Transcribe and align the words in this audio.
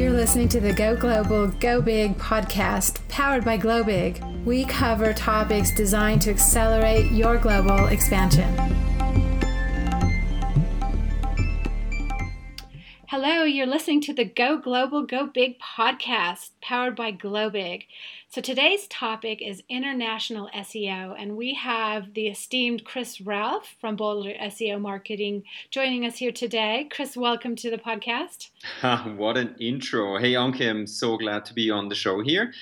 You're 0.00 0.12
listening 0.12 0.48
to 0.48 0.60
the 0.60 0.72
Go 0.72 0.96
Global, 0.96 1.48
Go 1.48 1.82
Big 1.82 2.16
podcast 2.16 3.06
powered 3.08 3.44
by 3.44 3.58
Globig. 3.58 4.46
We 4.46 4.64
cover 4.64 5.12
topics 5.12 5.74
designed 5.74 6.22
to 6.22 6.30
accelerate 6.30 7.12
your 7.12 7.36
global 7.36 7.84
expansion. 7.88 8.48
Hello, 13.08 13.44
you're 13.44 13.66
listening 13.66 14.00
to 14.00 14.14
the 14.14 14.24
Go 14.24 14.56
Global, 14.56 15.04
Go 15.04 15.26
Big 15.26 15.58
podcast 15.58 16.52
powered 16.62 16.96
by 16.96 17.12
Globig. 17.12 17.84
So 18.32 18.40
today's 18.40 18.86
topic 18.86 19.42
is 19.42 19.60
international 19.68 20.48
SEO, 20.54 21.16
and 21.18 21.36
we 21.36 21.52
have 21.54 22.14
the 22.14 22.28
esteemed 22.28 22.84
Chris 22.84 23.20
Ralph 23.20 23.74
from 23.80 23.96
Boulder 23.96 24.34
SEO 24.40 24.80
Marketing 24.80 25.42
joining 25.72 26.06
us 26.06 26.18
here 26.18 26.30
today. 26.30 26.86
Chris, 26.92 27.16
welcome 27.16 27.56
to 27.56 27.72
the 27.72 27.76
podcast. 27.76 28.50
what 29.16 29.36
an 29.36 29.56
intro! 29.58 30.16
Hey, 30.16 30.34
Anke, 30.34 30.70
I'm 30.70 30.86
so 30.86 31.16
glad 31.16 31.44
to 31.46 31.54
be 31.54 31.72
on 31.72 31.88
the 31.88 31.96
show 31.96 32.22
here. 32.22 32.52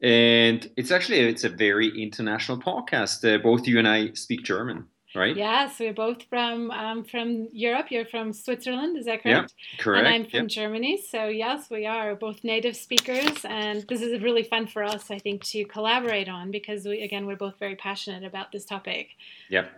And 0.00 0.70
it's 0.76 0.92
actually 0.92 1.18
it's 1.18 1.42
a 1.42 1.48
very 1.48 2.00
international 2.00 2.60
podcast. 2.60 3.28
Uh, 3.28 3.38
both 3.42 3.66
you 3.66 3.80
and 3.80 3.88
I 3.88 4.12
speak 4.12 4.44
German 4.44 4.86
right? 5.14 5.36
Yes, 5.36 5.78
we're 5.78 5.92
both 5.92 6.22
from 6.24 6.70
um, 6.70 7.04
from 7.04 7.48
Europe. 7.52 7.90
You're 7.90 8.06
from 8.06 8.32
Switzerland, 8.32 8.96
is 8.98 9.06
that 9.06 9.22
correct? 9.22 9.54
Yeah, 9.56 9.82
correct. 9.82 10.06
And 10.06 10.14
I'm 10.14 10.24
from 10.24 10.40
yep. 10.40 10.48
Germany. 10.48 11.00
So 11.00 11.28
yes, 11.28 11.70
we 11.70 11.86
are 11.86 12.14
both 12.14 12.44
native 12.44 12.76
speakers, 12.76 13.44
and 13.44 13.84
this 13.88 14.02
is 14.02 14.22
really 14.22 14.42
fun 14.42 14.66
for 14.66 14.82
us, 14.82 15.10
I 15.10 15.18
think, 15.18 15.44
to 15.44 15.64
collaborate 15.64 16.28
on 16.28 16.50
because 16.50 16.84
we 16.84 17.02
again 17.02 17.26
we're 17.26 17.36
both 17.36 17.58
very 17.58 17.76
passionate 17.76 18.24
about 18.24 18.52
this 18.52 18.64
topic. 18.64 19.10
Yep. 19.50 19.70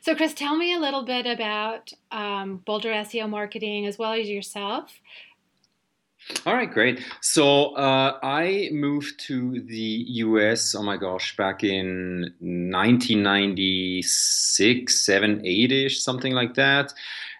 So, 0.00 0.14
Chris, 0.14 0.32
tell 0.32 0.56
me 0.56 0.72
a 0.72 0.78
little 0.78 1.04
bit 1.04 1.26
about 1.26 1.92
um, 2.10 2.62
Boulder 2.64 2.92
SEO 2.92 3.28
marketing 3.28 3.86
as 3.86 3.98
well 3.98 4.12
as 4.12 4.28
yourself. 4.28 5.00
All 6.44 6.54
right, 6.54 6.68
great. 6.70 7.02
So 7.20 7.74
uh, 7.76 8.18
I 8.22 8.68
moved 8.72 9.18
to 9.26 9.60
the 9.60 10.06
US, 10.08 10.74
oh 10.74 10.82
my 10.82 10.96
gosh, 10.96 11.36
back 11.36 11.62
in 11.62 12.34
1996, 12.40 15.04
7, 15.04 15.40
8 15.44 15.72
ish, 15.72 16.02
something 16.02 16.32
like 16.32 16.54
that. 16.54 16.92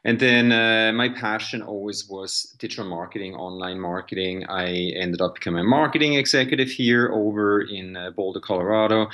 And 0.05 0.21
then 0.21 0.53
uh, 0.53 0.93
my 0.95 1.09
passion 1.09 1.63
always 1.63 2.09
was 2.09 2.55
digital 2.61 2.85
marketing, 2.85 3.35
online 3.35 3.81
marketing. 3.81 4.47
I 4.49 4.93
ended 4.95 5.21
up 5.21 5.35
becoming 5.35 5.63
a 5.63 5.69
marketing 5.69 6.15
executive 6.15 6.69
here 6.69 7.11
over 7.13 7.63
in 7.63 7.97
uh, 7.97 8.13
Boulder, 8.13 8.39
Colorado. 8.39 9.09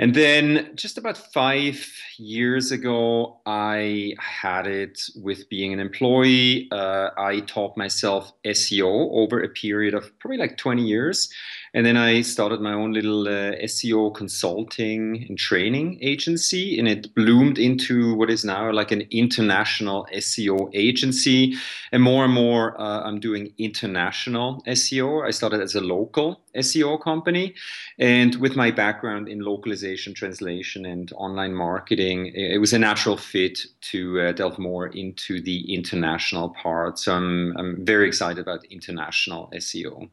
And 0.00 0.14
then 0.14 0.70
just 0.76 0.96
about 0.96 1.18
five 1.18 1.86
years 2.16 2.72
ago, 2.72 3.38
I 3.44 4.14
had 4.18 4.66
it 4.66 4.98
with 5.14 5.46
being 5.50 5.74
an 5.74 5.78
employee. 5.78 6.68
Uh, 6.72 7.10
I 7.18 7.40
taught 7.40 7.76
myself 7.76 8.32
SEO 8.46 9.10
over 9.12 9.42
a 9.42 9.48
period 9.50 9.92
of 9.92 10.18
probably 10.18 10.38
like 10.38 10.56
20 10.56 10.82
years. 10.82 11.28
And 11.72 11.86
then 11.86 11.96
I 11.96 12.22
started 12.22 12.60
my 12.60 12.72
own 12.72 12.92
little 12.92 13.28
uh, 13.28 13.52
SEO 13.62 14.12
consulting 14.12 15.24
and 15.28 15.38
training 15.38 15.98
agency, 16.02 16.78
and 16.78 16.88
it 16.88 17.14
bloomed 17.14 17.58
into 17.58 18.14
what 18.16 18.28
is 18.28 18.44
now 18.44 18.72
like 18.72 18.90
an 18.90 19.06
international 19.12 20.08
SEO 20.12 20.68
agency. 20.74 21.54
And 21.92 22.02
more 22.02 22.24
and 22.24 22.34
more, 22.34 22.80
uh, 22.80 23.02
I'm 23.02 23.20
doing 23.20 23.52
international 23.58 24.64
SEO. 24.66 25.24
I 25.24 25.30
started 25.30 25.60
as 25.60 25.76
a 25.76 25.80
local 25.80 26.40
SEO 26.56 27.00
company, 27.00 27.54
and 28.00 28.34
with 28.36 28.56
my 28.56 28.72
background 28.72 29.28
in 29.28 29.38
localization, 29.40 30.12
translation, 30.12 30.86
and 30.86 31.12
online 31.12 31.54
marketing, 31.54 32.32
it 32.34 32.58
was 32.58 32.72
a 32.72 32.78
natural 32.80 33.16
fit 33.16 33.60
to 33.92 34.20
uh, 34.20 34.32
delve 34.32 34.58
more 34.58 34.88
into 34.88 35.40
the 35.40 35.72
international 35.72 36.48
part. 36.48 36.98
So 36.98 37.14
I'm, 37.14 37.56
I'm 37.56 37.84
very 37.86 38.08
excited 38.08 38.40
about 38.40 38.64
international 38.64 39.52
SEO 39.54 40.10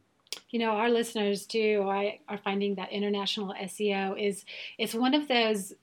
you 0.50 0.58
know 0.58 0.70
our 0.70 0.90
listeners 0.90 1.46
too 1.46 1.84
I, 1.88 2.20
are 2.28 2.38
finding 2.38 2.74
that 2.76 2.92
international 2.92 3.54
seo 3.62 4.18
is 4.18 4.44
it's 4.78 4.94
one 4.94 5.14
of 5.14 5.28
those 5.28 5.74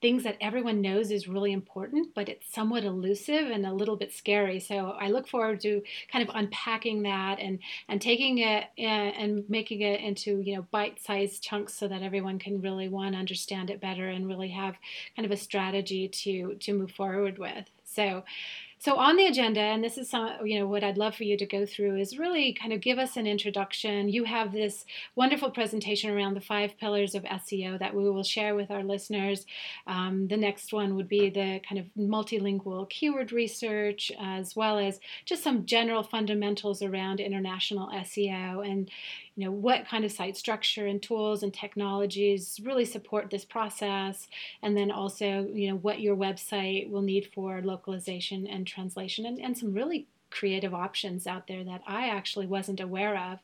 things 0.00 0.22
that 0.22 0.36
everyone 0.40 0.80
knows 0.80 1.10
is 1.10 1.28
really 1.28 1.52
important 1.52 2.14
but 2.14 2.28
it's 2.28 2.52
somewhat 2.52 2.84
elusive 2.84 3.50
and 3.50 3.66
a 3.66 3.72
little 3.72 3.96
bit 3.96 4.12
scary. 4.12 4.58
So 4.58 4.96
i 4.98 5.08
look 5.08 5.28
forward 5.28 5.60
to 5.60 5.82
kind 6.10 6.26
of 6.26 6.34
unpacking 6.34 7.02
that 7.02 7.38
and 7.38 7.58
and 7.88 8.00
taking 8.00 8.38
it 8.38 8.64
uh, 8.78 8.82
and 8.82 9.44
making 9.48 9.82
it 9.82 10.00
into 10.00 10.40
you 10.40 10.56
know 10.56 10.66
bite-sized 10.70 11.42
chunks 11.42 11.74
so 11.74 11.86
that 11.88 12.02
everyone 12.02 12.38
can 12.38 12.60
really 12.60 12.88
one 12.88 13.14
understand 13.14 13.70
it 13.70 13.80
better 13.80 14.08
and 14.08 14.26
really 14.26 14.48
have 14.48 14.76
kind 15.16 15.26
of 15.26 15.32
a 15.32 15.36
strategy 15.36 16.08
to 16.08 16.54
to 16.54 16.72
move 16.72 16.92
forward 16.92 17.38
with. 17.38 17.66
So 17.84 18.24
so 18.80 18.96
on 18.96 19.16
the 19.16 19.26
agenda, 19.26 19.60
and 19.60 19.84
this 19.84 19.98
is 19.98 20.08
some, 20.08 20.30
you 20.42 20.58
know, 20.58 20.66
what 20.66 20.82
I'd 20.82 20.96
love 20.96 21.14
for 21.14 21.24
you 21.24 21.36
to 21.36 21.44
go 21.44 21.66
through 21.66 21.98
is 21.98 22.18
really 22.18 22.54
kind 22.54 22.72
of 22.72 22.80
give 22.80 22.98
us 22.98 23.18
an 23.18 23.26
introduction. 23.26 24.08
You 24.08 24.24
have 24.24 24.52
this 24.52 24.86
wonderful 25.14 25.50
presentation 25.50 26.08
around 26.08 26.32
the 26.32 26.40
five 26.40 26.78
pillars 26.78 27.14
of 27.14 27.22
SEO 27.24 27.78
that 27.78 27.94
we 27.94 28.08
will 28.08 28.22
share 28.22 28.54
with 28.54 28.70
our 28.70 28.82
listeners. 28.82 29.44
Um, 29.86 30.28
the 30.28 30.38
next 30.38 30.72
one 30.72 30.96
would 30.96 31.08
be 31.10 31.28
the 31.28 31.60
kind 31.68 31.78
of 31.78 31.88
multilingual 31.94 32.88
keyword 32.88 33.32
research, 33.32 34.10
as 34.18 34.56
well 34.56 34.78
as 34.78 34.98
just 35.26 35.42
some 35.42 35.66
general 35.66 36.02
fundamentals 36.02 36.80
around 36.80 37.20
international 37.20 37.90
SEO 37.90 38.66
and 38.66 38.90
you 39.40 39.46
know 39.46 39.52
what 39.52 39.88
kind 39.88 40.04
of 40.04 40.12
site 40.12 40.36
structure 40.36 40.86
and 40.86 41.02
tools 41.02 41.42
and 41.42 41.54
technologies 41.54 42.60
really 42.62 42.84
support 42.84 43.30
this 43.30 43.44
process 43.44 44.28
and 44.62 44.76
then 44.76 44.90
also 44.90 45.48
you 45.54 45.70
know 45.70 45.76
what 45.76 46.00
your 46.00 46.14
website 46.14 46.90
will 46.90 47.00
need 47.00 47.30
for 47.34 47.62
localization 47.62 48.46
and 48.46 48.66
translation 48.70 49.26
and, 49.26 49.40
and 49.40 49.56
some 49.56 49.72
really 49.72 50.06
creative 50.30 50.72
options 50.72 51.26
out 51.26 51.48
there 51.48 51.64
that 51.64 51.82
I 51.86 52.08
actually 52.08 52.46
wasn't 52.46 52.80
aware 52.80 53.16
of 53.16 53.38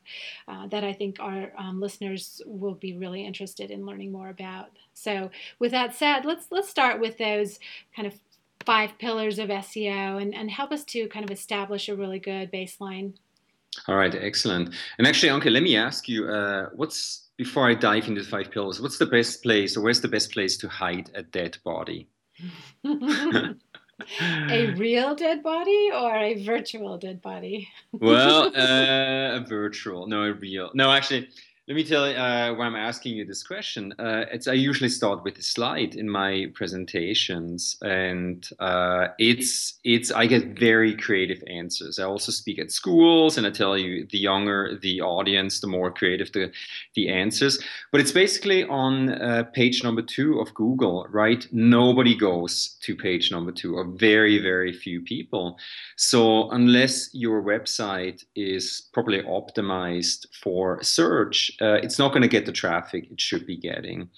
uh, 0.47 0.67
that 0.67 0.85
I 0.85 0.93
think 0.93 1.19
our 1.19 1.51
um, 1.57 1.81
listeners 1.81 2.41
will 2.45 2.75
be 2.75 2.95
really 2.95 3.25
interested 3.25 3.71
in 3.71 3.85
learning 3.85 4.11
more 4.11 4.29
about. 4.29 4.69
So 4.93 5.29
with 5.59 5.71
that 5.71 5.95
said, 5.95 6.23
let's 6.23 6.47
let's 6.49 6.69
start 6.69 7.01
with 7.01 7.17
those 7.17 7.59
kind 7.95 8.07
of 8.07 8.13
five 8.65 8.97
pillars 8.99 9.37
of 9.37 9.49
SEO 9.49 10.21
and, 10.21 10.33
and 10.33 10.49
help 10.49 10.71
us 10.71 10.83
to 10.85 11.07
kind 11.07 11.23
of 11.23 11.31
establish 11.31 11.89
a 11.89 11.95
really 11.95 12.19
good 12.19 12.51
baseline 12.51 13.13
all 13.87 13.95
right, 13.95 14.13
excellent. 14.15 14.73
And 14.97 15.07
actually, 15.07 15.29
Anke, 15.29 15.51
let 15.51 15.63
me 15.63 15.77
ask 15.77 16.09
you, 16.09 16.27
uh, 16.27 16.69
what's 16.73 17.29
before 17.37 17.69
I 17.69 17.75
dive 17.75 18.07
into 18.07 18.21
the 18.21 18.27
five 18.27 18.49
pillars, 18.49 18.81
what's 18.81 18.97
the 18.97 19.05
best 19.05 19.43
place, 19.43 19.77
or 19.77 19.81
where's 19.81 20.01
the 20.01 20.07
best 20.07 20.31
place 20.31 20.57
to 20.57 20.67
hide 20.67 21.11
a 21.13 21.21
dead 21.21 21.57
body? 21.63 22.07
a 24.19 24.73
real 24.77 25.15
dead 25.15 25.43
body 25.43 25.89
or 25.93 26.15
a 26.15 26.43
virtual 26.43 26.97
dead 26.97 27.21
body? 27.21 27.67
well, 27.91 28.47
uh, 28.55 29.37
a 29.37 29.45
virtual, 29.47 30.07
no, 30.07 30.23
a 30.23 30.33
real. 30.33 30.71
No, 30.73 30.91
actually, 30.91 31.29
let 31.67 31.75
me 31.75 31.83
tell 31.83 32.09
you 32.09 32.15
uh, 32.15 32.53
why 32.53 32.65
I'm 32.65 32.77
asking 32.77 33.17
you 33.17 33.25
this 33.25 33.43
question. 33.43 33.93
Uh, 33.99 34.23
it's 34.31 34.47
I 34.47 34.53
usually 34.53 34.87
start 34.87 35.25
with 35.25 35.37
a 35.37 35.41
slide 35.41 35.95
in 35.95 36.09
my 36.09 36.45
presentations, 36.53 37.75
and 37.81 38.47
uh, 38.59 39.07
it's 39.19 39.77
it's 39.83 40.09
I 40.09 40.27
get 40.27 40.57
very 40.57 40.95
creative 40.95 41.43
answers. 41.47 41.99
I 41.99 42.05
also 42.05 42.31
speak 42.31 42.57
at 42.57 42.71
schools, 42.71 43.37
and 43.37 43.45
I 43.45 43.49
tell 43.49 43.77
you 43.77 44.07
the 44.09 44.17
younger 44.17 44.79
the 44.81 45.01
audience, 45.01 45.59
the 45.59 45.67
more 45.67 45.91
creative 45.91 46.31
the 46.31 46.53
the 46.95 47.09
answers. 47.09 47.61
But 47.91 47.99
it's 47.99 48.13
basically 48.13 48.63
on 48.63 49.09
uh, 49.21 49.43
page 49.51 49.83
number 49.83 50.01
two 50.01 50.39
of 50.39 50.53
Google, 50.53 51.05
right? 51.09 51.45
Nobody 51.51 52.15
goes 52.15 52.77
to 52.83 52.95
page 52.95 53.29
number 53.29 53.51
two, 53.51 53.75
or 53.75 53.83
very 53.83 54.41
very 54.41 54.71
few 54.71 55.01
people. 55.01 55.59
So 55.97 56.49
unless 56.51 57.13
your 57.13 57.43
website 57.43 58.23
is 58.37 58.87
properly 58.93 59.21
optimized 59.23 60.27
for 60.41 60.81
search 60.81 61.51
uh, 61.61 61.75
it's 61.75 61.99
not 61.99 62.09
going 62.09 62.21
to 62.21 62.27
get 62.27 62.45
the 62.45 62.51
traffic 62.51 63.07
it 63.11 63.19
should 63.19 63.45
be 63.45 63.57
getting. 63.57 64.09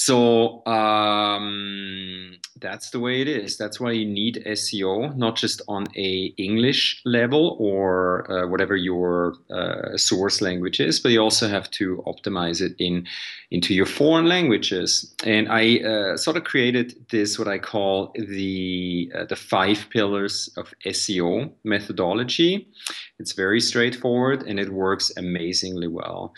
So 0.00 0.64
um, 0.64 2.36
that's 2.60 2.90
the 2.90 3.00
way 3.00 3.20
it 3.20 3.26
is. 3.26 3.58
That's 3.58 3.80
why 3.80 3.90
you 3.90 4.06
need 4.06 4.40
SEO, 4.46 5.16
not 5.16 5.34
just 5.34 5.60
on 5.66 5.86
a 5.96 6.32
English 6.38 7.02
level 7.04 7.56
or 7.58 8.30
uh, 8.30 8.46
whatever 8.46 8.76
your 8.76 9.34
uh, 9.50 9.96
source 9.96 10.40
language 10.40 10.78
is, 10.78 11.00
but 11.00 11.10
you 11.10 11.20
also 11.20 11.48
have 11.48 11.68
to 11.72 12.00
optimize 12.06 12.60
it 12.60 12.76
in 12.78 13.08
into 13.50 13.74
your 13.74 13.86
foreign 13.86 14.26
languages. 14.26 15.12
And 15.24 15.48
I 15.48 15.78
uh, 15.78 16.16
sort 16.16 16.36
of 16.36 16.44
created 16.44 16.94
this 17.10 17.36
what 17.36 17.48
I 17.48 17.58
call 17.58 18.14
the 18.14 19.10
uh, 19.16 19.24
the 19.24 19.34
five 19.34 19.88
pillars 19.90 20.48
of 20.56 20.72
SEO 20.86 21.50
methodology. 21.64 22.68
It's 23.18 23.32
very 23.32 23.60
straightforward 23.60 24.44
and 24.44 24.60
it 24.60 24.68
works 24.72 25.10
amazingly 25.16 25.88
well. 25.88 26.34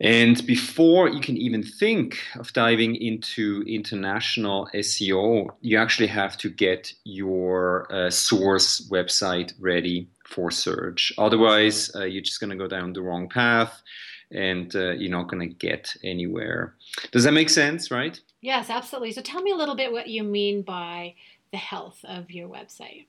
And 0.00 0.44
before 0.46 1.10
you 1.10 1.20
can 1.20 1.36
even 1.36 1.62
think 1.62 2.18
of 2.36 2.52
diving 2.54 2.96
into 2.96 3.62
international 3.66 4.66
SEO, 4.72 5.50
you 5.60 5.76
actually 5.76 6.06
have 6.06 6.38
to 6.38 6.48
get 6.48 6.92
your 7.04 7.86
uh, 7.92 8.10
source 8.10 8.88
website 8.88 9.52
ready 9.60 10.08
for 10.24 10.50
search. 10.50 11.12
Otherwise, 11.18 11.94
uh, 11.94 12.04
you're 12.04 12.22
just 12.22 12.40
going 12.40 12.50
to 12.50 12.56
go 12.56 12.66
down 12.66 12.94
the 12.94 13.02
wrong 13.02 13.28
path 13.28 13.82
and 14.30 14.74
uh, 14.74 14.92
you're 14.92 15.10
not 15.10 15.28
going 15.28 15.46
to 15.46 15.54
get 15.54 15.94
anywhere. 16.02 16.74
Does 17.10 17.24
that 17.24 17.32
make 17.32 17.50
sense, 17.50 17.90
right? 17.90 18.18
Yes, 18.40 18.70
absolutely. 18.70 19.12
So 19.12 19.20
tell 19.20 19.42
me 19.42 19.50
a 19.50 19.56
little 19.56 19.74
bit 19.74 19.92
what 19.92 20.08
you 20.08 20.22
mean 20.22 20.62
by 20.62 21.14
the 21.50 21.58
health 21.58 21.98
of 22.04 22.30
your 22.30 22.48
website. 22.48 23.06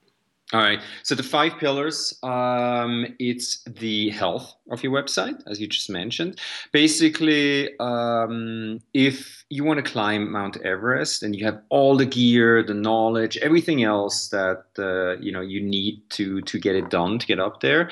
All 0.53 0.59
right. 0.59 0.81
So 1.03 1.15
the 1.15 1.23
five 1.23 1.57
pillars, 1.59 2.13
um, 2.23 3.05
it's 3.19 3.63
the 3.63 4.09
health 4.09 4.53
of 4.69 4.83
your 4.83 4.91
website, 4.91 5.41
as 5.47 5.61
you 5.61 5.67
just 5.67 5.89
mentioned. 5.89 6.39
Basically, 6.73 7.69
um, 7.79 8.79
if 8.93 9.45
you 9.49 9.63
want 9.63 9.83
to 9.83 9.91
climb 9.91 10.29
Mount 10.29 10.57
Everest 10.57 11.23
and 11.23 11.33
you 11.33 11.45
have 11.45 11.61
all 11.69 11.95
the 11.95 12.05
gear, 12.05 12.63
the 12.63 12.73
knowledge, 12.73 13.37
everything 13.37 13.83
else 13.83 14.27
that 14.29 14.65
uh, 14.77 15.17
you 15.21 15.31
know 15.31 15.41
you 15.41 15.61
need 15.61 16.01
to 16.11 16.41
to 16.41 16.59
get 16.59 16.75
it 16.75 16.89
done 16.89 17.17
to 17.17 17.25
get 17.25 17.39
up 17.39 17.61
there, 17.61 17.89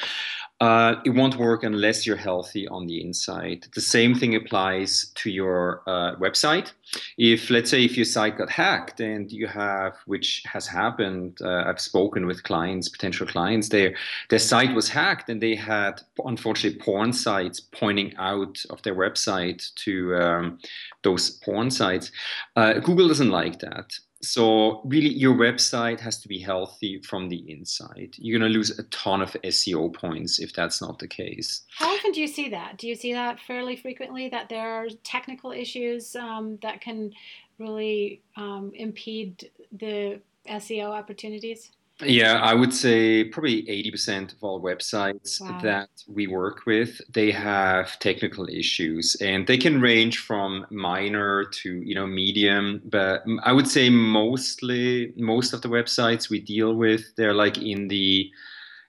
uh, 0.62 0.96
it 1.06 1.12
won't 1.12 1.38
work 1.38 1.64
unless 1.64 2.06
you're 2.06 2.18
healthy 2.18 2.68
on 2.68 2.86
the 2.86 3.02
inside. 3.02 3.66
The 3.74 3.82
same 3.82 4.14
thing 4.14 4.36
applies 4.36 5.12
to 5.16 5.30
your 5.30 5.84
uh, 5.88 6.16
website. 6.16 6.74
If, 7.18 7.50
let's 7.50 7.70
say, 7.72 7.86
if 7.86 7.96
your 7.96 8.06
site 8.06 8.38
got 8.38 8.50
hacked 8.50 9.00
and 9.00 9.32
you 9.32 9.48
have, 9.48 9.96
which 10.06 10.44
has 10.46 10.68
happened, 10.68 11.38
uh, 11.42 11.64
I've 11.66 11.80
spoken 11.80 12.26
with 12.26 12.44
clients, 12.44 12.90
potential 12.90 13.26
clients, 13.26 13.70
their 13.70 13.96
their 14.30 14.40
site 14.40 14.76
was 14.76 14.90
hacked 14.90 15.30
and 15.30 15.42
they 15.42 15.56
had, 15.56 16.02
unfortunately, 16.26 16.80
porn 16.80 17.14
sites 17.14 17.62
pointing 17.62 18.14
out 18.18 18.58
of 18.70 18.82
their 18.82 18.96
website 18.96 19.74
to 19.86 20.16
um, 20.16 20.60
those 21.04 21.30
porn 21.30 21.72
sites. 21.72 22.12
Uh, 22.58 22.74
Google 22.74 23.08
doesn't 23.08 23.30
like 23.30 23.60
that 23.60 23.94
so 24.22 24.82
really 24.84 25.10
your 25.10 25.36
website 25.36 26.00
has 26.00 26.20
to 26.22 26.28
be 26.28 26.40
healthy 26.40 27.02
from 27.02 27.30
the 27.30 27.50
inside. 27.50 28.16
You're 28.18 28.40
going 28.40 28.52
to 28.52 28.58
lose 28.58 28.78
a 28.78 28.84
ton 28.84 29.22
of 29.22 29.32
seo 29.44 29.94
points 29.94 30.40
if 30.40 30.54
that's 30.54 30.82
not 30.82 31.00
the 31.00 31.08
case. 31.08 31.64
How 31.78 31.94
often 31.96 32.12
do 32.12 32.20
you 32.20 32.28
see 32.28 32.50
that? 32.50 32.78
Do 32.78 32.88
you 32.88 32.96
see 32.96 33.14
that 33.14 33.40
fairly 33.40 33.76
frequently 33.76 34.30
that 34.30 34.50
there 34.50 34.74
are 34.74 34.88
technical 35.04 35.52
issues 35.52 36.16
um, 36.16 36.58
that 36.62 36.82
can 36.82 37.12
really 37.60 38.22
um, 38.36 38.72
impede 38.76 39.50
the 39.72 40.20
seo 40.48 40.90
opportunities 40.90 41.72
yeah, 42.02 42.40
I 42.42 42.54
would 42.54 42.74
say 42.74 43.26
probably 43.26 43.64
80% 43.64 44.34
of 44.34 44.44
all 44.44 44.62
websites 44.62 45.42
wow. 45.42 45.60
that 45.62 45.90
we 46.08 46.28
work 46.28 46.66
with, 46.66 47.02
they 47.12 47.32
have 47.32 48.00
technical 48.00 48.48
issues 48.48 49.18
and 49.22 49.46
they 49.46 49.58
can 49.58 49.82
range 49.82 50.20
from 50.20 50.66
minor 50.70 51.46
to, 51.46 51.82
you 51.82 51.96
know, 51.96 52.08
medium, 52.08 52.82
but 52.86 53.24
I 53.44 53.52
would 53.52 53.68
say 53.68 53.90
mostly 53.90 55.14
most 55.18 55.54
of 55.54 55.62
the 55.62 55.70
websites 55.70 56.30
we 56.30 56.40
deal 56.40 56.76
with, 56.76 57.16
they're 57.18 57.34
like 57.34 57.58
in 57.58 57.88
the 57.90 58.32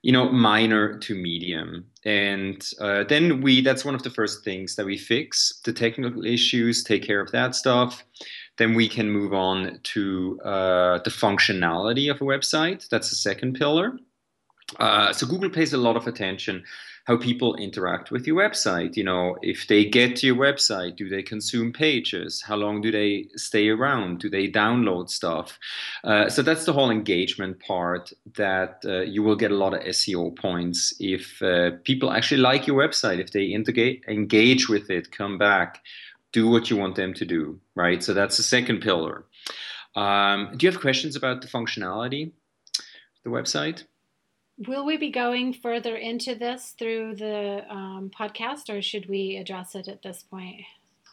you 0.02 0.12
know 0.12 0.30
minor 0.30 0.96
to 0.98 1.14
medium 1.14 1.84
and 2.04 2.70
uh, 2.80 3.04
then 3.04 3.42
we 3.42 3.60
that's 3.60 3.84
one 3.84 3.94
of 3.94 4.02
the 4.02 4.10
first 4.10 4.42
things 4.42 4.74
that 4.76 4.86
we 4.86 4.96
fix 4.96 5.60
the 5.64 5.72
technical 5.72 6.24
issues 6.24 6.82
take 6.82 7.02
care 7.02 7.20
of 7.20 7.30
that 7.32 7.54
stuff 7.54 8.02
then 8.60 8.74
we 8.74 8.88
can 8.88 9.10
move 9.10 9.32
on 9.32 9.80
to 9.82 10.38
uh, 10.44 10.98
the 10.98 11.10
functionality 11.10 12.10
of 12.10 12.20
a 12.20 12.24
website. 12.24 12.86
That's 12.90 13.08
the 13.08 13.16
second 13.16 13.54
pillar. 13.54 13.98
Uh, 14.78 15.14
so 15.14 15.26
Google 15.26 15.48
pays 15.48 15.72
a 15.72 15.78
lot 15.78 15.96
of 15.96 16.06
attention 16.06 16.62
how 17.06 17.16
people 17.16 17.56
interact 17.56 18.10
with 18.10 18.26
your 18.26 18.36
website. 18.36 18.98
You 18.98 19.04
know, 19.04 19.38
if 19.40 19.66
they 19.66 19.86
get 19.86 20.16
to 20.16 20.26
your 20.26 20.36
website, 20.36 20.96
do 20.96 21.08
they 21.08 21.22
consume 21.22 21.72
pages? 21.72 22.42
How 22.42 22.56
long 22.56 22.82
do 22.82 22.92
they 22.92 23.28
stay 23.34 23.70
around? 23.70 24.20
Do 24.20 24.28
they 24.28 24.46
download 24.46 25.08
stuff? 25.08 25.58
Uh, 26.04 26.28
so 26.28 26.42
that's 26.42 26.66
the 26.66 26.74
whole 26.74 26.90
engagement 26.90 27.58
part 27.60 28.12
that 28.36 28.82
uh, 28.84 29.00
you 29.00 29.22
will 29.22 29.36
get 29.36 29.50
a 29.50 29.56
lot 29.56 29.72
of 29.72 29.80
SEO 29.80 30.36
points 30.36 30.94
if 31.00 31.42
uh, 31.42 31.70
people 31.84 32.12
actually 32.12 32.42
like 32.42 32.66
your 32.66 32.76
website, 32.76 33.18
if 33.18 33.32
they 33.32 33.44
integrate, 33.44 34.04
engage 34.06 34.68
with 34.68 34.90
it, 34.90 35.10
come 35.10 35.38
back 35.38 35.80
do 36.32 36.48
what 36.48 36.70
you 36.70 36.76
want 36.76 36.96
them 36.96 37.14
to 37.14 37.24
do, 37.24 37.60
right? 37.74 38.02
So 38.02 38.14
that's 38.14 38.36
the 38.36 38.42
second 38.42 38.80
pillar. 38.80 39.24
Um, 39.96 40.52
do 40.56 40.66
you 40.66 40.72
have 40.72 40.80
questions 40.80 41.16
about 41.16 41.42
the 41.42 41.48
functionality 41.48 42.32
the 43.24 43.30
website? 43.30 43.84
Will 44.66 44.84
we 44.84 44.96
be 44.96 45.10
going 45.10 45.54
further 45.54 45.96
into 45.96 46.34
this 46.34 46.74
through 46.78 47.16
the 47.16 47.64
um, 47.68 48.10
podcast, 48.18 48.68
or 48.68 48.82
should 48.82 49.08
we 49.08 49.36
address 49.36 49.74
it 49.74 49.88
at 49.88 50.02
this 50.02 50.22
point? 50.22 50.62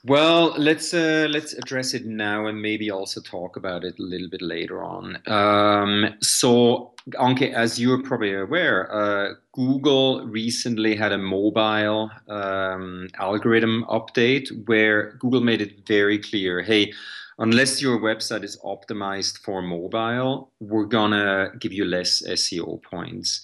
Well, 0.03 0.53
let's 0.57 0.93
uh, 0.93 1.27
let's 1.29 1.53
address 1.53 1.93
it 1.93 2.05
now 2.05 2.45
and 2.47 2.61
maybe 2.61 2.91
also 2.91 3.19
talk 3.19 3.57
about 3.57 3.83
it 3.83 3.99
a 3.99 4.01
little 4.01 4.29
bit 4.29 4.41
later 4.41 4.83
on. 4.83 5.17
Um, 5.27 6.15
so, 6.21 6.93
Anke, 7.15 7.51
as 7.53 7.79
you're 7.79 8.01
probably 8.03 8.33
aware, 8.33 8.93
uh, 8.93 9.33
Google 9.53 10.25
recently 10.27 10.95
had 10.95 11.11
a 11.11 11.17
mobile 11.17 12.09
um, 12.29 13.07
algorithm 13.19 13.85
update 13.89 14.49
where 14.67 15.13
Google 15.13 15.41
made 15.41 15.61
it 15.61 15.85
very 15.87 16.19
clear, 16.19 16.61
hey. 16.61 16.93
Unless 17.39 17.83
your 17.83 17.99
website 17.99 18.43
is 18.43 18.57
optimized 18.65 19.37
for 19.43 19.61
mobile, 19.61 20.49
we're 20.59 20.85
gonna 20.85 21.51
give 21.59 21.71
you 21.71 21.85
less 21.85 22.23
SEO 22.27 22.81
points. 22.81 23.41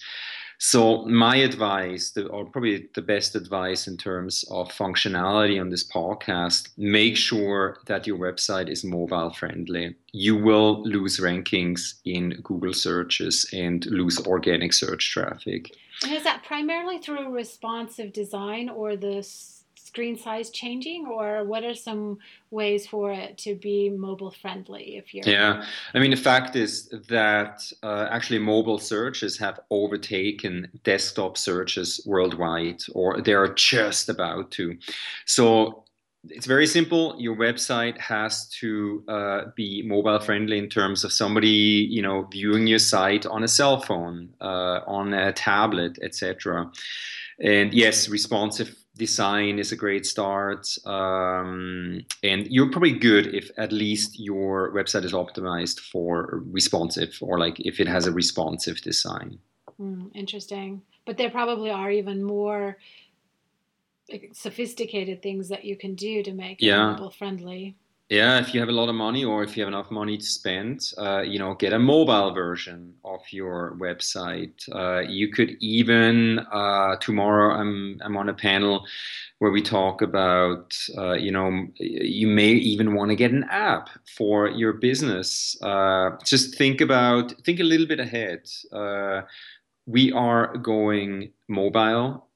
So 0.58 1.04
my 1.04 1.36
advice, 1.36 2.16
or 2.30 2.44
probably 2.46 2.88
the 2.94 3.02
best 3.02 3.34
advice 3.34 3.86
in 3.86 3.96
terms 3.96 4.44
of 4.50 4.70
functionality 4.70 5.60
on 5.60 5.70
this 5.70 5.84
podcast, 5.84 6.68
make 6.76 7.16
sure 7.16 7.78
that 7.86 8.06
your 8.06 8.18
website 8.18 8.70
is 8.70 8.84
mobile 8.84 9.30
friendly. 9.30 9.94
You 10.12 10.36
will 10.36 10.82
lose 10.84 11.18
rankings 11.18 11.94
in 12.04 12.40
Google 12.42 12.72
searches 12.72 13.48
and 13.52 13.84
lose 13.86 14.18
organic 14.26 14.72
search 14.72 15.10
traffic. 15.10 15.76
And 16.02 16.12
is 16.12 16.24
that 16.24 16.44
primarily 16.44 16.98
through 16.98 17.30
responsive 17.30 18.12
design 18.12 18.68
or 18.68 18.96
the 18.96 19.22
screen 19.94 20.18
size 20.18 20.50
changing 20.50 21.06
or 21.06 21.44
what 21.44 21.62
are 21.62 21.72
some 21.72 22.18
ways 22.50 22.84
for 22.84 23.12
it 23.12 23.38
to 23.38 23.54
be 23.54 23.88
mobile 23.88 24.32
friendly 24.42 24.96
if 24.96 25.14
you're 25.14 25.22
yeah 25.24 25.64
i 25.94 26.00
mean 26.00 26.10
the 26.10 26.16
fact 26.16 26.56
is 26.56 26.88
that 27.08 27.62
uh, 27.84 28.08
actually 28.10 28.40
mobile 28.40 28.78
searches 28.78 29.38
have 29.38 29.60
overtaken 29.70 30.68
desktop 30.82 31.38
searches 31.38 32.00
worldwide 32.06 32.82
or 32.92 33.20
they're 33.20 33.54
just 33.54 34.08
about 34.08 34.50
to 34.50 34.76
so 35.26 35.84
it's 36.30 36.46
very 36.46 36.66
simple. 36.66 37.14
Your 37.18 37.36
website 37.36 37.98
has 37.98 38.48
to 38.60 39.04
uh, 39.08 39.40
be 39.54 39.82
mobile 39.82 40.18
friendly 40.18 40.56
in 40.56 40.70
terms 40.70 41.04
of 41.04 41.12
somebody, 41.12 41.86
you 41.90 42.00
know, 42.00 42.26
viewing 42.32 42.66
your 42.66 42.78
site 42.78 43.26
on 43.26 43.44
a 43.44 43.48
cell 43.48 43.78
phone, 43.82 44.30
uh, 44.40 44.80
on 44.86 45.12
a 45.12 45.34
tablet, 45.34 45.98
etc. 46.00 46.70
And 47.40 47.74
yes, 47.74 48.08
responsive 48.08 48.74
design 48.96 49.58
is 49.58 49.72
a 49.72 49.76
great 49.76 50.06
start. 50.06 50.68
Um, 50.84 52.04
and 52.22 52.46
you're 52.46 52.70
probably 52.70 52.92
good 52.98 53.34
if 53.34 53.50
at 53.56 53.72
least 53.72 54.18
your 54.18 54.72
website 54.72 55.04
is 55.04 55.12
optimized 55.12 55.80
for 55.80 56.42
responsive 56.46 57.18
or 57.20 57.38
like 57.38 57.58
if 57.60 57.80
it 57.80 57.88
has 57.88 58.06
a 58.06 58.12
responsive 58.12 58.80
design. 58.80 59.38
Mm, 59.80 60.10
interesting. 60.14 60.82
But 61.06 61.16
there 61.16 61.30
probably 61.30 61.70
are 61.70 61.90
even 61.90 62.22
more 62.22 62.78
sophisticated 64.32 65.22
things 65.22 65.48
that 65.48 65.64
you 65.64 65.76
can 65.76 65.94
do 65.94 66.22
to 66.22 66.32
make 66.32 66.60
yeah. 66.60 66.88
it 66.88 66.92
mobile 66.92 67.10
friendly 67.10 67.74
yeah 68.10 68.38
if 68.38 68.52
you 68.52 68.60
have 68.60 68.68
a 68.68 68.72
lot 68.72 68.88
of 68.88 68.94
money 68.94 69.24
or 69.24 69.42
if 69.42 69.56
you 69.56 69.62
have 69.62 69.72
enough 69.72 69.90
money 69.90 70.18
to 70.18 70.24
spend 70.24 70.92
uh, 70.98 71.22
you 71.22 71.38
know 71.38 71.54
get 71.54 71.72
a 71.72 71.78
mobile 71.78 72.32
version 72.32 72.94
of 73.04 73.20
your 73.30 73.76
website. 73.80 74.52
Uh, 74.72 75.00
you 75.00 75.30
could 75.32 75.56
even 75.60 76.40
uh, 76.52 76.96
tomorrow 76.96 77.54
I'm, 77.54 77.98
I'm 78.04 78.16
on 78.16 78.28
a 78.28 78.34
panel 78.34 78.84
where 79.38 79.50
we 79.50 79.62
talk 79.62 80.02
about 80.02 80.76
uh, 80.98 81.14
you 81.14 81.32
know 81.32 81.66
you 81.78 82.26
may 82.26 82.50
even 82.50 82.94
want 82.94 83.10
to 83.10 83.16
get 83.16 83.32
an 83.32 83.44
app 83.50 83.88
for 84.16 84.48
your 84.48 84.74
business. 84.74 85.56
Uh, 85.62 86.10
just 86.24 86.56
think 86.56 86.80
about 86.80 87.32
think 87.44 87.60
a 87.60 87.64
little 87.64 87.86
bit 87.86 88.00
ahead. 88.00 88.48
Uh, 88.72 89.22
we 89.86 90.12
are 90.12 90.56
going 90.58 91.32
mobile 91.48 92.26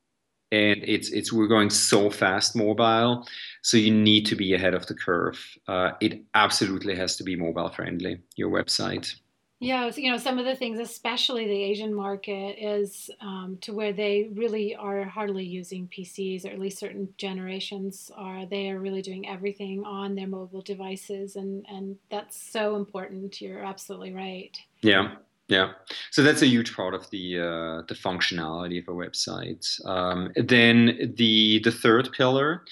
and 0.50 0.83
it's 0.83 1.11
it's 1.11 1.33
we're 1.33 1.47
going 1.47 1.71
so 1.71 2.11
fast 2.11 2.57
mobile 2.57 3.26
so 3.62 3.76
you 3.76 3.93
need 3.93 4.25
to 4.26 4.37
be 4.37 4.55
ahead 4.55 4.75
of 4.75 4.87
the 4.87 4.95
curve. 4.95 5.38
Uh, 5.67 5.90
it 6.00 6.23
absolutely 6.35 6.97
has 6.97 7.17
to 7.17 7.25
be 7.25 7.37
mobile 7.37 7.69
friendly 7.69 8.21
your 8.37 8.50
website. 8.50 9.14
Yeah 9.61 9.90
you 9.95 10.11
know 10.11 10.19
some 10.19 10.38
of 10.38 10.45
the 10.45 10.55
things 10.55 10.78
especially 10.78 11.47
the 11.47 11.62
asian 11.64 11.93
market 11.93 12.57
is 12.59 13.11
um, 13.21 13.59
to 13.62 13.73
where 13.73 13.93
they 13.93 14.31
really 14.33 14.76
are 14.76 15.02
hardly 15.05 15.45
using 15.45 15.88
pcs 15.88 16.45
or 16.45 16.49
at 16.49 16.61
least 16.61 16.78
certain 16.78 17.09
generations 17.17 18.11
are. 18.17 18.47
They 18.47 18.71
are 18.71 18.78
really 18.78 19.02
doing 19.02 19.28
everything 19.28 19.85
on 19.85 20.14
their 20.14 20.28
mobile 20.28 20.62
devices 20.62 21.37
and 21.37 21.67
and 21.69 21.97
that's 22.11 22.40
so 22.40 22.76
important. 22.76 23.40
You're 23.40 23.64
absolutely 23.64 24.14
right. 24.14 24.57
Yeah 24.81 25.17
yeah, 25.49 25.73
so 26.11 26.23
that's 26.23 26.43
a 26.43 26.47
huge 26.47 26.76
part 26.76 26.95
of 26.95 27.09
the 27.11 27.38
uh, 27.38 27.83
the 27.88 27.95
functionality 27.95 28.81
of 28.81 28.88
a 28.88 28.97
website. 28.97 29.64
Um, 29.87 30.31
then 30.37 31.14
the 31.17 31.61
the 31.61 31.73
third 31.73 32.11
pillar 32.12 32.64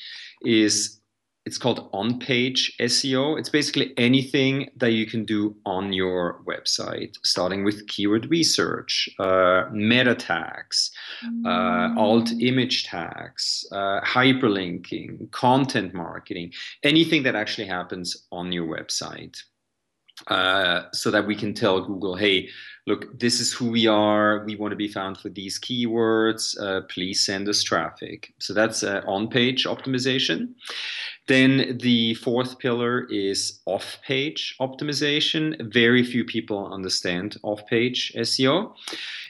is 0.42 1.00
it's 1.47 1.59
called 1.59 1.88
on 1.92 2.18
page 2.18 2.76
SEO. 2.80 3.38
It's 3.38 3.49
basically 3.49 3.95
anything 3.97 4.68
that 4.76 4.90
you 4.90 5.06
can 5.06 5.25
do 5.25 5.56
on 5.64 5.92
your 5.92 6.42
website, 6.45 7.16
starting 7.25 7.64
with 7.64 7.87
keyword 7.87 8.28
research, 8.28 9.09
uh, 9.21 9.62
meta 9.73 10.16
tags, 10.16 10.90
uh, 11.47 11.95
alt 11.97 12.26
mm. 12.26 12.42
image 12.42 12.85
tags, 12.85 13.64
uh, 13.71 14.00
hyperlinking, 14.00 15.30
content 15.30 15.95
marketing, 15.95 16.52
anything 16.83 17.23
that 17.23 17.37
actually 17.37 17.68
happens 17.68 18.26
on 18.33 18.50
your 18.50 18.66
website. 18.66 19.38
Uh, 20.28 20.82
so 20.92 21.11
that 21.11 21.26
we 21.26 21.35
can 21.35 21.54
tell 21.54 21.80
Google, 21.80 22.16
hey, 22.16 22.49
look, 22.87 23.18
this 23.18 23.40
is 23.40 23.52
who 23.52 23.70
we 23.70 23.87
are. 23.87 24.44
We 24.44 24.56
want 24.56 24.73
to 24.73 24.76
be 24.76 24.88
found 24.88 25.18
for 25.18 25.28
these 25.28 25.58
keywords. 25.58 26.58
Uh, 26.61 26.82
please 26.82 27.25
send 27.25 27.49
us 27.49 27.62
traffic. 27.62 28.32
So 28.38 28.54
that's 28.54 28.82
uh, 28.82 29.02
on 29.06 29.28
page 29.28 29.64
optimization. 29.64 30.54
Then 31.26 31.78
the 31.82 32.14
fourth 32.14 32.61
pillar 32.61 33.04
is 33.11 33.61
off 33.66 33.99
page 34.06 34.54
optimization. 34.61 35.73
Very 35.73 36.04
few 36.04 36.25
people 36.25 36.73
understand 36.73 37.37
off 37.42 37.66
page 37.66 38.12
SEO. 38.16 38.73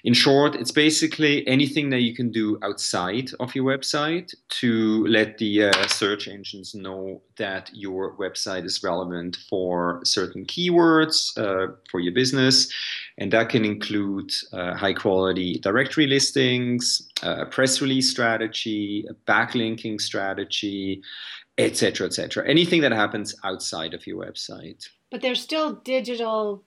In 0.05 0.13
short, 0.13 0.55
it's 0.57 0.73
basically 0.73 1.47
anything 1.49 1.89
that 1.91 2.03
you 2.03 2.15
can 2.15 2.31
do 2.31 2.59
outside 2.63 3.31
of 3.41 3.55
your 3.55 3.65
website 3.65 4.35
to 4.61 5.07
let 5.07 5.39
the 5.39 5.65
uh, 5.65 5.87
search 5.89 6.29
engines 6.29 6.75
know 6.75 7.23
that 7.37 7.71
your 7.73 8.17
website 8.17 8.65
is 8.65 8.83
relevant 8.83 9.37
for 9.49 10.01
certain 10.05 10.45
keywords 10.47 11.37
uh, 11.39 11.73
for 11.91 12.01
your 12.01 12.13
business. 12.13 12.73
And 13.19 13.33
that 13.33 13.49
can 13.49 13.65
include 13.65 14.31
uh, 14.53 14.75
high 14.75 14.93
quality 14.93 15.59
directory 15.59 16.07
listings, 16.07 17.09
uh, 17.23 17.47
press 17.47 17.81
release 17.81 18.11
strategy, 18.11 19.07
backlinking 19.27 20.01
strategy, 20.01 21.03
etc., 21.59 22.07
etc. 22.07 22.47
Anything 22.47 22.83
that 22.83 22.93
happens 22.93 23.35
outside 23.45 23.95
of 23.95 24.07
your 24.07 24.25
website. 24.25 24.89
But 25.11 25.23
there's 25.23 25.41
still 25.41 25.75
digital 25.77 26.65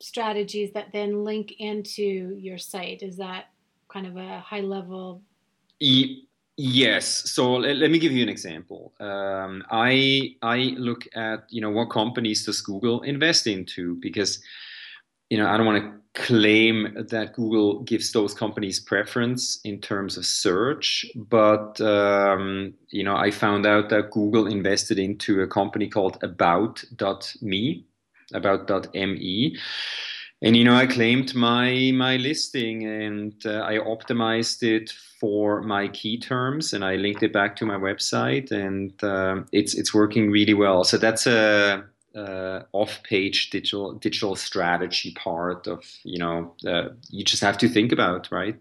strategies 0.00 0.72
that 0.72 0.92
then 0.92 1.24
link 1.24 1.54
into 1.58 2.36
your 2.38 2.58
site. 2.58 3.02
Is 3.02 3.16
that 3.16 3.46
kind 3.88 4.06
of 4.06 4.16
a 4.16 4.40
high 4.40 4.60
level? 4.60 5.22
E- 5.80 6.24
yes. 6.56 7.30
So 7.30 7.54
let, 7.54 7.76
let, 7.76 7.90
me 7.90 7.98
give 7.98 8.12
you 8.12 8.22
an 8.22 8.28
example. 8.28 8.92
Um, 9.00 9.64
I 9.70 10.36
I 10.42 10.74
look 10.76 11.06
at 11.14 11.44
you 11.48 11.60
know 11.60 11.70
what 11.70 11.90
companies 11.90 12.44
does 12.44 12.60
Google 12.60 13.02
invest 13.02 13.46
into 13.46 13.96
because 13.96 14.42
you 15.30 15.38
know 15.38 15.48
I 15.48 15.56
don't 15.56 15.66
want 15.66 15.82
to 15.82 16.02
claim 16.14 16.94
that 17.08 17.32
Google 17.32 17.80
gives 17.84 18.12
those 18.12 18.34
companies 18.34 18.78
preference 18.78 19.60
in 19.64 19.80
terms 19.80 20.18
of 20.18 20.26
search, 20.26 21.06
but 21.14 21.80
um, 21.80 22.74
you 22.90 23.02
know 23.02 23.16
I 23.16 23.30
found 23.30 23.66
out 23.66 23.88
that 23.90 24.10
Google 24.10 24.46
invested 24.46 24.98
into 24.98 25.40
a 25.40 25.46
company 25.46 25.88
called 25.88 26.18
About.me, 26.22 27.86
About.me, 28.34 29.56
and 30.42 30.56
you 30.56 30.64
know 30.64 30.74
I 30.74 30.86
claimed 30.86 31.34
my 31.34 31.92
my 31.94 32.16
listing 32.16 32.84
and 32.84 33.34
uh, 33.46 33.60
I 33.60 33.78
optimized 33.78 34.62
it 34.62 34.90
for 35.20 35.62
my 35.62 35.88
key 35.88 36.18
terms 36.18 36.72
and 36.72 36.84
I 36.84 36.96
linked 36.96 37.22
it 37.22 37.32
back 37.32 37.54
to 37.56 37.66
my 37.66 37.76
website 37.76 38.50
and 38.50 38.92
uh, 39.04 39.42
it's 39.52 39.74
it's 39.74 39.94
working 39.94 40.30
really 40.30 40.54
well. 40.54 40.84
So 40.84 40.98
that's 40.98 41.26
a 41.26 41.84
uh, 42.14 42.60
off-page 42.72 43.48
digital 43.48 43.94
digital 43.94 44.36
strategy 44.36 45.14
part 45.14 45.66
of 45.66 45.82
you 46.02 46.18
know 46.18 46.54
uh, 46.66 46.88
you 47.08 47.24
just 47.24 47.42
have 47.42 47.56
to 47.58 47.68
think 47.68 47.92
about 47.92 48.28
right? 48.32 48.56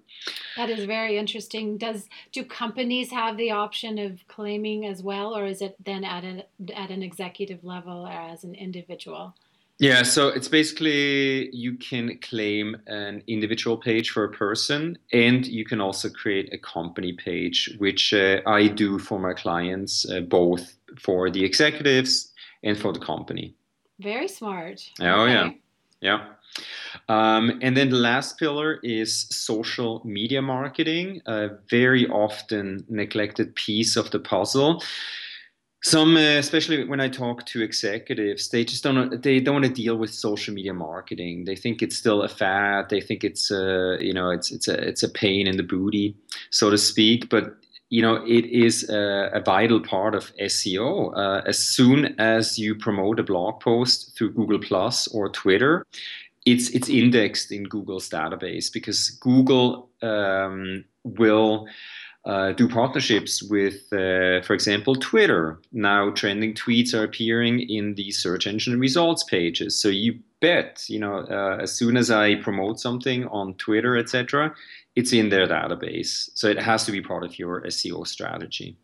That 0.55 0.69
is 0.69 0.85
very 0.85 1.17
interesting. 1.17 1.77
Does 1.77 2.07
do 2.31 2.45
companies 2.45 3.09
have 3.09 3.37
the 3.37 3.51
option 3.51 3.97
of 3.97 4.25
claiming 4.27 4.85
as 4.85 5.01
well 5.01 5.35
or 5.35 5.47
is 5.47 5.61
it 5.61 5.75
then 5.83 6.03
at 6.03 6.23
an 6.23 6.43
at 6.75 6.91
an 6.91 7.01
executive 7.01 7.63
level 7.63 8.05
or 8.05 8.11
as 8.11 8.43
an 8.43 8.53
individual 8.53 9.33
yeah 9.81 10.03
so 10.03 10.29
it's 10.29 10.47
basically 10.47 11.53
you 11.53 11.75
can 11.75 12.17
claim 12.19 12.77
an 12.87 13.21
individual 13.27 13.75
page 13.75 14.11
for 14.11 14.23
a 14.23 14.31
person 14.31 14.97
and 15.11 15.45
you 15.45 15.65
can 15.65 15.81
also 15.81 16.09
create 16.09 16.47
a 16.53 16.57
company 16.57 17.11
page 17.11 17.69
which 17.79 18.13
uh, 18.13 18.39
i 18.47 18.67
do 18.67 18.97
for 18.97 19.19
my 19.19 19.33
clients 19.33 20.09
uh, 20.09 20.21
both 20.21 20.77
for 20.99 21.29
the 21.29 21.43
executives 21.43 22.31
and 22.63 22.77
for 22.77 22.93
the 22.93 22.99
company. 22.99 23.55
Very 23.99 24.27
smart. 24.27 24.81
Oh, 24.99 25.23
okay. 25.23 25.33
yeah. 25.33 25.49
Yeah. 26.01 26.25
Um, 27.07 27.59
and 27.61 27.77
then 27.77 27.89
the 27.89 27.97
last 27.97 28.39
pillar 28.39 28.79
is 28.83 29.27
social 29.29 30.01
media 30.03 30.41
marketing, 30.41 31.21
a 31.27 31.49
very 31.69 32.07
often 32.07 32.83
neglected 32.89 33.55
piece 33.55 33.95
of 33.95 34.09
the 34.11 34.19
puzzle. 34.19 34.83
Some, 35.83 36.15
uh, 36.15 36.37
especially 36.37 36.83
when 36.83 37.01
I 37.01 37.09
talk 37.09 37.45
to 37.47 37.63
executives, 37.63 38.49
they 38.49 38.63
just 38.63 38.83
don't 38.83 39.21
they 39.23 39.39
don't 39.39 39.55
want 39.55 39.65
to 39.65 39.73
deal 39.73 39.97
with 39.97 40.13
social 40.13 40.53
media 40.53 40.75
marketing. 40.75 41.45
They 41.45 41.55
think 41.55 41.81
it's 41.81 41.97
still 41.97 42.21
a 42.21 42.29
fad. 42.29 42.89
They 42.89 43.01
think 43.01 43.23
it's 43.23 43.49
a 43.49 43.97
you 43.99 44.13
know 44.13 44.29
it's 44.29 44.51
it's 44.51 44.67
a 44.67 44.77
it's 44.87 45.01
a 45.01 45.09
pain 45.09 45.47
in 45.47 45.57
the 45.57 45.63
booty, 45.63 46.15
so 46.51 46.69
to 46.69 46.77
speak. 46.77 47.29
But 47.29 47.55
you 47.89 48.01
know, 48.01 48.23
it 48.25 48.45
is 48.45 48.89
a, 48.89 49.31
a 49.33 49.41
vital 49.41 49.81
part 49.81 50.15
of 50.15 50.31
SEO. 50.37 51.17
Uh, 51.17 51.41
as 51.45 51.59
soon 51.59 52.15
as 52.19 52.57
you 52.57 52.73
promote 52.73 53.19
a 53.19 53.23
blog 53.23 53.59
post 53.59 54.15
through 54.15 54.33
Google 54.33 54.59
Plus 54.59 55.07
or 55.09 55.29
Twitter, 55.29 55.85
it's 56.45 56.69
it's 56.69 56.89
indexed 56.89 57.51
in 57.51 57.63
Google's 57.63 58.09
database 58.09 58.71
because 58.71 59.09
Google 59.09 59.89
um, 60.01 60.85
will 61.03 61.67
uh, 62.25 62.51
do 62.51 62.67
partnerships 62.67 63.41
with, 63.41 63.91
uh, 63.91 64.41
for 64.41 64.53
example, 64.53 64.95
Twitter. 64.95 65.59
Now, 65.71 66.11
trending 66.11 66.53
tweets 66.53 66.93
are 66.93 67.03
appearing 67.03 67.61
in 67.61 67.95
the 67.95 68.11
search 68.11 68.45
engine 68.45 68.79
results 68.79 69.23
pages. 69.23 69.79
So 69.79 69.89
you 69.89 70.19
bet, 70.39 70.85
you 70.87 70.99
know, 70.99 71.25
uh, 71.29 71.57
as 71.61 71.71
soon 71.73 71.97
as 71.97 72.11
I 72.11 72.35
promote 72.35 72.79
something 72.79 73.27
on 73.27 73.55
Twitter, 73.55 73.97
etc., 73.97 74.53
it's 74.95 75.13
in 75.13 75.29
their 75.29 75.47
database. 75.47 76.29
So 76.35 76.47
it 76.47 76.59
has 76.59 76.85
to 76.85 76.91
be 76.91 77.01
part 77.01 77.23
of 77.23 77.39
your 77.39 77.61
SEO 77.61 78.05
strategy. 78.05 78.77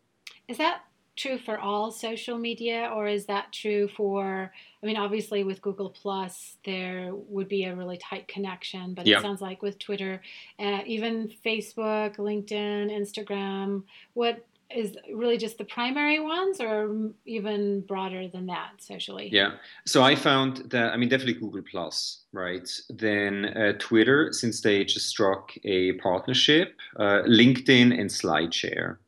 Is 0.48 0.58
that 0.58 0.80
true 1.18 1.38
for 1.38 1.58
all 1.58 1.90
social 1.90 2.38
media 2.38 2.90
or 2.94 3.08
is 3.08 3.26
that 3.26 3.52
true 3.52 3.88
for 3.88 4.52
I 4.82 4.86
mean 4.86 4.96
obviously 4.96 5.44
with 5.44 5.60
Google 5.60 5.90
Plus 5.90 6.56
there 6.64 7.10
would 7.12 7.48
be 7.48 7.64
a 7.64 7.74
really 7.74 7.98
tight 7.98 8.28
connection 8.28 8.94
but 8.94 9.06
it 9.06 9.20
sounds 9.20 9.40
like 9.40 9.60
with 9.60 9.78
Twitter 9.78 10.22
uh, 10.58 10.80
even 10.86 11.30
Facebook, 11.44 12.16
LinkedIn, 12.16 12.90
Instagram 12.90 13.82
what 14.14 14.44
is 14.70 14.96
really 15.14 15.38
just 15.38 15.56
the 15.56 15.64
primary 15.64 16.20
ones 16.20 16.60
or 16.60 17.10
even 17.24 17.80
broader 17.82 18.28
than 18.28 18.46
that 18.46 18.72
socially? 18.78 19.28
Yeah. 19.32 19.52
So 19.86 20.02
i 20.02 20.14
found 20.14 20.70
that 20.70 20.92
i 20.92 20.96
mean 20.96 21.08
definitely 21.08 21.40
google 21.40 21.62
plus 21.62 22.22
right? 22.32 22.68
Then 22.90 23.46
uh, 23.46 23.72
twitter 23.78 24.32
since 24.32 24.60
they 24.60 24.84
just 24.84 25.06
struck 25.08 25.52
a 25.64 25.92
partnership 25.94 26.76
uh, 26.96 27.22
linkedin 27.26 27.98
and 27.98 28.08
slideshare. 28.08 28.98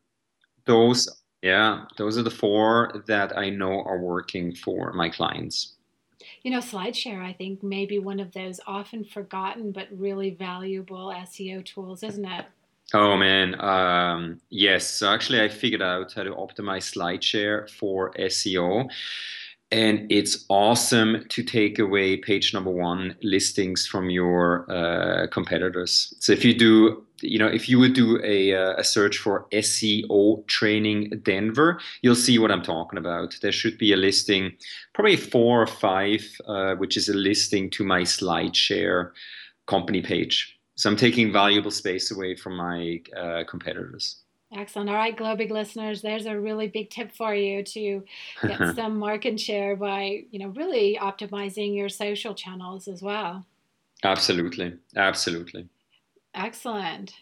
Those 0.66 1.08
yeah 1.42 1.84
those 1.96 2.18
are 2.18 2.22
the 2.22 2.30
four 2.30 3.02
that 3.06 3.36
i 3.36 3.48
know 3.50 3.82
are 3.82 3.98
working 3.98 4.54
for 4.54 4.92
my 4.92 5.08
clients. 5.08 5.74
You 6.42 6.50
know 6.50 6.58
slideshare 6.58 7.22
i 7.24 7.32
think 7.32 7.62
may 7.62 7.86
be 7.86 7.98
one 7.98 8.20
of 8.20 8.32
those 8.32 8.60
often 8.66 9.04
forgotten 9.04 9.72
but 9.72 9.88
really 9.90 10.30
valuable 10.30 11.08
seo 11.08 11.64
tools 11.64 12.02
isn't 12.02 12.24
it? 12.24 12.46
Oh 12.92 13.16
man, 13.16 13.60
um, 13.60 14.40
yes. 14.50 14.84
So 14.84 15.08
actually, 15.08 15.40
I 15.40 15.48
figured 15.48 15.82
out 15.82 16.12
how 16.12 16.24
to 16.24 16.32
optimize 16.32 16.92
SlideShare 16.92 17.70
for 17.70 18.12
SEO, 18.14 18.90
and 19.72 20.10
it's 20.10 20.44
awesome 20.48 21.24
to 21.28 21.44
take 21.44 21.78
away 21.78 22.16
page 22.16 22.52
number 22.52 22.70
one 22.70 23.14
listings 23.22 23.86
from 23.86 24.10
your 24.10 24.70
uh, 24.70 25.28
competitors. 25.28 26.12
So 26.18 26.32
if 26.32 26.44
you 26.44 26.54
do, 26.54 27.06
you 27.20 27.38
know, 27.38 27.46
if 27.46 27.68
you 27.68 27.78
would 27.78 27.92
do 27.92 28.20
a, 28.24 28.54
uh, 28.54 28.74
a 28.78 28.84
search 28.84 29.18
for 29.18 29.46
SEO 29.52 30.44
training 30.48 31.20
Denver, 31.22 31.80
you'll 32.02 32.16
see 32.16 32.38
what 32.38 32.50
I'm 32.50 32.62
talking 32.62 32.98
about. 32.98 33.36
There 33.42 33.52
should 33.52 33.78
be 33.78 33.92
a 33.92 33.96
listing, 33.96 34.52
probably 34.94 35.16
four 35.16 35.62
or 35.62 35.68
five, 35.68 36.24
uh, 36.46 36.74
which 36.74 36.96
is 36.96 37.08
a 37.08 37.14
listing 37.14 37.70
to 37.70 37.84
my 37.84 38.00
SlideShare 38.00 39.12
company 39.68 40.02
page. 40.02 40.58
So 40.74 40.90
I'm 40.90 40.96
taking 40.96 41.32
valuable 41.32 41.70
space 41.70 42.10
away 42.10 42.34
from 42.34 42.56
my 42.56 43.00
uh, 43.16 43.44
competitors. 43.48 44.19
Excellent. 44.52 44.90
All 44.90 44.96
right, 44.96 45.16
Globig 45.16 45.50
listeners, 45.50 46.02
there's 46.02 46.26
a 46.26 46.38
really 46.38 46.66
big 46.66 46.90
tip 46.90 47.12
for 47.12 47.34
you 47.34 47.62
to 47.62 48.02
get 48.46 48.74
some 48.74 48.98
market 48.98 49.38
share 49.38 49.76
by, 49.76 50.24
you 50.30 50.40
know, 50.40 50.48
really 50.48 50.98
optimizing 51.00 51.76
your 51.76 51.88
social 51.88 52.34
channels 52.34 52.88
as 52.88 53.00
well. 53.00 53.46
Absolutely. 54.02 54.76
Absolutely. 54.96 55.68
Excellent. 56.34 57.14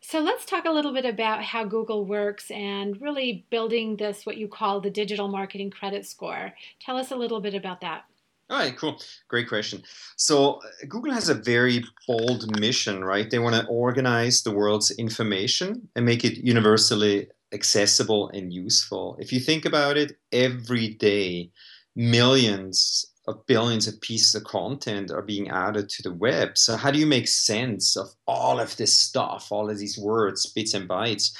So 0.00 0.20
let's 0.20 0.44
talk 0.44 0.66
a 0.66 0.70
little 0.70 0.92
bit 0.92 1.06
about 1.06 1.42
how 1.42 1.64
Google 1.64 2.04
works 2.04 2.50
and 2.50 3.00
really 3.00 3.46
building 3.48 3.96
this, 3.96 4.26
what 4.26 4.36
you 4.36 4.48
call 4.48 4.80
the 4.80 4.90
digital 4.90 5.28
marketing 5.28 5.70
credit 5.70 6.04
score. 6.04 6.52
Tell 6.78 6.98
us 6.98 7.10
a 7.10 7.16
little 7.16 7.40
bit 7.40 7.54
about 7.54 7.80
that. 7.80 8.04
All 8.50 8.58
right, 8.58 8.76
cool. 8.76 9.00
Great 9.28 9.48
question. 9.48 9.82
So, 10.16 10.56
uh, 10.56 10.86
Google 10.88 11.12
has 11.12 11.30
a 11.30 11.34
very 11.34 11.82
bold 12.06 12.60
mission, 12.60 13.02
right? 13.02 13.30
They 13.30 13.38
want 13.38 13.56
to 13.56 13.66
organize 13.68 14.42
the 14.42 14.52
world's 14.52 14.90
information 14.90 15.88
and 15.96 16.04
make 16.04 16.24
it 16.24 16.36
universally 16.44 17.28
accessible 17.52 18.28
and 18.34 18.52
useful. 18.52 19.16
If 19.18 19.32
you 19.32 19.40
think 19.40 19.64
about 19.64 19.96
it, 19.96 20.18
every 20.30 20.88
day, 20.88 21.50
millions 21.96 23.06
of 23.26 23.46
billions 23.46 23.88
of 23.88 23.98
pieces 24.02 24.34
of 24.34 24.44
content 24.44 25.10
are 25.10 25.22
being 25.22 25.48
added 25.48 25.88
to 25.88 26.02
the 26.02 26.12
web. 26.12 26.58
So, 26.58 26.76
how 26.76 26.90
do 26.90 26.98
you 26.98 27.06
make 27.06 27.28
sense 27.28 27.96
of 27.96 28.08
all 28.26 28.60
of 28.60 28.76
this 28.76 28.96
stuff, 28.96 29.50
all 29.50 29.70
of 29.70 29.78
these 29.78 29.98
words, 29.98 30.52
bits 30.52 30.74
and 30.74 30.86
bytes? 30.86 31.32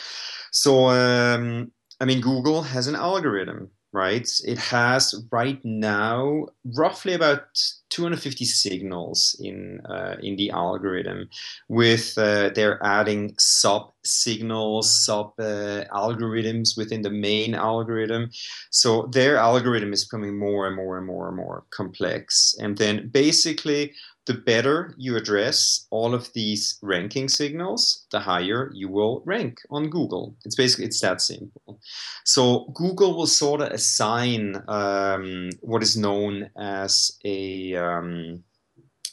So, 0.52 0.86
um, 0.88 1.70
I 2.00 2.06
mean, 2.06 2.20
Google 2.22 2.62
has 2.62 2.86
an 2.86 2.96
algorithm, 2.96 3.70
right? 3.94 4.28
It 4.44 4.58
has 4.58 5.14
right 5.30 5.64
now 5.64 6.48
roughly 6.76 7.14
about 7.14 7.46
250 7.90 8.44
signals 8.44 9.36
in 9.40 9.80
uh, 9.88 10.16
in 10.20 10.34
the 10.34 10.50
algorithm. 10.50 11.30
With 11.68 12.18
uh, 12.18 12.50
they're 12.54 12.82
adding 12.84 13.34
sub 13.38 13.92
signals, 14.04 15.04
sub 15.06 15.32
uh, 15.38 15.84
algorithms 15.94 16.76
within 16.76 17.02
the 17.02 17.10
main 17.10 17.54
algorithm. 17.54 18.30
So 18.70 19.08
their 19.12 19.36
algorithm 19.36 19.92
is 19.92 20.04
becoming 20.04 20.36
more 20.38 20.66
and 20.66 20.74
more 20.74 20.98
and 20.98 21.06
more 21.06 21.28
and 21.28 21.36
more 21.36 21.64
complex. 21.70 22.54
And 22.58 22.76
then 22.76 23.08
basically 23.08 23.92
the 24.26 24.34
better 24.34 24.94
you 24.96 25.16
address 25.16 25.86
all 25.90 26.14
of 26.14 26.32
these 26.32 26.78
ranking 26.82 27.28
signals, 27.28 28.06
the 28.10 28.20
higher 28.20 28.70
you 28.74 28.88
will 28.88 29.22
rank 29.26 29.60
on 29.70 29.90
Google. 29.90 30.34
It's 30.44 30.56
basically 30.56 30.86
it's 30.86 31.00
that 31.00 31.20
simple. 31.20 31.80
So 32.24 32.70
Google 32.74 33.16
will 33.16 33.26
sort 33.26 33.60
of 33.60 33.68
assign 33.68 34.62
um, 34.68 35.50
what 35.60 35.82
is 35.82 35.96
known 35.96 36.50
as 36.56 37.18
a 37.24 37.74
um, 37.76 38.42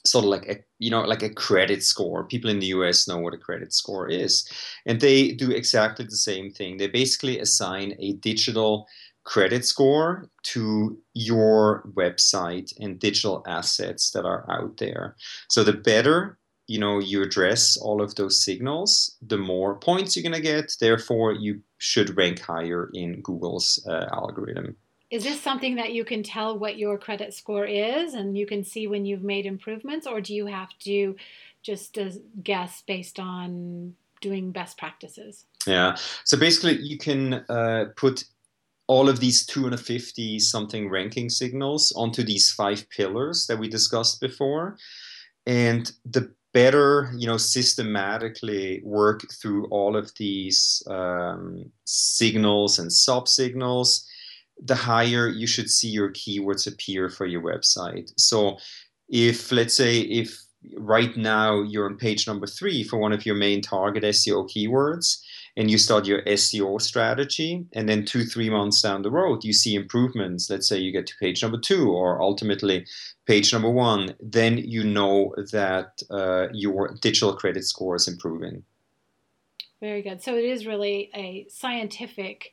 sort 0.06 0.26
of 0.26 0.30
like 0.30 0.48
a 0.48 0.58
you 0.80 0.90
know 0.90 1.02
like 1.02 1.24
a 1.24 1.34
credit 1.34 1.84
score. 1.84 2.24
People 2.24 2.50
in 2.50 2.60
the 2.60 2.68
US 2.68 3.08
know 3.08 3.18
what 3.18 3.34
a 3.34 3.38
credit 3.38 3.74
score 3.74 4.10
is, 4.10 4.50
and 4.86 5.00
they 5.00 5.34
do 5.34 5.52
exactly 5.52 6.06
the 6.06 6.16
same 6.16 6.52
thing. 6.52 6.78
They 6.78 6.88
basically 6.88 7.40
assign 7.40 7.96
a 8.00 8.14
digital 8.14 8.88
credit 9.24 9.66
score 9.66 10.30
to 10.44 10.98
your 11.14 11.84
website 11.94 12.74
and 12.80 13.00
digital 13.00 13.44
assets 13.48 14.12
that 14.12 14.26
are 14.26 14.46
out 14.50 14.78
there. 14.78 15.16
So 15.50 15.64
the 15.64 15.74
better 15.74 16.40
you 16.72 16.80
know 16.80 17.00
you 17.00 17.22
address 17.22 17.76
all 17.76 18.02
of 18.02 18.16
those 18.16 18.44
signals, 18.44 19.18
the 19.22 19.38
more 19.38 19.76
points 19.76 20.16
you're 20.16 20.24
going 20.24 20.42
to 20.42 20.42
get. 20.42 20.74
Therefore, 20.80 21.34
you 21.34 21.62
should 21.80 22.16
rank 22.16 22.40
higher 22.40 22.90
in 22.94 23.22
Google's 23.22 23.86
uh, 23.90 24.08
algorithm. 24.14 24.78
Is 25.10 25.26
this 25.26 25.42
something 25.42 25.76
that 25.76 25.92
you 25.92 26.06
can 26.06 26.24
tell 26.24 26.58
what 26.58 26.78
your 26.78 26.98
credit 26.98 27.34
score 27.34 27.66
is 27.66 28.14
and 28.14 28.38
you 28.38 28.46
can 28.46 28.64
see 28.64 28.88
when 28.88 29.06
you've 29.06 29.24
made 29.24 29.46
improvements, 29.46 30.08
or 30.08 30.22
do 30.22 30.34
you 30.34 30.46
have 30.46 30.70
to 30.86 31.18
just 31.62 31.98
uh, 31.98 32.12
guess 32.42 32.84
based 32.88 33.20
on 33.20 33.94
doing 34.22 34.52
best 34.52 34.78
practices? 34.78 35.46
Yeah. 35.68 35.98
So 36.24 36.38
basically, 36.38 36.78
you 36.78 36.98
can 36.98 37.34
uh, 37.50 37.86
put 37.98 38.24
all 38.92 39.08
of 39.08 39.22
these 39.22 39.46
250 39.46 40.38
something 40.40 40.90
ranking 40.90 41.30
signals 41.30 41.94
onto 41.96 42.24
these 42.24 42.52
five 42.52 42.86
pillars 42.90 43.48
that 43.48 43.58
we 43.58 43.70
discussed 43.70 44.20
before. 44.20 44.78
And 45.46 45.90
the 46.04 46.30
better, 46.54 47.10
you 47.16 47.26
know, 47.26 47.38
systematically 47.38 48.82
work 48.84 49.22
through 49.32 49.68
all 49.68 49.96
of 49.96 50.12
these 50.18 50.84
um, 50.88 51.72
signals 51.86 52.80
and 52.80 52.92
sub 52.92 53.30
signals, 53.30 54.06
the 54.62 54.76
higher 54.76 55.30
you 55.30 55.48
should 55.48 55.70
see 55.70 55.88
your 55.88 56.12
keywords 56.12 56.68
appear 56.68 57.08
for 57.08 57.26
your 57.26 57.42
website. 57.42 58.12
So 58.18 58.58
if, 59.08 59.54
let's 59.54 59.78
say, 59.78 60.02
if 60.02 60.38
right 60.76 61.16
now 61.16 61.64
you're 61.64 61.86
on 61.86 61.96
page 61.96 62.28
number 62.28 62.46
three 62.46 62.84
for 62.84 63.00
one 63.00 63.14
of 63.14 63.26
your 63.26 63.36
main 63.36 63.62
target 63.62 64.04
SEO 64.04 64.50
keywords, 64.54 65.22
and 65.58 65.70
you 65.70 65.78
start 65.78 66.06
your 66.06 66.22
SEO 66.24 66.82
strategy, 66.82 67.66
and 67.74 67.88
then 67.88 68.06
two, 68.06 68.24
three 68.24 68.50
months 68.50 68.82
down 68.82 69.02
the 69.02 69.12
road, 69.12 69.44
you 69.44 69.54
see 69.54 69.76
improvements. 69.76 70.50
Let's 70.50 70.68
say 70.68 70.78
you 70.78 70.92
get 70.92 71.08
to 71.08 71.18
page 71.20 71.42
number 71.42 71.60
two, 71.60 71.92
or 71.92 72.22
ultimately 72.22 72.86
page 73.26 73.52
number 73.52 73.70
one, 73.70 74.16
then 74.20 74.58
you 74.58 74.84
know 74.84 75.34
that 75.52 76.02
uh, 76.10 76.48
your 76.54 76.96
digital 77.02 77.36
credit 77.36 77.66
score 77.66 77.96
is 77.96 78.08
improving. 78.08 78.64
Very 79.82 80.02
good. 80.02 80.22
So 80.22 80.36
it 80.36 80.46
is 80.46 80.68
really 80.68 81.10
a 81.16 81.48
scientific 81.50 82.52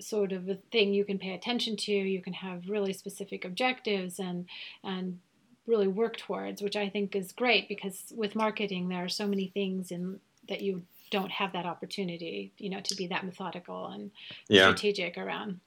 sort 0.00 0.32
of 0.32 0.48
a 0.48 0.54
thing 0.70 0.94
you 0.94 1.04
can 1.04 1.18
pay 1.18 1.34
attention 1.34 1.76
to. 1.76 1.92
You 1.92 2.22
can 2.22 2.34
have 2.34 2.68
really 2.68 2.92
specific 2.92 3.44
objectives 3.44 4.18
and 4.18 4.46
and 4.84 5.18
really 5.66 5.88
work 5.88 6.16
towards, 6.16 6.62
which 6.62 6.76
I 6.76 6.88
think 6.88 7.14
is 7.14 7.32
great 7.32 7.68
because 7.68 8.12
with 8.16 8.34
marketing 8.34 8.88
there 8.88 9.04
are 9.04 9.08
so 9.08 9.26
many 9.26 9.48
things 9.48 9.90
in 9.90 10.20
that 10.48 10.62
you 10.62 10.82
don't 11.10 11.30
have 11.30 11.52
that 11.52 11.66
opportunity, 11.66 12.52
you 12.58 12.70
know, 12.70 12.80
to 12.80 12.94
be 12.94 13.06
that 13.08 13.24
methodical 13.24 13.86
and 13.88 14.10
yeah. 14.48 14.66
strategic 14.66 15.18
around. 15.18 15.60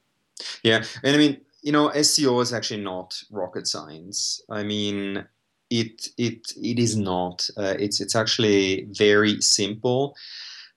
Yeah, 0.63 0.84
and 1.04 1.15
I 1.15 1.17
mean, 1.17 1.41
you 1.62 1.71
know, 1.71 1.89
SEO 1.89 2.41
is 2.41 2.54
actually 2.54 2.82
not 2.82 3.21
rocket 3.32 3.67
science. 3.67 4.41
I 4.49 4.63
mean, 4.63 5.25
it 5.69 6.10
it 6.17 6.54
it 6.62 6.80
is 6.80 6.95
not. 6.95 7.47
Uh, 7.58 7.75
it's 7.80 8.01
it's 8.01 8.15
actually 8.15 8.88
very 8.91 9.41
simple 9.41 10.15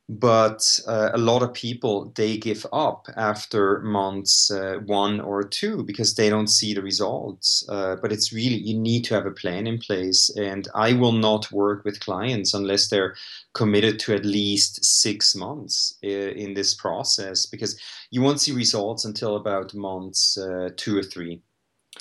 but 0.09 0.81
uh, 0.87 1.11
a 1.15 1.19
lot 1.19 1.43
of 1.43 1.55
people 1.55 2.13
they 2.15 2.37
give 2.37 2.67
up 2.73 3.07
after 3.17 3.81
months 3.81 4.51
uh, 4.51 4.77
one 4.85 5.19
or 5.19 5.43
two 5.43 5.83
because 5.85 6.15
they 6.15 6.29
don't 6.29 6.49
see 6.49 6.75
the 6.75 6.83
results 6.83 7.67
uh, 7.71 7.97
but 7.97 8.13
it's 8.13 8.33
really 8.33 8.57
you 8.57 8.79
need 8.79 9.03
to 9.03 9.15
have 9.15 9.25
a 9.25 9.31
plan 9.31 9.67
in 9.67 9.79
place 9.79 10.29
and 10.37 10.69
i 10.75 10.93
will 10.93 11.13
not 11.13 11.51
work 11.53 11.85
with 11.87 12.01
clients 12.01 12.53
unless 12.53 12.89
they're 12.89 13.15
committed 13.55 13.99
to 13.99 14.15
at 14.15 14.27
least 14.27 14.85
six 14.85 15.35
months 15.35 15.97
uh, 16.05 16.09
in 16.09 16.53
this 16.53 16.75
process 16.75 17.47
because 17.47 17.81
you 18.11 18.21
won't 18.21 18.41
see 18.41 18.53
results 18.53 19.07
until 19.07 19.37
about 19.37 19.73
months 19.73 20.37
uh, 20.37 20.69
two 20.77 20.97
or 20.99 21.03
three 21.03 21.41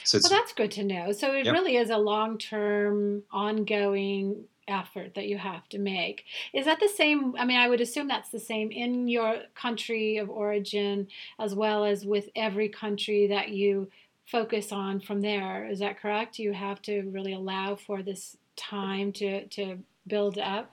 so 0.04 0.20
well, 0.24 0.32
that's 0.32 0.54
good 0.54 0.72
to 0.72 0.84
know. 0.84 1.12
So 1.12 1.34
it 1.34 1.46
yep. 1.46 1.54
really 1.54 1.76
is 1.76 1.92
a 1.92 1.98
long 1.98 2.40
term, 2.40 3.22
ongoing 3.32 4.46
effort 4.68 5.16
that 5.16 5.28
you 5.28 5.38
have 5.38 5.68
to 5.70 5.80
make. 5.80 6.26
Is 6.54 6.66
that 6.66 6.80
the 6.80 6.90
same? 6.90 7.36
I 7.38 7.46
mean, 7.46 7.58
I 7.58 7.68
would 7.68 7.82
assume 7.82 8.08
that's 8.08 8.30
the 8.30 8.40
same 8.40 8.72
in 8.72 9.08
your 9.08 9.38
country 9.56 10.18
of 10.18 10.30
origin 10.30 11.08
as 11.40 11.56
well 11.56 11.86
as 11.86 12.06
with 12.06 12.30
every 12.36 12.70
country 12.70 13.28
that 13.28 13.50
you 13.50 13.90
focus 14.26 14.72
on 14.72 15.00
from 15.00 15.22
there. 15.22 15.68
Is 15.70 15.80
that 15.80 16.00
correct? 16.00 16.40
You 16.40 16.54
have 16.54 16.82
to 16.84 17.02
really 17.04 17.34
allow 17.34 17.76
for 17.76 18.02
this 18.02 18.38
time 18.56 19.12
to, 19.14 19.46
to 19.48 19.80
build 20.08 20.38
up? 20.38 20.72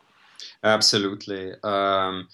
Absolutely. 0.64 1.52
Um, 1.62 2.28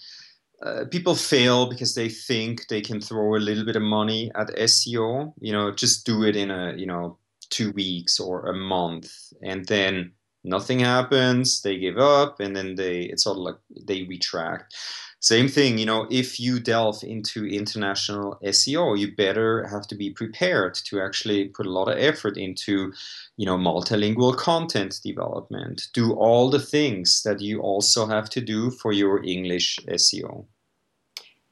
uh, 0.61 0.85
people 0.89 1.15
fail 1.15 1.69
because 1.69 1.93
they 1.93 2.09
think 2.09 2.67
they 2.67 2.81
can 2.81 2.99
throw 2.99 3.35
a 3.35 3.37
little 3.37 3.65
bit 3.65 3.75
of 3.75 3.81
money 3.81 4.31
at 4.35 4.47
SEO. 4.55 5.33
You 5.39 5.51
know, 5.51 5.71
just 5.71 6.05
do 6.05 6.23
it 6.23 6.35
in 6.35 6.49
a 6.49 6.73
you 6.75 6.87
know 6.87 7.17
two 7.49 7.71
weeks 7.71 8.19
or 8.19 8.47
a 8.47 8.53
month, 8.53 9.11
and 9.43 9.65
then 9.67 10.13
nothing 10.47 10.79
happens 10.79 11.61
they 11.61 11.77
give 11.77 11.97
up 11.97 12.39
and 12.39 12.55
then 12.55 12.75
they 12.75 13.01
it's 13.01 13.27
of 13.27 13.37
like 13.37 13.57
they 13.85 14.03
retract. 14.03 14.75
Same 15.19 15.47
thing 15.47 15.77
you 15.77 15.85
know 15.85 16.07
if 16.09 16.39
you 16.39 16.59
delve 16.59 17.03
into 17.03 17.45
international 17.45 18.37
seo 18.45 18.97
you 18.97 19.15
better 19.15 19.67
have 19.67 19.87
to 19.87 19.95
be 19.95 20.11
prepared 20.11 20.75
to 20.75 21.01
actually 21.01 21.49
put 21.49 21.65
a 21.65 21.71
lot 21.71 21.89
of 21.89 21.97
effort 21.97 22.37
into 22.37 22.93
you 23.35 23.45
know 23.45 23.57
multilingual 23.57 24.35
content 24.37 24.99
development. 25.03 25.87
Do 25.93 26.13
all 26.13 26.49
the 26.49 26.59
things 26.59 27.23
that 27.23 27.41
you 27.41 27.61
also 27.61 28.05
have 28.05 28.29
to 28.31 28.41
do 28.41 28.71
for 28.71 28.91
your 28.91 29.23
english 29.23 29.79
seo 29.89 30.45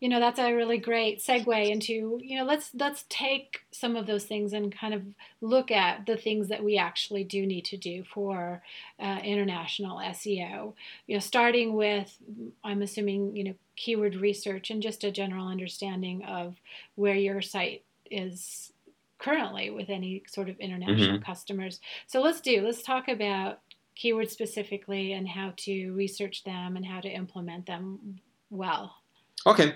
you 0.06 0.10
know 0.10 0.20
that's 0.20 0.38
a 0.38 0.54
really 0.54 0.78
great 0.78 1.18
segue 1.18 1.68
into 1.68 2.20
you 2.22 2.38
know 2.38 2.46
let's 2.46 2.70
let's 2.76 3.06
take 3.10 3.62
some 3.72 3.96
of 3.96 4.06
those 4.06 4.26
things 4.26 4.54
and 4.54 4.72
kind 4.72 4.94
of 4.94 5.02
look 5.41 5.72
at 5.72 6.06
the 6.06 6.15
things 6.15 6.48
that 6.50 6.63
we 6.63 6.78
actually 6.78 7.24
do 7.24 7.44
need 7.44 7.65
to 7.65 7.76
do 7.76 8.04
for 8.04 8.62
uh, 9.00 9.18
international 9.24 9.98
SEO. 9.98 10.74
You 11.08 11.15
know, 11.15 11.20
starting 11.20 11.74
with 11.74 12.15
I'm 12.63 12.84
assuming 12.84 13.36
you 13.36 13.46
know 13.46 13.56
keyword 13.76 14.13
research 14.13 14.70
and 14.70 14.80
just 14.80 15.04
a 15.04 15.10
general 15.10 15.48
understanding 15.48 16.24
of 16.24 16.58
where 16.94 17.15
your 17.15 17.41
site 17.41 17.82
is 18.12 18.72
currently 19.18 19.72
with 19.72 19.89
any 19.89 20.22
sort 20.28 20.50
of 20.50 20.60
international 20.60 21.15
mm-hmm. 21.15 21.24
customers. 21.24 21.82
So 22.06 22.22
let's 22.22 22.41
do 22.41 22.62
let's 22.62 22.84
talk 22.84 23.08
about 23.08 23.62
keywords 23.98 24.30
specifically 24.30 25.13
and 25.13 25.28
how 25.28 25.54
to 25.58 25.94
research 25.94 26.44
them 26.44 26.76
and 26.76 26.86
how 26.86 27.00
to 27.00 27.10
implement 27.10 27.65
them 27.65 28.20
well. 28.52 28.98
Okay, 29.47 29.75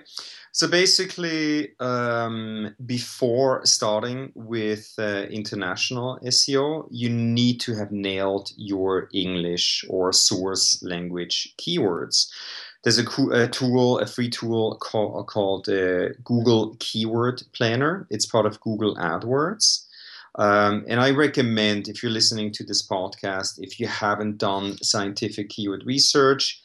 so 0.52 0.68
basically, 0.68 1.76
um, 1.80 2.76
before 2.86 3.64
starting 3.66 4.32
with 4.34 4.96
uh, 4.98 5.26
international 5.30 6.18
SEO, 6.24 6.88
you 6.90 7.10
need 7.10 7.60
to 7.62 7.76
have 7.76 7.92
nailed 7.92 8.52
your 8.58 9.10
English 9.14 9.86
or 9.88 10.12
source 10.12 10.82
language 10.82 11.54
keywords. 11.60 12.30
There's 12.84 12.98
a, 12.98 13.06
a 13.32 13.48
tool, 13.48 14.00
a 14.00 14.08
free 14.08 14.30
tool 14.30 14.78
call, 14.82 15.24
called 15.26 15.70
uh, 15.70 16.10
Google 16.24 16.76
Keyword 16.80 17.44
Planner. 17.54 18.08
It's 18.10 18.26
part 18.26 18.48
of 18.48 18.60
Google 18.62 18.96
AdWords. 18.96 19.86
Um, 20.36 20.86
and 20.88 21.00
I 21.00 21.12
recommend, 21.12 21.90
if 21.90 22.02
you're 22.02 22.12
listening 22.12 22.52
to 22.54 22.64
this 22.64 22.88
podcast, 22.88 23.60
if 23.60 23.80
you 23.80 23.88
haven't 23.88 24.38
done 24.38 24.78
scientific 24.82 25.50
keyword 25.50 25.84
research, 25.86 26.62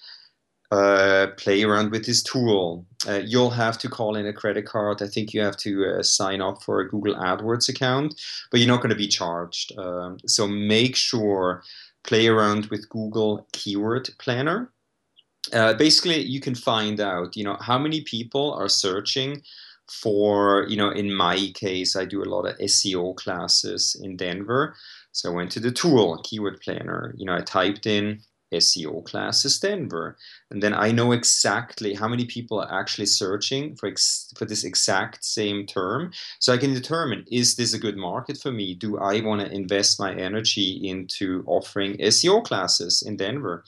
uh, 0.70 1.28
play 1.36 1.62
around 1.62 1.90
with 1.90 2.06
this 2.06 2.22
tool. 2.22 2.86
Uh, 3.06 3.20
you'll 3.24 3.50
have 3.50 3.78
to 3.78 3.88
call 3.88 4.16
in 4.16 4.26
a 4.26 4.32
credit 4.32 4.66
card. 4.66 5.02
I 5.02 5.06
think 5.06 5.34
you 5.34 5.40
have 5.42 5.56
to 5.58 5.86
uh, 5.86 6.02
sign 6.02 6.40
up 6.40 6.62
for 6.62 6.80
a 6.80 6.88
Google 6.88 7.14
AdWords 7.14 7.68
account, 7.68 8.20
but 8.50 8.60
you're 8.60 8.68
not 8.68 8.80
going 8.80 8.90
to 8.90 8.96
be 8.96 9.08
charged. 9.08 9.76
Um, 9.78 10.18
so 10.26 10.46
make 10.46 10.96
sure 10.96 11.62
play 12.02 12.26
around 12.26 12.66
with 12.66 12.88
Google 12.88 13.46
Keyword 13.52 14.08
Planner. 14.18 14.72
Uh, 15.52 15.74
basically, 15.74 16.22
you 16.22 16.40
can 16.40 16.54
find 16.54 17.00
out, 17.00 17.36
you 17.36 17.44
know, 17.44 17.56
how 17.60 17.78
many 17.78 18.00
people 18.00 18.54
are 18.54 18.68
searching 18.68 19.42
for 19.90 20.64
you 20.68 20.76
know 20.76 20.90
in 20.90 21.12
my 21.12 21.50
case 21.54 21.94
i 21.94 22.04
do 22.04 22.22
a 22.22 22.24
lot 22.24 22.46
of 22.46 22.56
seo 22.58 23.14
classes 23.14 24.00
in 24.02 24.16
denver 24.16 24.74
so 25.12 25.30
i 25.30 25.34
went 25.34 25.50
to 25.50 25.60
the 25.60 25.70
tool 25.70 26.18
keyword 26.24 26.58
planner 26.62 27.14
you 27.18 27.26
know 27.26 27.34
i 27.34 27.40
typed 27.40 27.86
in 27.86 28.18
SEO 28.52 29.04
classes 29.04 29.58
Denver. 29.58 30.16
And 30.50 30.62
then 30.62 30.74
I 30.74 30.90
know 30.92 31.12
exactly 31.12 31.94
how 31.94 32.08
many 32.08 32.24
people 32.24 32.60
are 32.60 32.80
actually 32.80 33.06
searching 33.06 33.76
for, 33.76 33.88
ex- 33.88 34.32
for 34.36 34.44
this 34.44 34.64
exact 34.64 35.24
same 35.24 35.66
term. 35.66 36.12
So 36.40 36.52
I 36.52 36.58
can 36.58 36.74
determine 36.74 37.24
is 37.30 37.56
this 37.56 37.74
a 37.74 37.78
good 37.78 37.96
market 37.96 38.38
for 38.38 38.52
me? 38.52 38.74
Do 38.74 38.98
I 38.98 39.20
want 39.20 39.40
to 39.40 39.52
invest 39.52 40.00
my 40.00 40.14
energy 40.14 40.80
into 40.82 41.44
offering 41.46 41.96
SEO 41.98 42.44
classes 42.44 43.02
in 43.06 43.16
Denver? 43.16 43.64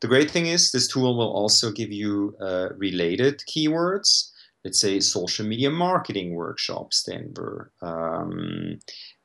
The 0.00 0.08
great 0.08 0.30
thing 0.30 0.46
is 0.46 0.70
this 0.70 0.88
tool 0.88 1.16
will 1.16 1.32
also 1.32 1.72
give 1.72 1.90
you 1.90 2.36
uh, 2.40 2.68
related 2.76 3.42
keywords. 3.48 4.30
Let's 4.64 4.80
say 4.80 5.00
social 5.00 5.46
media 5.46 5.70
marketing 5.70 6.34
workshops, 6.34 7.02
Denver. 7.02 7.72
Um, 7.82 8.78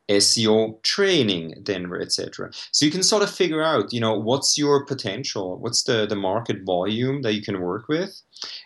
SEO 0.09 0.81
training, 0.83 1.55
Denver, 1.63 1.99
etc. 1.99 2.51
So 2.71 2.85
you 2.85 2.91
can 2.91 3.03
sort 3.03 3.23
of 3.23 3.29
figure 3.29 3.63
out, 3.63 3.93
you 3.93 3.99
know, 3.99 4.17
what's 4.17 4.57
your 4.57 4.85
potential, 4.85 5.57
what's 5.57 5.83
the 5.83 6.05
the 6.05 6.15
market 6.15 6.63
volume 6.63 7.21
that 7.21 7.33
you 7.33 7.41
can 7.41 7.61
work 7.61 7.87
with, 7.87 8.21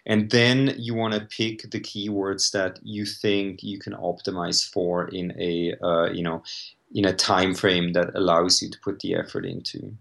and 0.06 0.30
then 0.32 0.74
you 0.78 0.96
want 0.96 1.14
to 1.14 1.22
pick 1.22 1.70
the 1.70 1.80
keywords 1.80 2.52
that 2.52 2.80
you 2.82 3.06
think 3.06 3.62
you 3.62 3.80
can 3.80 3.94
optimize 3.94 4.68
for 4.68 5.08
in 5.10 5.32
a 5.40 5.76
uh, 5.84 6.10
you 6.12 6.24
know 6.24 6.42
in 6.94 7.06
a 7.06 7.14
time 7.14 7.54
frame 7.54 7.94
that 7.94 8.16
allows 8.16 8.62
you 8.62 8.70
to 8.70 8.80
put 8.80 9.00
the 9.00 9.16
effort 9.16 9.46
into. 9.46 9.94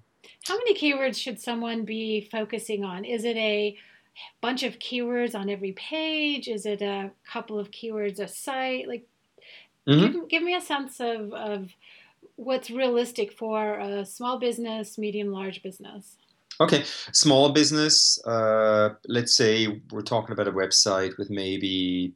How 0.47 0.57
many 0.57 0.75
keywords 0.75 1.17
should 1.17 1.41
someone 1.41 1.85
be 1.85 2.29
focusing 2.31 2.85
on? 2.85 3.05
Is 3.05 3.25
it 3.25 3.37
a 3.37 3.77
bunch 4.41 4.63
of 4.63 4.79
keywords 4.79 5.35
on 5.35 5.51
every 5.51 5.73
page? 5.73 6.49
Is 6.49 6.67
it 6.67 6.83
a 6.83 7.11
couple 7.31 7.59
of 7.59 7.71
keywords 7.71 8.21
a 8.21 8.29
site? 8.29 8.89
Like 8.89 9.07
Mm-hmm. 9.89 10.13
Give, 10.13 10.29
give 10.29 10.43
me 10.43 10.55
a 10.55 10.61
sense 10.61 11.01
of, 11.01 11.33
of 11.33 11.71
what's 12.37 12.71
realistic 12.71 13.33
for 13.33 13.79
a 13.79 14.05
small 14.05 14.39
business, 14.39 14.99
medium, 14.99 15.29
large 15.29 15.63
business. 15.63 16.17
Okay, 16.59 16.85
small 17.13 17.53
business, 17.53 18.19
uh, 18.27 18.91
let's 19.09 19.37
say 19.37 19.83
we're 19.91 20.01
talking 20.01 20.33
about 20.33 20.49
a 20.49 20.53
website 20.53 21.17
with 21.19 21.29
maybe 21.29 22.15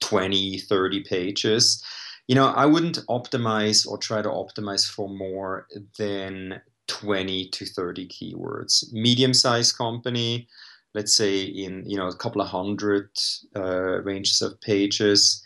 20, 0.00 0.58
30 0.58 1.00
pages. 1.04 1.84
You 2.28 2.36
know, 2.36 2.46
I 2.46 2.64
wouldn't 2.64 2.98
optimize 3.08 3.86
or 3.86 3.98
try 3.98 4.22
to 4.22 4.28
optimize 4.28 4.88
for 4.88 5.08
more 5.08 5.66
than 5.98 6.60
20 6.86 7.48
to 7.48 7.66
30 7.66 8.08
keywords. 8.08 8.92
Medium 8.92 9.34
sized 9.34 9.76
company, 9.76 10.46
let's 10.94 11.16
say 11.16 11.40
in, 11.42 11.82
you 11.86 11.96
know, 11.96 12.06
a 12.06 12.16
couple 12.16 12.40
of 12.40 12.48
hundred 12.48 13.10
uh, 13.56 14.00
ranges 14.02 14.42
of 14.42 14.60
pages 14.60 15.42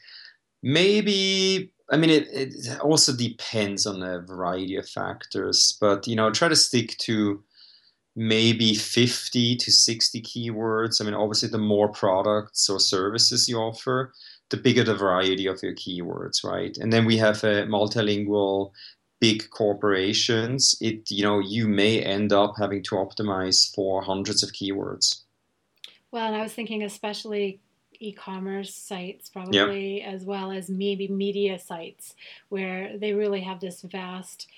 maybe 0.64 1.70
I 1.90 1.98
mean, 1.98 2.09
it, 2.09 2.29
it 2.33 2.81
also 2.81 3.14
depends 3.14 3.87
on 3.87 4.03
a 4.03 4.20
variety 4.20 4.77
of 4.77 4.88
factors, 4.88 5.77
but 5.81 6.09
you 6.09 6.16
know, 6.16 6.31
try 6.31 6.48
to 6.48 6.57
stick 6.57 6.96
to 7.00 7.44
maybe 8.16 8.74
50 8.74 9.57
to 9.57 9.70
60 9.70 10.22
keywords. 10.22 11.00
I 11.00 11.05
mean, 11.05 11.14
obviously, 11.14 11.50
the 11.50 11.59
more 11.59 11.88
products 11.88 12.70
or 12.70 12.81
services 12.81 13.48
you 13.48 13.59
offer, 13.59 14.12
the 14.48 14.57
bigger 14.57 14.83
the 14.83 14.94
variety 14.94 15.46
of 15.46 15.62
your 15.62 15.74
keywords, 15.74 16.42
right? 16.42 16.77
And 16.79 16.90
then 16.90 17.05
we 17.05 17.18
have 17.18 17.44
a 17.44 17.66
multilingual 17.66 18.72
big 19.20 19.50
corporations. 19.50 20.74
It 20.81 21.11
you 21.11 21.22
know, 21.22 21.38
you 21.38 21.68
may 21.68 22.00
end 22.00 22.33
up 22.33 22.55
having 22.59 22.83
to 22.85 22.94
optimize 22.94 23.74
for 23.74 24.03
hundreds 24.03 24.42
of 24.42 24.53
keywords. 24.53 25.20
Well, 26.11 26.27
and 26.27 26.37
I 26.37 26.42
was 26.42 26.55
thinking 26.55 26.83
especially 26.83 27.61
e-commerce 28.09 28.75
sites 28.75 29.29
probably 29.29 30.01
yep. 30.01 30.14
as 30.14 30.25
well 30.25 30.51
as 30.51 30.69
maybe 30.69 31.09
media 31.09 31.59
sites 31.59 32.14
where 32.49 32.97
they 32.99 33.12
really 33.12 33.40
have 33.40 33.61
this 33.61 33.83
vast 33.83 34.49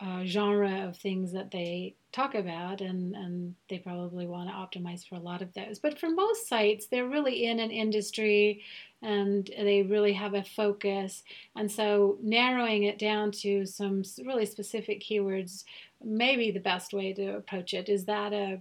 uh, 0.00 0.24
genre 0.24 0.86
of 0.88 0.96
things 0.96 1.32
that 1.32 1.50
they 1.50 1.94
talk 2.12 2.34
about 2.34 2.80
and, 2.80 3.14
and 3.14 3.54
they 3.68 3.78
probably 3.78 4.26
want 4.26 4.48
to 4.48 4.54
optimize 4.54 5.06
for 5.06 5.16
a 5.16 5.20
lot 5.20 5.42
of 5.42 5.52
those 5.54 5.78
but 5.78 5.98
for 5.98 6.08
most 6.08 6.48
sites 6.48 6.86
they're 6.86 7.06
really 7.06 7.44
in 7.46 7.60
an 7.60 7.70
industry 7.70 8.62
and 9.02 9.50
they 9.58 9.82
really 9.82 10.12
have 10.12 10.34
a 10.34 10.42
focus 10.42 11.22
and 11.56 11.70
so 11.70 12.18
narrowing 12.22 12.84
it 12.84 12.98
down 12.98 13.30
to 13.30 13.64
some 13.66 14.02
really 14.24 14.46
specific 14.46 15.02
keywords 15.02 15.64
may 16.02 16.34
be 16.34 16.50
the 16.50 16.60
best 16.60 16.92
way 16.92 17.12
to 17.12 17.36
approach 17.36 17.74
it 17.74 17.88
is 17.88 18.04
that 18.06 18.32
a 18.32 18.60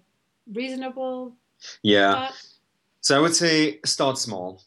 reasonable 0.53 1.33
yeah 1.83 2.27
thought? 2.27 2.58
So 3.01 3.15
I 3.17 3.19
would 3.19 3.35
say 3.35 3.79
start 3.85 4.17
small. 4.17 4.63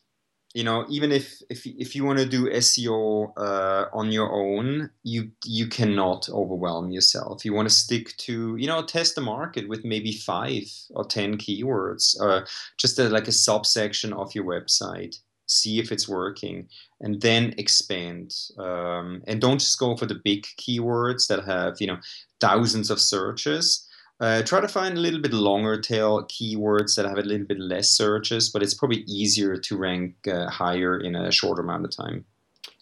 You 0.54 0.64
know, 0.64 0.84
even 0.90 1.12
if 1.12 1.40
if 1.48 1.66
if 1.66 1.96
you 1.96 2.04
want 2.04 2.18
to 2.18 2.26
do 2.26 2.50
SEO 2.50 3.32
uh, 3.38 3.86
on 3.94 4.12
your 4.12 4.30
own, 4.30 4.90
you 5.02 5.30
you 5.46 5.66
cannot 5.66 6.28
overwhelm 6.28 6.90
yourself. 6.90 7.44
You 7.44 7.54
want 7.54 7.70
to 7.70 7.74
stick 7.74 8.14
to 8.18 8.56
you 8.56 8.66
know 8.66 8.82
test 8.82 9.14
the 9.14 9.22
market 9.22 9.66
with 9.66 9.82
maybe 9.84 10.12
five 10.12 10.64
or 10.90 11.04
ten 11.04 11.38
keywords, 11.38 12.20
or 12.20 12.30
uh, 12.30 12.46
just 12.76 12.98
a, 12.98 13.08
like 13.08 13.28
a 13.28 13.32
subsection 13.32 14.12
of 14.12 14.34
your 14.34 14.44
website. 14.44 15.16
See 15.46 15.78
if 15.78 15.90
it's 15.90 16.08
working, 16.08 16.68
and 17.00 17.20
then 17.22 17.54
expand. 17.56 18.34
Um, 18.58 19.22
and 19.26 19.40
don't 19.40 19.58
just 19.58 19.78
go 19.78 19.96
for 19.96 20.04
the 20.06 20.20
big 20.22 20.42
keywords 20.60 21.28
that 21.28 21.46
have 21.46 21.80
you 21.80 21.86
know 21.86 21.98
thousands 22.40 22.90
of 22.90 23.00
searches 23.00 23.88
uh, 24.22 24.40
try 24.40 24.60
to 24.60 24.68
find 24.68 24.96
a 24.96 25.00
little 25.00 25.20
bit 25.20 25.32
longer 25.32 25.80
tail 25.80 26.22
keywords 26.26 26.94
that 26.94 27.04
have 27.04 27.18
a 27.18 27.22
little 27.22 27.44
bit 27.44 27.58
less 27.58 27.90
searches, 27.90 28.50
but 28.50 28.62
it's 28.62 28.72
probably 28.72 28.98
easier 29.08 29.56
to 29.56 29.76
rank 29.76 30.14
uh, 30.28 30.48
higher 30.48 30.96
in 31.00 31.16
a 31.16 31.32
shorter 31.32 31.60
amount 31.60 31.84
of 31.84 31.90
time. 31.90 32.24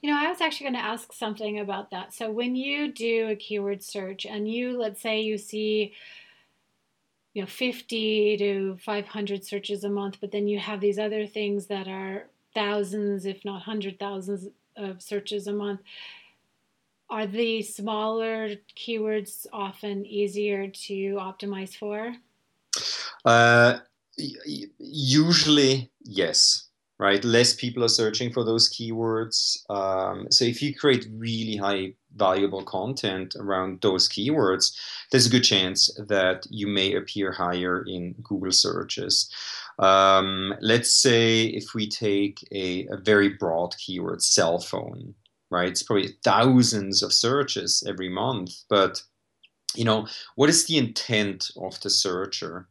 You 0.03 0.11
know, 0.11 0.19
I 0.19 0.29
was 0.29 0.43
actually 0.43 0.65
going 0.65 0.83
to 0.83 0.87
ask 0.87 1.15
something 1.15 1.59
about 1.59 1.91
that. 1.93 2.13
So 2.13 2.31
when 2.31 2.57
you 2.57 2.93
do 2.93 3.29
a 3.31 3.37
keyword 3.37 3.83
search 3.83 4.27
and 4.27 4.53
you, 4.53 4.79
let's 4.79 5.01
say 5.01 5.23
you 5.23 5.39
see, 5.39 5.95
you 7.33 7.41
know, 7.41 7.49
50 7.49 8.37
to 8.37 8.79
500 8.85 9.43
searches 9.43 9.83
a 9.83 9.89
month, 9.89 10.19
but 10.21 10.33
then 10.33 10.47
you 10.47 10.59
have 10.59 10.81
these 10.83 10.99
other 10.99 11.27
things 11.27 11.67
that 11.69 11.89
are 11.89 12.27
thousands, 12.55 13.25
if 13.25 13.47
not 13.47 13.63
hundred 13.63 13.99
thousands 13.99 14.49
of 14.77 15.01
searches 15.01 15.47
a 15.47 15.55
month 15.55 15.81
are 17.11 17.27
the 17.27 17.63
smaller 17.63 18.51
keywords 18.77 19.47
often 19.53 20.07
easier 20.07 20.69
to 20.69 21.17
optimize 21.17 21.75
for? 21.75 22.15
Uh, 23.25 23.79
usually, 24.79 25.91
yes. 26.03 26.67
Right, 26.99 27.25
less 27.25 27.55
people 27.55 27.83
are 27.83 27.89
searching 27.89 28.31
for 28.31 28.45
those 28.45 28.69
keywords. 28.69 29.65
Um, 29.71 30.27
so 30.31 30.45
if 30.45 30.61
you 30.61 30.75
create 30.75 31.07
really 31.17 31.57
high 31.57 31.95
valuable 32.15 32.63
content 32.63 33.35
around 33.37 33.81
those 33.81 34.07
keywords, 34.07 34.77
there's 35.11 35.25
a 35.25 35.31
good 35.31 35.45
chance 35.45 35.91
that 36.09 36.47
you 36.51 36.67
may 36.67 36.93
appear 36.93 37.33
higher 37.33 37.87
in 37.89 38.15
Google 38.23 38.53
searches. 38.53 39.33
Um, 39.79 40.53
let's 40.61 40.95
say 40.95 41.45
if 41.45 41.73
we 41.75 41.89
take 41.89 42.47
a, 42.53 42.87
a 42.89 42.99
very 42.99 43.31
broad 43.31 43.75
keyword, 43.79 44.23
cell 44.23 44.59
phone, 44.59 45.15
right? 45.51 45.69
It's 45.69 45.83
probably 45.83 46.17
thousands 46.25 47.03
of 47.03 47.13
searches 47.13 47.83
every 47.87 48.09
month, 48.09 48.53
but 48.69 49.03
you 49.75 49.85
know, 49.85 50.07
what 50.35 50.51
is 50.51 50.67
the 50.67 50.79
intent 50.79 51.51
of 51.57 51.81
the 51.81 51.91
searcher? 51.91 52.69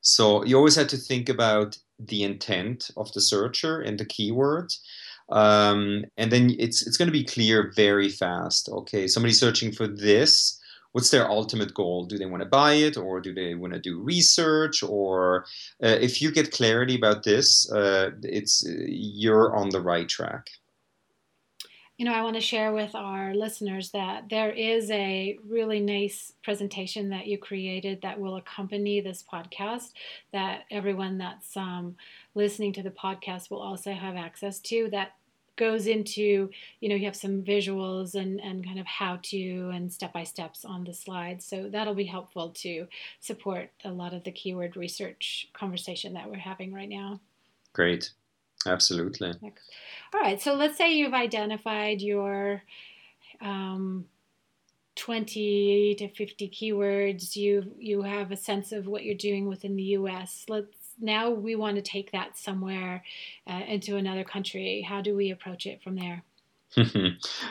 So 0.00 0.44
you 0.44 0.56
always 0.56 0.76
have 0.76 0.88
to 0.88 0.96
think 0.96 1.28
about 1.28 1.78
the 1.98 2.22
intent 2.22 2.90
of 2.96 3.12
the 3.12 3.20
searcher 3.20 3.80
and 3.80 3.98
the 3.98 4.04
keyword. 4.04 4.72
Um, 5.28 6.04
and 6.16 6.32
then 6.32 6.56
it's 6.58 6.84
it's 6.86 6.96
going 6.96 7.06
to 7.06 7.12
be 7.12 7.24
clear 7.24 7.72
very 7.76 8.08
fast. 8.08 8.68
Okay, 8.68 9.06
somebody 9.06 9.32
searching 9.32 9.70
for 9.70 9.86
this. 9.86 10.58
What's 10.92 11.10
their 11.10 11.30
ultimate 11.30 11.72
goal? 11.72 12.04
Do 12.06 12.18
they 12.18 12.26
want 12.26 12.42
to 12.42 12.48
buy 12.48 12.72
it, 12.72 12.96
or 12.96 13.20
do 13.20 13.32
they 13.32 13.54
want 13.54 13.74
to 13.74 13.78
do 13.78 14.00
research? 14.00 14.82
Or 14.82 15.44
uh, 15.80 15.98
if 16.00 16.20
you 16.20 16.32
get 16.32 16.50
clarity 16.50 16.96
about 16.96 17.22
this, 17.22 17.70
uh, 17.70 18.10
it's 18.24 18.64
you're 18.66 19.54
on 19.54 19.68
the 19.68 19.80
right 19.80 20.08
track 20.08 20.48
you 22.00 22.06
know, 22.06 22.14
I 22.14 22.22
want 22.22 22.36
to 22.36 22.40
share 22.40 22.72
with 22.72 22.94
our 22.94 23.34
listeners 23.34 23.90
that 23.90 24.30
there 24.30 24.50
is 24.50 24.90
a 24.90 25.38
really 25.46 25.80
nice 25.80 26.32
presentation 26.42 27.10
that 27.10 27.26
you 27.26 27.36
created 27.36 28.00
that 28.00 28.18
will 28.18 28.36
accompany 28.36 29.02
this 29.02 29.22
podcast 29.22 29.92
that 30.32 30.62
everyone 30.70 31.18
that's 31.18 31.54
um, 31.58 31.96
listening 32.34 32.72
to 32.72 32.82
the 32.82 32.90
podcast 32.90 33.50
will 33.50 33.60
also 33.60 33.92
have 33.92 34.16
access 34.16 34.60
to 34.60 34.88
that 34.92 35.12
goes 35.56 35.86
into 35.86 36.48
you 36.80 36.88
know 36.88 36.94
you 36.94 37.04
have 37.04 37.14
some 37.14 37.42
visuals 37.42 38.14
and 38.14 38.40
and 38.40 38.64
kind 38.64 38.80
of 38.80 38.86
how 38.86 39.18
to 39.22 39.70
and 39.74 39.92
step 39.92 40.14
by 40.14 40.24
steps 40.24 40.64
on 40.64 40.84
the 40.84 40.94
slides. 40.94 41.44
So 41.44 41.68
that'll 41.68 41.94
be 41.94 42.06
helpful 42.06 42.48
to 42.60 42.86
support 43.20 43.68
a 43.84 43.90
lot 43.90 44.14
of 44.14 44.24
the 44.24 44.32
keyword 44.32 44.74
research 44.74 45.48
conversation 45.52 46.14
that 46.14 46.30
we're 46.30 46.38
having 46.38 46.72
right 46.72 46.88
now. 46.88 47.20
Great 47.74 48.12
absolutely 48.66 49.32
all 50.12 50.20
right, 50.20 50.40
so 50.40 50.54
let's 50.54 50.76
say 50.76 50.92
you've 50.92 51.14
identified 51.14 52.00
your 52.00 52.62
um, 53.40 54.06
20 54.96 55.94
to 55.96 56.08
50 56.08 56.48
keywords. 56.48 57.36
You 57.36 57.72
you 57.78 58.02
have 58.02 58.32
a 58.32 58.36
sense 58.36 58.72
of 58.72 58.86
what 58.86 59.04
you're 59.04 59.14
doing 59.14 59.46
within 59.46 59.76
the 59.76 59.82
U.S. 59.82 60.46
Let's 60.48 60.76
now 61.00 61.30
we 61.30 61.54
want 61.54 61.76
to 61.76 61.82
take 61.82 62.10
that 62.10 62.36
somewhere 62.36 63.04
uh, 63.46 63.62
into 63.68 63.96
another 63.96 64.24
country. 64.24 64.82
How 64.82 65.00
do 65.00 65.16
we 65.16 65.30
approach 65.30 65.66
it 65.66 65.80
from 65.80 65.94
there? 65.94 66.24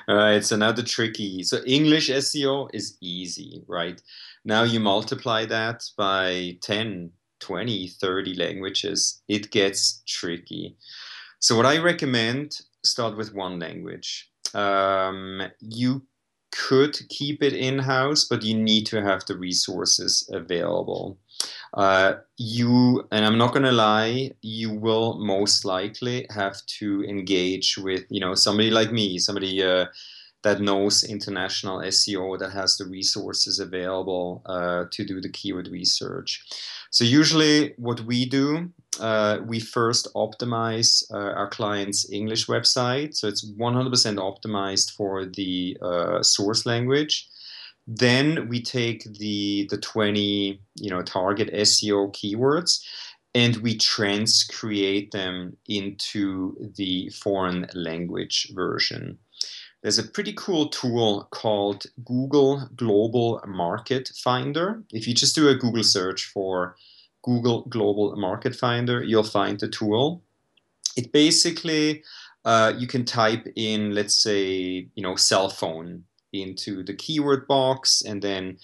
All 0.07 0.15
right, 0.15 0.43
so 0.43 0.55
now 0.57 0.71
the 0.71 0.83
tricky. 0.83 1.43
So 1.43 1.59
English 1.65 2.09
SEO 2.09 2.69
is 2.73 2.97
easy, 3.01 3.63
right? 3.67 4.01
Now 4.45 4.63
you 4.63 4.79
multiply 4.79 5.45
that 5.45 5.83
by 5.97 6.57
10, 6.61 7.11
20, 7.39 7.87
30 7.87 8.33
languages, 8.35 9.21
it 9.27 9.51
gets 9.51 10.01
tricky. 10.07 10.75
So 11.39 11.55
what 11.55 11.65
I 11.65 11.77
recommend, 11.77 12.59
start 12.83 13.17
with 13.17 13.33
one 13.33 13.59
language. 13.59 14.29
Um, 14.53 15.43
you 15.59 16.03
could 16.51 16.97
keep 17.09 17.43
it 17.43 17.53
in-house, 17.53 18.25
but 18.25 18.43
you 18.43 18.55
need 18.55 18.85
to 18.87 19.01
have 19.01 19.25
the 19.25 19.37
resources 19.37 20.27
available. 20.31 21.17
Uh, 21.73 22.13
you 22.37 23.07
and 23.11 23.25
I'm 23.25 23.37
not 23.37 23.53
gonna 23.53 23.71
lie, 23.71 24.31
you 24.41 24.71
will 24.71 25.19
most 25.19 25.63
likely 25.63 26.25
have 26.31 26.65
to 26.79 27.03
engage 27.03 27.77
with 27.77 28.05
you 28.09 28.19
know 28.19 28.33
somebody 28.33 28.71
like 28.71 28.91
me, 28.91 29.19
somebody 29.19 29.63
uh, 29.63 29.85
that 30.43 30.61
knows 30.61 31.03
international 31.03 31.79
SEO 31.79 32.39
that 32.39 32.51
has 32.51 32.77
the 32.77 32.85
resources 32.85 33.59
available 33.59 34.41
uh, 34.45 34.85
to 34.91 35.05
do 35.05 35.19
the 35.19 35.29
keyword 35.29 35.67
research. 35.67 36.43
So 36.91 37.03
usually, 37.03 37.73
what 37.77 38.01
we 38.01 38.25
do, 38.25 38.71
uh, 38.99 39.39
we 39.45 39.59
first 39.59 40.07
optimize 40.15 41.03
uh, 41.13 41.17
our 41.17 41.49
client's 41.49 42.11
English 42.11 42.47
website, 42.47 43.15
so 43.15 43.27
it's 43.27 43.51
100% 43.51 43.91
optimized 44.17 44.95
for 44.95 45.25
the 45.25 45.77
uh, 45.81 46.23
source 46.23 46.65
language 46.65 47.27
then 47.91 48.47
we 48.47 48.61
take 48.61 49.03
the 49.17 49.67
the 49.71 49.77
20 49.77 50.61
you 50.75 50.89
know 50.91 51.01
target 51.01 51.51
SEO 51.51 52.13
keywords 52.13 52.81
and 53.35 53.57
we 53.57 53.77
transcreate 53.77 55.11
them 55.11 55.55
into 55.67 56.55
the 56.75 57.09
foreign 57.09 57.67
language 57.73 58.51
version. 58.53 59.17
There's 59.81 59.99
a 59.99 60.03
pretty 60.03 60.33
cool 60.33 60.67
tool 60.67 61.27
called 61.31 61.85
Google 62.03 62.67
Global 62.75 63.41
Market 63.47 64.11
Finder. 64.23 64.83
If 64.91 65.07
you 65.07 65.13
just 65.13 65.35
do 65.35 65.47
a 65.47 65.55
Google 65.55 65.83
search 65.83 66.25
for 66.25 66.75
Google 67.23 67.63
Global 67.63 68.15
Market 68.17 68.55
Finder, 68.55 69.01
you'll 69.01 69.23
find 69.23 69.57
the 69.59 69.69
tool. 69.69 70.21
It 70.97 71.13
basically 71.13 72.03
uh, 72.43 72.73
you 72.77 72.87
can 72.87 73.05
type 73.05 73.47
in, 73.55 73.93
let's 73.95 74.15
say, 74.15 74.87
you 74.95 75.03
know, 75.03 75.15
cell 75.15 75.49
phone 75.49 76.03
into 76.33 76.83
the 76.83 76.93
keyword 76.93 77.47
box 77.47 78.01
and 78.01 78.21
then 78.21 78.57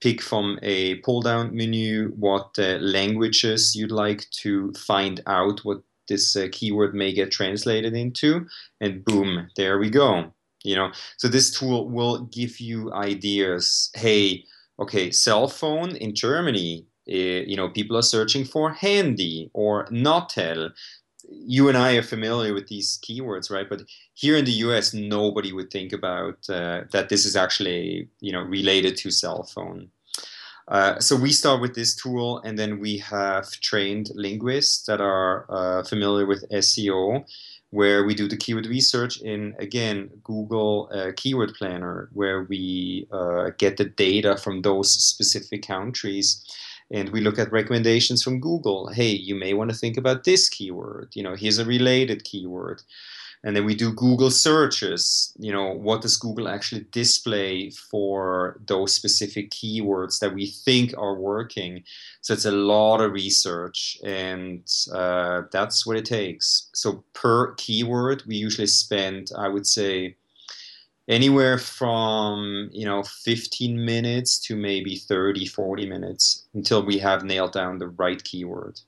pick 0.00 0.20
from 0.20 0.58
a 0.62 0.96
pull 0.96 1.22
down 1.22 1.54
menu 1.54 2.08
what 2.10 2.56
uh, 2.58 2.78
languages 2.80 3.74
you'd 3.76 3.92
like 3.92 4.28
to 4.30 4.72
find 4.72 5.20
out 5.26 5.60
what 5.64 5.82
this 6.08 6.34
uh, 6.36 6.48
keyword 6.50 6.94
may 6.94 7.12
get 7.12 7.30
translated 7.30 7.94
into 7.94 8.46
and 8.80 9.04
boom 9.04 9.48
there 9.56 9.78
we 9.78 9.88
go 9.88 10.32
you 10.64 10.74
know 10.74 10.90
so 11.16 11.28
this 11.28 11.50
tool 11.50 11.88
will 11.88 12.24
give 12.24 12.60
you 12.60 12.92
ideas 12.92 13.90
hey 13.94 14.44
okay 14.78 15.10
cell 15.10 15.48
phone 15.48 15.96
in 15.96 16.14
germany 16.14 16.86
uh, 17.10 17.14
you 17.14 17.56
know 17.56 17.68
people 17.68 17.96
are 17.96 18.02
searching 18.02 18.44
for 18.44 18.72
handy 18.72 19.50
or 19.54 19.86
Natel 19.86 20.70
you 21.28 21.68
and 21.68 21.78
I 21.78 21.96
are 21.96 22.02
familiar 22.02 22.54
with 22.54 22.68
these 22.68 22.98
keywords, 23.02 23.50
right? 23.50 23.68
But 23.68 23.82
here 24.14 24.36
in 24.36 24.44
the 24.44 24.52
US, 24.66 24.92
nobody 24.92 25.52
would 25.52 25.70
think 25.70 25.92
about 25.92 26.38
uh, 26.48 26.82
that 26.92 27.08
this 27.08 27.24
is 27.24 27.36
actually, 27.36 28.08
you 28.20 28.32
know, 28.32 28.42
related 28.42 28.96
to 28.98 29.10
cell 29.10 29.44
phone. 29.44 29.88
Uh, 30.68 30.98
so 31.00 31.16
we 31.16 31.32
start 31.32 31.60
with 31.60 31.74
this 31.74 31.94
tool, 31.94 32.38
and 32.44 32.58
then 32.58 32.78
we 32.78 32.98
have 32.98 33.50
trained 33.60 34.10
linguists 34.14 34.86
that 34.86 35.00
are 35.00 35.46
uh, 35.50 35.82
familiar 35.82 36.24
with 36.24 36.48
SEO, 36.50 37.24
where 37.72 38.04
we 38.04 38.14
do 38.14 38.28
the 38.28 38.36
keyword 38.36 38.66
research 38.66 39.20
in 39.22 39.54
again 39.58 40.10
Google 40.22 40.88
uh, 40.92 41.10
Keyword 41.16 41.54
Planner, 41.54 42.08
where 42.12 42.42
we 42.44 43.06
uh, 43.10 43.50
get 43.56 43.78
the 43.78 43.86
data 43.86 44.36
from 44.36 44.62
those 44.62 44.92
specific 44.92 45.66
countries 45.66 46.44
and 46.92 47.08
we 47.08 47.22
look 47.22 47.38
at 47.38 47.50
recommendations 47.50 48.22
from 48.22 48.40
Google. 48.40 48.88
Hey, 48.88 49.10
you 49.10 49.34
may 49.34 49.54
want 49.54 49.70
to 49.70 49.76
think 49.76 49.96
about 49.96 50.24
this 50.24 50.48
keyword. 50.50 51.08
You 51.14 51.22
know, 51.22 51.34
here's 51.34 51.58
a 51.58 51.64
related 51.64 52.24
keyword. 52.24 52.82
And 53.44 53.56
then 53.56 53.64
we 53.64 53.74
do 53.74 53.92
Google 53.92 54.30
searches. 54.30 55.32
You 55.38 55.52
know, 55.52 55.72
what 55.72 56.00
does 56.00 56.16
Google 56.16 56.48
actually 56.48 56.86
display 56.92 57.70
for 57.70 58.60
those 58.66 58.94
specific 58.94 59.50
keywords 59.50 60.20
that 60.20 60.32
we 60.32 60.46
think 60.46 60.94
are 60.96 61.14
working? 61.14 61.82
So 62.20 62.34
it's 62.34 62.44
a 62.44 62.52
lot 62.52 63.00
of 63.00 63.12
research, 63.12 63.98
and 64.04 64.62
uh, 64.92 65.42
that's 65.50 65.84
what 65.84 65.96
it 65.96 66.04
takes. 66.04 66.68
So 66.72 67.02
per 67.14 67.54
keyword, 67.54 68.22
we 68.26 68.36
usually 68.36 68.68
spend, 68.68 69.30
I 69.36 69.48
would 69.48 69.66
say, 69.66 70.16
anywhere 71.08 71.58
from 71.58 72.70
you 72.72 72.86
know 72.86 73.02
15 73.02 73.84
minutes 73.84 74.38
to 74.38 74.54
maybe 74.54 74.96
30 74.96 75.46
40 75.46 75.86
minutes 75.86 76.44
until 76.54 76.84
we 76.84 76.96
have 76.98 77.24
nailed 77.24 77.52
down 77.52 77.78
the 77.78 77.88
right 77.88 78.22
keyword 78.22 78.80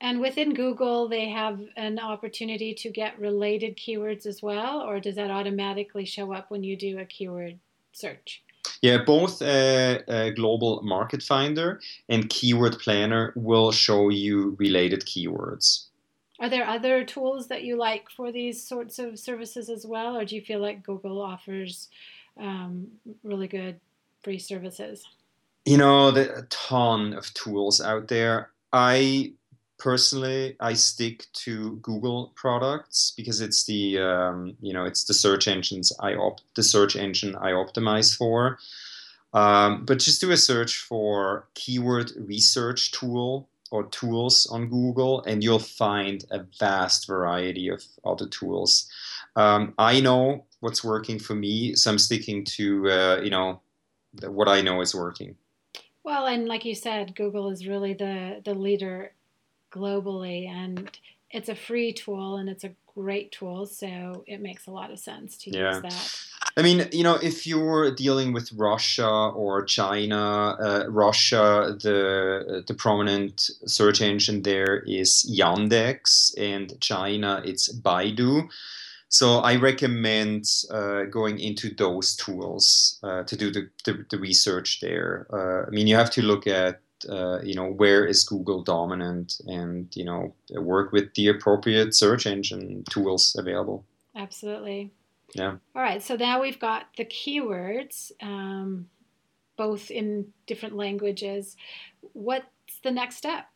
and 0.00 0.20
within 0.20 0.54
google 0.54 1.08
they 1.08 1.28
have 1.28 1.60
an 1.76 1.98
opportunity 1.98 2.74
to 2.74 2.90
get 2.90 3.18
related 3.18 3.76
keywords 3.76 4.26
as 4.26 4.42
well 4.42 4.80
or 4.80 5.00
does 5.00 5.16
that 5.16 5.30
automatically 5.30 6.04
show 6.04 6.32
up 6.32 6.50
when 6.50 6.62
you 6.62 6.76
do 6.76 6.98
a 6.98 7.04
keyword 7.04 7.58
search 7.92 8.42
yeah, 8.82 8.98
both 8.98 9.42
uh, 9.42 9.98
uh, 10.06 10.30
Global 10.30 10.82
Market 10.82 11.22
Finder 11.22 11.80
and 12.08 12.28
Keyword 12.28 12.78
Planner 12.78 13.32
will 13.34 13.72
show 13.72 14.08
you 14.08 14.56
related 14.58 15.02
keywords. 15.02 15.86
Are 16.40 16.48
there 16.48 16.66
other 16.66 17.04
tools 17.04 17.48
that 17.48 17.64
you 17.64 17.76
like 17.76 18.08
for 18.10 18.30
these 18.30 18.64
sorts 18.64 19.00
of 19.00 19.18
services 19.18 19.68
as 19.68 19.84
well, 19.84 20.16
or 20.16 20.24
do 20.24 20.36
you 20.36 20.42
feel 20.42 20.60
like 20.60 20.84
Google 20.84 21.20
offers 21.20 21.88
um, 22.40 22.86
really 23.24 23.48
good 23.48 23.80
free 24.22 24.38
services? 24.38 25.04
You 25.64 25.78
know, 25.78 26.12
there 26.12 26.32
are 26.32 26.38
a 26.40 26.46
ton 26.46 27.12
of 27.12 27.32
tools 27.34 27.80
out 27.80 28.06
there. 28.06 28.50
I 28.72 29.32
personally 29.78 30.56
I 30.60 30.74
stick 30.74 31.26
to 31.44 31.76
Google 31.76 32.32
products 32.34 33.12
because 33.16 33.40
it's 33.40 33.64
the 33.64 33.98
um, 33.98 34.56
you 34.60 34.72
know 34.72 34.84
it's 34.84 35.04
the 35.04 35.14
search 35.14 35.48
engines 35.48 35.92
I 36.00 36.14
opt 36.14 36.42
the 36.56 36.62
search 36.62 36.96
engine 36.96 37.36
I 37.36 37.52
optimize 37.52 38.16
for. 38.16 38.58
Um, 39.34 39.84
but 39.84 39.98
just 39.98 40.20
do 40.20 40.30
a 40.30 40.36
search 40.36 40.78
for 40.78 41.48
keyword 41.54 42.12
research 42.16 42.92
tool 42.92 43.48
or 43.70 43.84
tools 43.84 44.46
on 44.46 44.68
Google, 44.68 45.22
and 45.24 45.44
you'll 45.44 45.58
find 45.58 46.24
a 46.30 46.44
vast 46.58 47.06
variety 47.06 47.68
of 47.68 47.82
other 48.04 48.26
tools. 48.26 48.88
Um, 49.36 49.74
I 49.78 50.00
know 50.00 50.46
what's 50.60 50.82
working 50.82 51.18
for 51.18 51.34
me, 51.34 51.74
so 51.74 51.90
I'm 51.90 51.98
sticking 51.98 52.44
to 52.56 52.90
uh, 52.90 53.20
you 53.22 53.30
know 53.30 53.60
what 54.26 54.48
I 54.48 54.60
know 54.60 54.80
is 54.80 54.94
working. 54.94 55.36
Well, 56.02 56.26
and 56.26 56.48
like 56.48 56.64
you 56.64 56.74
said, 56.74 57.14
Google 57.14 57.50
is 57.50 57.66
really 57.66 57.92
the 57.92 58.40
the 58.44 58.54
leader 58.54 59.12
globally, 59.70 60.48
and 60.48 60.90
it's 61.30 61.48
a 61.48 61.54
free 61.54 61.92
tool 61.92 62.36
and 62.36 62.48
it's 62.48 62.64
a 62.64 62.72
great 62.94 63.32
tool, 63.32 63.66
so 63.66 64.24
it 64.26 64.40
makes 64.40 64.66
a 64.66 64.70
lot 64.70 64.90
of 64.90 64.98
sense 64.98 65.36
to 65.38 65.50
yeah. 65.50 65.74
use 65.74 65.82
that. 65.82 66.28
I 66.56 66.62
mean, 66.62 66.88
you 66.90 67.04
know, 67.04 67.14
if 67.22 67.46
you're 67.46 67.94
dealing 67.94 68.32
with 68.32 68.52
Russia 68.52 69.08
or 69.08 69.64
China, 69.64 70.56
uh, 70.60 70.84
Russia, 70.88 71.76
the 71.80 72.64
the 72.66 72.74
prominent 72.74 73.48
search 73.66 74.00
engine 74.00 74.42
there 74.42 74.80
is 74.80 75.30
Yandex, 75.38 76.34
and 76.36 76.80
China, 76.80 77.42
it's 77.44 77.72
Baidu. 77.72 78.48
So 79.08 79.38
I 79.38 79.56
recommend 79.56 80.44
uh, 80.70 81.04
going 81.04 81.38
into 81.38 81.74
those 81.74 82.14
tools 82.16 82.98
uh, 83.02 83.22
to 83.22 83.36
do 83.36 83.50
the, 83.50 83.70
the, 83.86 84.04
the 84.10 84.18
research 84.18 84.80
there. 84.80 85.26
Uh, 85.32 85.66
I 85.66 85.70
mean, 85.70 85.86
you 85.86 85.96
have 85.96 86.10
to 86.10 86.22
look 86.22 86.46
at 86.46 86.82
uh, 87.08 87.40
you 87.42 87.54
know 87.54 87.70
where 87.70 88.04
is 88.04 88.24
Google 88.24 88.62
dominant, 88.62 89.40
and 89.46 89.88
you 89.94 90.04
know 90.04 90.34
work 90.50 90.92
with 90.92 91.14
the 91.14 91.28
appropriate 91.28 91.94
search 91.94 92.26
engine 92.26 92.84
tools 92.90 93.36
available. 93.38 93.84
Absolutely. 94.16 94.90
Yeah. 95.34 95.56
All 95.74 95.82
right. 95.82 96.02
So 96.02 96.16
now 96.16 96.40
we've 96.40 96.58
got 96.58 96.86
the 96.96 97.04
keywords, 97.04 98.12
um, 98.22 98.88
both 99.56 99.90
in 99.90 100.32
different 100.46 100.76
languages. 100.76 101.56
What's 102.12 102.46
the 102.82 102.90
next 102.90 103.16
step? 103.16 103.46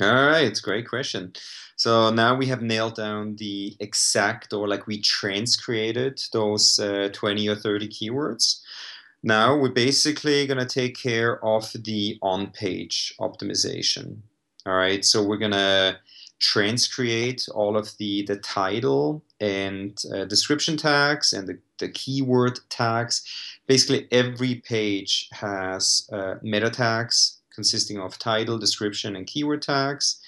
All 0.00 0.14
right, 0.14 0.44
it's 0.44 0.60
a 0.60 0.62
great 0.62 0.88
question. 0.88 1.34
So 1.76 2.10
now 2.10 2.34
we 2.34 2.46
have 2.46 2.62
nailed 2.62 2.94
down 2.94 3.36
the 3.36 3.76
exact, 3.80 4.54
or 4.54 4.66
like 4.66 4.86
we 4.86 5.02
transcreated 5.02 6.30
those 6.30 6.78
uh, 6.78 7.10
20 7.12 7.48
or 7.48 7.56
30 7.56 7.88
keywords. 7.88 8.60
Now 9.22 9.56
we're 9.56 9.68
basically 9.68 10.46
going 10.46 10.58
to 10.58 10.66
take 10.66 10.96
care 10.96 11.44
of 11.44 11.72
the 11.74 12.18
on 12.22 12.48
page 12.48 13.14
optimization. 13.20 14.18
All 14.66 14.74
right, 14.74 15.04
so 15.04 15.22
we're 15.22 15.36
going 15.36 15.52
to 15.52 15.98
transcreate 16.40 17.48
all 17.54 17.76
of 17.76 17.96
the, 17.98 18.22
the 18.22 18.36
title 18.36 19.22
and 19.40 19.98
uh, 20.14 20.24
description 20.24 20.76
tags 20.76 21.32
and 21.32 21.46
the, 21.46 21.58
the 21.78 21.88
keyword 21.88 22.60
tags. 22.70 23.22
Basically, 23.66 24.08
every 24.10 24.56
page 24.56 25.28
has 25.32 26.08
uh, 26.12 26.34
meta 26.42 26.70
tags 26.70 27.40
consisting 27.54 27.98
of 27.98 28.18
title, 28.18 28.58
description, 28.58 29.16
and 29.16 29.26
keyword 29.26 29.60
tags. 29.60 30.20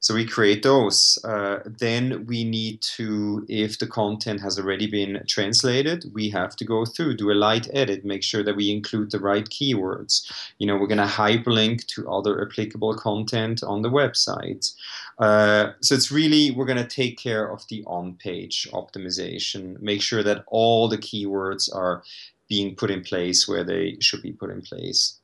So 0.00 0.14
we 0.14 0.24
create 0.24 0.62
those. 0.62 1.18
Uh, 1.24 1.58
then 1.64 2.24
we 2.26 2.44
need 2.44 2.80
to, 2.96 3.44
if 3.48 3.78
the 3.78 3.86
content 3.86 4.40
has 4.40 4.58
already 4.58 4.86
been 4.86 5.22
translated, 5.26 6.04
we 6.14 6.30
have 6.30 6.54
to 6.56 6.64
go 6.64 6.84
through, 6.84 7.16
do 7.16 7.32
a 7.32 7.34
light 7.34 7.68
edit, 7.72 8.04
make 8.04 8.22
sure 8.22 8.44
that 8.44 8.56
we 8.56 8.70
include 8.70 9.10
the 9.10 9.18
right 9.18 9.44
keywords. 9.46 10.30
You 10.58 10.68
know, 10.68 10.76
we're 10.76 10.86
going 10.86 10.98
to 10.98 11.04
hyperlink 11.04 11.86
to 11.88 12.08
other 12.08 12.40
applicable 12.40 12.94
content 12.94 13.62
on 13.64 13.82
the 13.82 13.90
website. 13.90 14.72
Uh, 15.18 15.72
so 15.80 15.96
it's 15.96 16.12
really, 16.12 16.52
we're 16.52 16.64
going 16.64 16.78
to 16.78 16.86
take 16.86 17.18
care 17.18 17.50
of 17.50 17.66
the 17.68 17.82
on-page 17.86 18.68
optimization, 18.72 19.80
make 19.80 20.00
sure 20.00 20.22
that 20.22 20.44
all 20.46 20.88
the 20.88 20.98
keywords 20.98 21.74
are 21.74 22.04
being 22.48 22.74
put 22.76 22.90
in 22.90 23.02
place 23.02 23.48
where 23.48 23.64
they 23.64 23.96
should 24.00 24.22
be 24.22 24.32
put 24.32 24.50
in 24.50 24.62
place. 24.62 25.18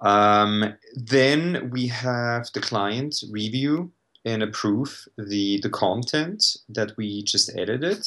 Um, 0.00 0.74
then 0.94 1.70
we 1.70 1.86
have 1.88 2.48
the 2.54 2.60
client 2.60 3.22
review 3.30 3.92
and 4.24 4.42
approve 4.42 5.06
the, 5.16 5.60
the 5.60 5.70
content 5.70 6.56
that 6.68 6.96
we 6.96 7.22
just 7.22 7.56
edited. 7.56 8.06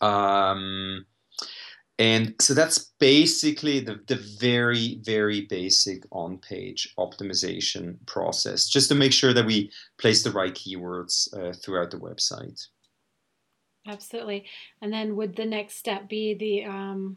Um, 0.00 1.06
and 1.98 2.34
so 2.40 2.52
that's 2.52 2.92
basically 2.98 3.80
the, 3.80 4.00
the 4.06 4.16
very, 4.38 5.00
very 5.02 5.42
basic 5.42 6.04
on 6.12 6.38
page 6.38 6.92
optimization 6.98 7.96
process, 8.06 8.68
just 8.68 8.88
to 8.90 8.94
make 8.94 9.12
sure 9.12 9.32
that 9.32 9.46
we 9.46 9.70
place 9.98 10.22
the 10.22 10.30
right 10.30 10.54
keywords 10.54 11.32
uh, 11.34 11.54
throughout 11.54 11.90
the 11.90 11.98
website. 11.98 12.66
Absolutely. 13.88 14.44
And 14.82 14.92
then 14.92 15.16
would 15.16 15.36
the 15.36 15.46
next 15.46 15.76
step 15.76 16.08
be 16.08 16.34
the 16.34 16.64
um, 16.64 17.16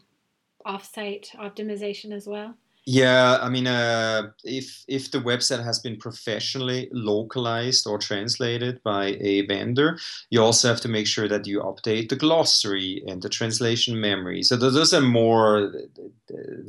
offsite 0.66 1.34
optimization 1.36 2.12
as 2.12 2.26
well? 2.26 2.54
Yeah, 2.86 3.38
I 3.40 3.50
mean, 3.50 3.66
uh, 3.66 4.30
if 4.42 4.84
if 4.88 5.10
the 5.10 5.18
website 5.18 5.62
has 5.62 5.78
been 5.78 5.96
professionally 5.98 6.88
localized 6.92 7.86
or 7.86 7.98
translated 7.98 8.82
by 8.82 9.18
a 9.20 9.46
vendor, 9.46 9.98
you 10.30 10.42
also 10.42 10.68
have 10.68 10.80
to 10.80 10.88
make 10.88 11.06
sure 11.06 11.28
that 11.28 11.46
you 11.46 11.60
update 11.60 12.08
the 12.08 12.16
glossary 12.16 13.02
and 13.06 13.20
the 13.22 13.28
translation 13.28 14.00
memory. 14.00 14.42
So 14.42 14.56
those 14.56 14.94
are 14.94 15.00
more 15.02 15.72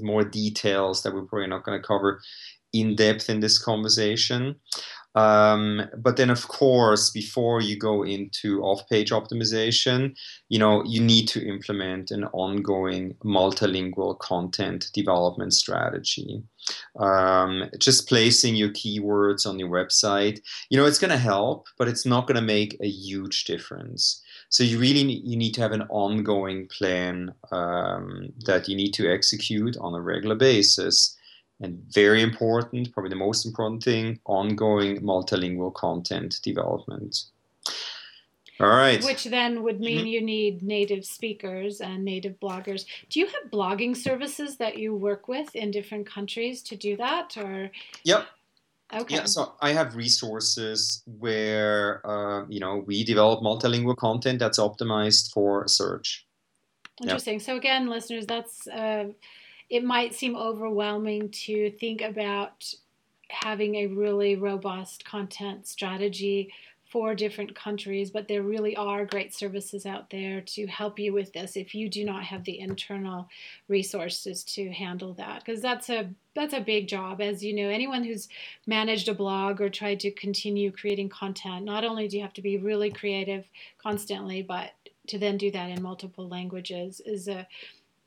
more 0.02 0.24
details 0.24 1.02
that 1.04 1.14
we're 1.14 1.24
probably 1.26 1.48
not 1.48 1.64
going 1.64 1.82
to 1.82 1.88
cover 1.88 2.22
in 2.74 2.96
depth 2.96 3.30
in 3.30 3.40
this 3.40 3.58
conversation. 3.58 4.56
Um, 5.16 5.90
but 5.98 6.16
then, 6.16 6.30
of 6.30 6.48
course, 6.48 7.10
before 7.10 7.62
you 7.62 7.78
go 7.78 8.04
into 8.04 8.62
off-page 8.62 9.12
optimization, 9.12 10.16
you 10.50 10.58
know 10.58 10.84
you 10.86 11.02
need 11.02 11.28
to 11.30 11.46
implement 11.46 12.12
an 12.12 12.26
ongoing 12.32 13.16
multilingual 13.24 14.18
content 14.20 14.90
development 14.94 15.54
strategy. 15.54 16.44
Um, 17.00 17.70
just 17.80 18.08
placing 18.08 18.56
your 18.56 18.70
keywords 18.70 19.46
on 19.46 19.60
your 19.60 19.70
website, 19.70 20.40
you 20.70 20.78
know, 20.78 20.86
it's 20.86 21.00
going 21.00 21.12
to 21.12 21.18
help, 21.18 21.68
but 21.78 21.88
it's 21.88 22.06
not 22.06 22.28
going 22.28 22.36
to 22.36 22.42
make 22.42 22.78
a 22.82 22.88
huge 22.88 23.46
difference. 23.46 24.22
So 24.50 24.64
you 24.64 24.78
really 24.80 25.04
need, 25.04 25.24
you 25.26 25.38
need 25.38 25.54
to 25.56 25.62
have 25.62 25.72
an 25.72 25.84
ongoing 25.90 26.68
plan 26.68 27.34
um, 27.52 28.32
that 28.46 28.68
you 28.68 28.76
need 28.76 28.94
to 28.94 29.12
execute 29.12 29.76
on 29.78 29.94
a 29.94 30.02
regular 30.02 30.36
basis 30.36 31.18
and 31.62 31.82
very 31.90 32.22
important, 32.22 32.92
probably 32.92 33.10
the 33.10 33.16
most 33.16 33.46
important 33.46 33.84
thing, 33.84 34.20
ongoing 34.26 35.00
multilingual 35.02 35.74
content 35.74 36.40
development. 36.44 37.26
All 38.60 38.68
right. 38.68 39.04
Which 39.04 39.24
then 39.24 39.64
would 39.64 39.80
mean 39.80 40.00
mm-hmm. 40.00 40.08
you 40.08 40.22
need 40.22 40.62
native 40.62 41.04
speakers 41.04 41.82
and 41.82 42.06
native 42.06 42.40
bloggers. 42.40 42.86
Do 43.10 43.20
you 43.20 43.26
have 43.26 43.52
blogging 43.52 43.98
services 43.98 44.58
that 44.58 44.78
you 44.78 44.96
work 44.96 45.28
with 45.28 45.56
in 45.56 45.72
different 45.72 46.06
countries 46.06 46.62
to 46.64 46.76
do 46.76 46.96
that, 46.98 47.38
or? 47.38 47.72
Yep. 48.04 48.28
Okay. 48.94 49.16
Yeah, 49.16 49.26
so 49.26 49.54
I 49.62 49.72
have 49.72 49.96
resources 49.96 51.02
where 51.06 52.06
uh, 52.06 52.46
you 52.50 52.60
know 52.60 52.84
we 52.86 53.04
develop 53.04 53.42
multilingual 53.42 53.96
content 53.98 54.40
that's 54.40 54.60
optimized 54.60 55.32
for 55.32 55.68
search. 55.68 56.28
Interesting. 57.02 57.36
Yep. 57.36 57.42
So 57.42 57.56
again, 57.56 57.90
listeners, 57.90 58.26
that's. 58.28 58.68
Uh, 58.68 59.06
it 59.72 59.86
might 59.86 60.14
seem 60.14 60.36
overwhelming 60.36 61.30
to 61.30 61.72
think 61.72 62.02
about 62.02 62.76
having 63.30 63.76
a 63.76 63.88
really 63.88 64.36
robust 64.36 65.06
content 65.06 65.66
strategy 65.66 66.54
for 66.90 67.16
different 67.16 67.56
countries, 67.56 68.12
but 68.12 68.28
there 68.28 68.44
really 68.44 68.76
are 68.76 69.06
great 69.06 69.34
services 69.34 69.86
out 69.86 70.10
there 70.10 70.42
to 70.42 70.68
help 70.68 71.00
you 71.00 71.14
with 71.14 71.32
this 71.32 71.56
if 71.56 71.74
you 71.74 71.88
do 71.88 72.04
not 72.04 72.26
have 72.26 72.44
the 72.44 72.60
internal 72.60 73.30
resources 73.70 74.44
to 74.44 74.70
handle 74.72 75.14
that. 75.14 75.42
Because 75.46 75.62
that's 75.62 75.90
a 75.90 76.10
that's 76.36 76.54
a 76.54 76.60
big 76.60 76.90
job. 76.90 77.22
As 77.22 77.42
you 77.42 77.56
know 77.56 77.70
anyone 77.70 78.04
who's 78.04 78.28
managed 78.68 79.08
a 79.08 79.14
blog 79.14 79.62
or 79.62 79.70
tried 79.70 80.02
to 80.02 80.12
continue 80.12 80.70
creating 80.70 81.08
content 81.08 81.64
not 81.64 81.86
only 81.86 82.10
do 82.10 82.18
you 82.18 82.24
have 82.24 82.34
to 82.34 82.42
be 82.42 82.58
really 82.58 82.92
creative 82.92 83.46
constantly 83.78 84.42
but 84.42 84.72
to 85.08 85.18
then 85.18 85.38
do 85.38 85.50
that 85.50 85.70
in 85.70 85.82
multiple 85.82 86.28
languages 86.28 87.02
is 87.06 87.30
a 87.30 87.48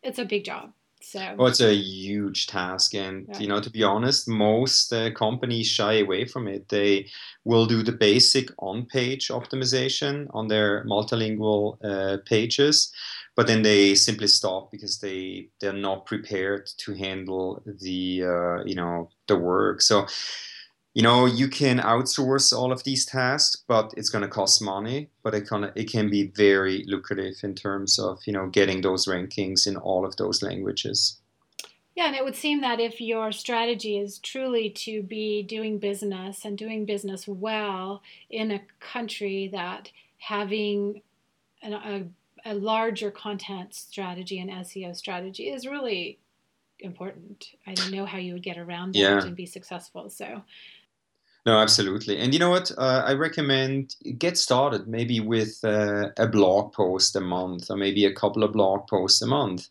it's 0.03 0.18
a 0.18 0.27
big 0.27 0.44
job 0.44 0.70
so 1.05 1.37
oh, 1.38 1.47
it's 1.47 1.61
a 1.61 1.75
huge 1.75 2.47
task, 2.47 2.95
and 2.95 3.29
you 3.38 3.47
know, 3.47 3.61
to 3.61 3.71
be 3.71 3.83
honest, 3.83 4.29
most 4.29 4.93
uh, 4.93 5.11
companies 5.12 5.67
shy 5.67 5.95
away 5.95 6.25
from 6.25 6.49
it. 6.49 6.69
They 6.69 7.11
will 7.45 7.67
do 7.67 7.83
the 7.83 7.93
basic 7.93 8.49
on-page 8.59 9.29
optimization 9.29 10.27
on 10.33 10.49
their 10.49 10.85
multilingual 10.85 11.77
uh, 11.85 12.19
pages, 12.25 12.93
but 13.37 13.47
then 13.47 13.62
they 13.62 13.95
simply 13.95 14.29
stop 14.29 14.71
because 14.71 14.99
they 14.99 15.49
they're 15.61 15.73
not 15.73 16.07
prepared 16.07 16.69
to 16.79 16.95
handle 16.95 17.62
the 17.81 18.25
uh, 18.25 18.64
you 18.64 18.75
know 18.75 19.11
the 19.29 19.37
work. 19.37 19.83
So 19.83 20.07
you 20.95 21.03
know 21.03 21.27
you 21.27 21.49
can 21.49 21.81
outsource 21.81 22.57
all 22.57 22.73
of 22.73 22.85
these 22.85 23.05
tasks 23.05 23.63
but 23.67 23.93
it's 23.97 24.09
going 24.09 24.23
to 24.23 24.29
cost 24.29 24.63
money 24.63 25.11
but 25.23 25.35
it 25.35 25.47
can 25.47 25.71
it 25.75 25.91
can 25.91 26.09
be 26.09 26.29
very 26.29 26.85
lucrative 26.87 27.35
in 27.43 27.55
terms 27.55 27.99
of 27.99 28.21
you 28.27 28.33
know 28.33 28.47
getting 28.47 28.81
those 28.81 29.07
rankings 29.07 29.67
in 29.67 29.77
all 29.77 30.07
of 30.07 30.17
those 30.17 30.43
languages 30.43 31.19
yeah 31.95 32.07
and 32.07 32.17
it 32.17 32.25
would 32.25 32.37
seem 32.37 32.61
that 32.61 32.81
if 32.81 33.01
your 33.01 33.33
strategy 33.33 33.99
is 33.99 34.19
truly 34.19 34.71
to 34.71 35.03
be 35.03 35.43
doing 35.43 35.79
business 35.79 36.45
and 36.45 36.57
doing 36.57 36.87
business 36.87 37.29
well 37.29 38.01
in 38.31 38.51
a 38.53 38.63
country 38.81 39.49
that 39.53 39.91
having 40.19 41.03
an, 41.61 41.73
a, 41.73 42.53
a 42.53 42.55
larger 42.55 43.11
content 43.11 43.75
strategy 43.75 44.39
and 44.39 44.51
seo 44.51 44.95
strategy 44.97 45.51
is 45.51 45.67
really 45.67 46.19
important 46.81 47.47
i 47.67 47.75
don't 47.75 47.93
know 47.93 48.05
how 48.05 48.19
you 48.19 48.33
would 48.33 48.43
get 48.43 48.59
around 48.59 48.95
that 48.95 48.99
yeah. 48.99 49.23
and 49.23 49.35
be 49.37 49.47
successful 49.47 50.11
so 50.11 50.43
no, 51.47 51.59
absolutely. 51.59 52.19
And 52.19 52.33
you 52.33 52.39
know 52.39 52.51
what? 52.51 52.71
Uh, 52.79 53.03
I 53.05 53.13
recommend 53.13 53.97
get 54.17 54.39
started 54.39 54.89
maybe 54.89 55.21
with 55.21 55.63
uh, 55.63 56.09
a 56.17 56.27
blog 56.27 56.73
post 56.73 57.17
a 57.17 57.21
month 57.21 57.71
or 57.71 57.77
maybe 57.77 58.07
a 58.07 58.15
couple 58.15 58.43
of 58.43 58.53
blog 58.53 58.87
posts 58.89 59.21
a 59.21 59.27
month. 59.27 59.69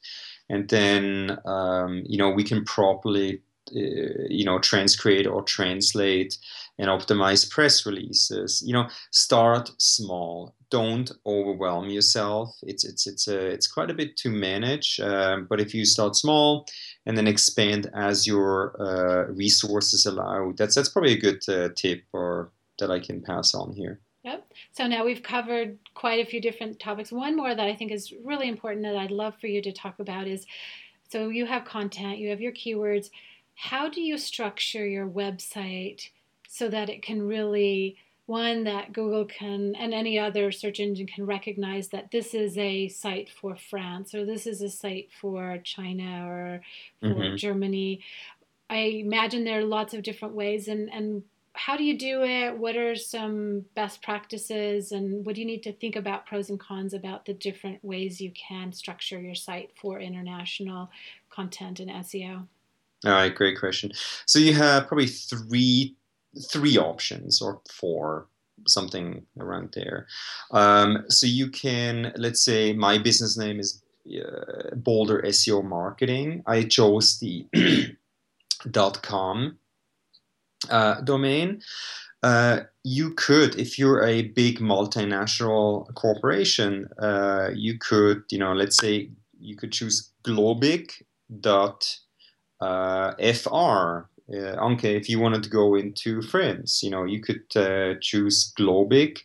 And 0.50 0.70
then, 0.70 1.38
um, 1.46 2.04
you 2.06 2.18
know, 2.18 2.30
we 2.30 2.44
can 2.44 2.64
properly, 2.66 3.42
uh, 3.76 4.30
you 4.30 4.46
know, 4.46 4.60
transcreate 4.60 5.32
or 5.32 5.42
translate 5.42 6.38
and 6.78 6.90
optimize 6.90 7.50
press 7.50 7.88
releases. 7.88 8.62
You 8.64 8.74
know, 8.74 8.88
start 9.12 9.72
small. 9.80 10.54
Don't 10.74 11.12
overwhelm 11.24 11.90
yourself. 11.90 12.58
It's 12.64 12.84
it's 12.84 13.06
it's 13.06 13.28
a 13.28 13.40
it's 13.56 13.68
quite 13.68 13.92
a 13.92 13.94
bit 13.94 14.18
to 14.18 14.30
manage. 14.30 15.00
Um, 15.00 15.46
but 15.50 15.60
if 15.62 15.76
you 15.76 15.86
start 15.86 16.16
small 16.16 16.66
and 17.06 17.16
then 17.16 17.28
expand 17.28 17.92
as 17.94 18.26
your 18.26 18.52
uh, 18.82 19.32
resources 19.32 20.08
allow, 20.08 20.54
that's 20.58 20.76
that's 20.76 20.90
probably 20.90 21.14
a 21.14 21.26
good 21.28 21.42
uh, 21.48 21.70
tip 21.76 22.02
or 22.12 22.52
that 22.80 22.90
I 22.90 23.00
can 23.00 23.22
pass 23.22 23.54
on 23.54 23.74
here. 23.74 24.00
Yep. 24.24 24.52
So 24.72 24.88
now 24.88 25.06
we've 25.06 25.22
covered 25.22 25.78
quite 25.94 26.26
a 26.26 26.30
few 26.30 26.42
different 26.42 26.80
topics. 26.80 27.12
One 27.12 27.36
more 27.36 27.54
that 27.54 27.68
I 27.68 27.76
think 27.76 27.92
is 27.92 28.12
really 28.24 28.48
important 28.48 28.84
that 28.86 28.96
I'd 28.96 29.12
love 29.12 29.36
for 29.40 29.48
you 29.48 29.62
to 29.62 29.72
talk 29.72 30.00
about 30.00 30.28
is 30.28 30.48
so 31.10 31.30
you 31.30 31.46
have 31.46 31.66
content, 31.66 32.18
you 32.18 32.30
have 32.30 32.42
your 32.42 32.54
keywords. 32.54 33.12
How 33.56 33.90
do 33.90 34.02
you 34.02 34.18
structure 34.18 34.88
your 34.88 35.08
website? 35.08 36.10
so 36.54 36.70
that 36.70 36.88
it 36.88 37.02
can 37.02 37.20
really 37.20 37.98
one 38.34 38.64
that 38.64 38.92
Google 38.92 39.26
can 39.26 39.76
and 39.76 39.94
any 39.94 40.18
other 40.18 40.52
search 40.52 40.80
engine 40.80 41.06
can 41.06 41.24
recognize 41.24 41.90
that 41.90 42.10
this 42.10 42.34
is 42.34 42.58
a 42.58 42.88
site 42.88 43.30
for 43.30 43.56
France 43.56 44.16
or 44.16 44.26
this 44.26 44.48
is 44.48 44.60
a 44.64 44.72
site 44.72 45.10
for 45.22 45.60
China 45.64 46.28
or 46.28 46.62
for 47.00 47.10
mm-hmm. 47.10 47.36
Germany. 47.36 48.02
I 48.72 49.04
imagine 49.06 49.44
there 49.44 49.60
are 49.60 49.64
lots 49.64 49.94
of 49.94 50.02
different 50.02 50.34
ways 50.34 50.68
and 50.68 50.90
and 50.92 51.22
how 51.56 51.78
do 51.78 51.84
you 51.84 51.96
do 51.96 52.24
it? 52.24 52.58
What 52.58 52.76
are 52.76 52.96
some 52.96 53.66
best 53.76 54.02
practices 54.02 54.92
and 54.92 55.24
what 55.24 55.36
do 55.36 55.42
you 55.42 55.48
need 55.48 55.62
to 55.64 55.72
think 55.72 55.96
about 55.96 56.26
pros 56.26 56.50
and 56.50 56.60
cons 56.60 56.96
about 56.96 57.26
the 57.26 57.36
different 57.36 57.86
ways 57.86 58.20
you 58.20 58.32
can 58.32 58.74
structure 58.74 59.22
your 59.22 59.36
site 59.36 59.70
for 59.80 60.00
international 60.00 60.90
content 61.30 61.80
and 61.80 61.92
SEO? 61.92 62.48
All 63.06 63.12
right, 63.12 63.36
great 63.36 63.60
question. 63.60 63.92
So 64.26 64.40
you 64.40 64.56
have 64.56 64.88
probably 64.88 65.06
three 65.06 65.96
three 66.50 66.78
options 66.78 67.42
or 67.42 67.62
four 67.70 68.28
something 68.68 69.26
around 69.40 69.74
there. 69.74 70.08
Um, 70.52 71.06
so 71.10 71.28
you 71.28 71.50
can 71.50 72.14
let's 72.18 72.42
say 72.42 72.74
my 72.74 72.98
business 72.98 73.38
name 73.38 73.60
is 73.60 73.82
uh, 74.08 74.76
boulder 74.76 75.22
seo 75.28 75.64
marketing. 75.64 76.44
I 76.46 76.64
chose 76.64 77.20
the 77.20 77.46
dot 78.72 79.02
com 79.02 79.58
uh, 80.70 81.02
domain. 81.02 81.62
Uh, 82.22 82.62
you 82.84 83.14
could, 83.16 83.60
if 83.60 83.78
you're 83.78 84.02
a 84.04 84.24
big 84.30 84.60
multinational 84.60 85.94
corporation, 85.94 86.88
uh, 86.98 87.50
you 87.54 87.78
could, 87.78 88.24
you 88.32 88.40
know, 88.40 88.54
let's 88.54 88.78
say 88.78 89.10
you 89.40 89.58
could 89.58 89.74
choose 89.74 90.12
globig.fr. 90.24 91.00
Uh, 94.32 94.72
okay, 94.72 94.96
if 94.96 95.10
you 95.10 95.20
wanted 95.20 95.44
to 95.44 95.50
go 95.50 95.76
into 95.76 96.22
France, 96.22 96.82
you 96.82 96.90
know, 96.90 97.04
you 97.04 97.22
could 97.22 97.44
uh, 97.56 97.96
choose 98.02 98.54
globig.uk, 98.58 99.22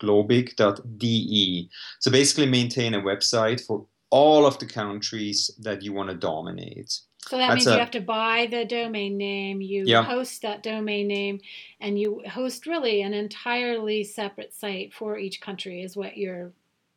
globig.de. 0.00 1.70
So 2.00 2.10
basically 2.10 2.46
maintain 2.46 2.94
a 2.94 3.00
website 3.00 3.64
for 3.64 3.86
all 4.10 4.46
of 4.46 4.58
the 4.58 4.66
countries 4.66 5.50
that 5.60 5.82
you 5.82 5.92
want 5.92 6.10
to 6.10 6.16
dominate. 6.16 7.00
So 7.26 7.38
that 7.38 7.48
That's 7.48 7.56
means 7.56 7.66
a, 7.66 7.72
you 7.72 7.78
have 7.78 7.90
to 7.92 8.00
buy 8.00 8.46
the 8.48 8.64
domain 8.64 9.16
name, 9.16 9.60
you 9.60 9.82
yeah. 9.84 10.02
host 10.02 10.42
that 10.42 10.62
domain 10.62 11.08
name, 11.08 11.40
and 11.80 11.98
you 11.98 12.22
host 12.28 12.66
really 12.66 13.02
an 13.02 13.14
entirely 13.14 14.04
separate 14.04 14.54
site 14.54 14.94
for 14.94 15.18
each 15.18 15.40
country, 15.40 15.82
is 15.82 15.96
what 15.96 16.16
you're 16.16 16.52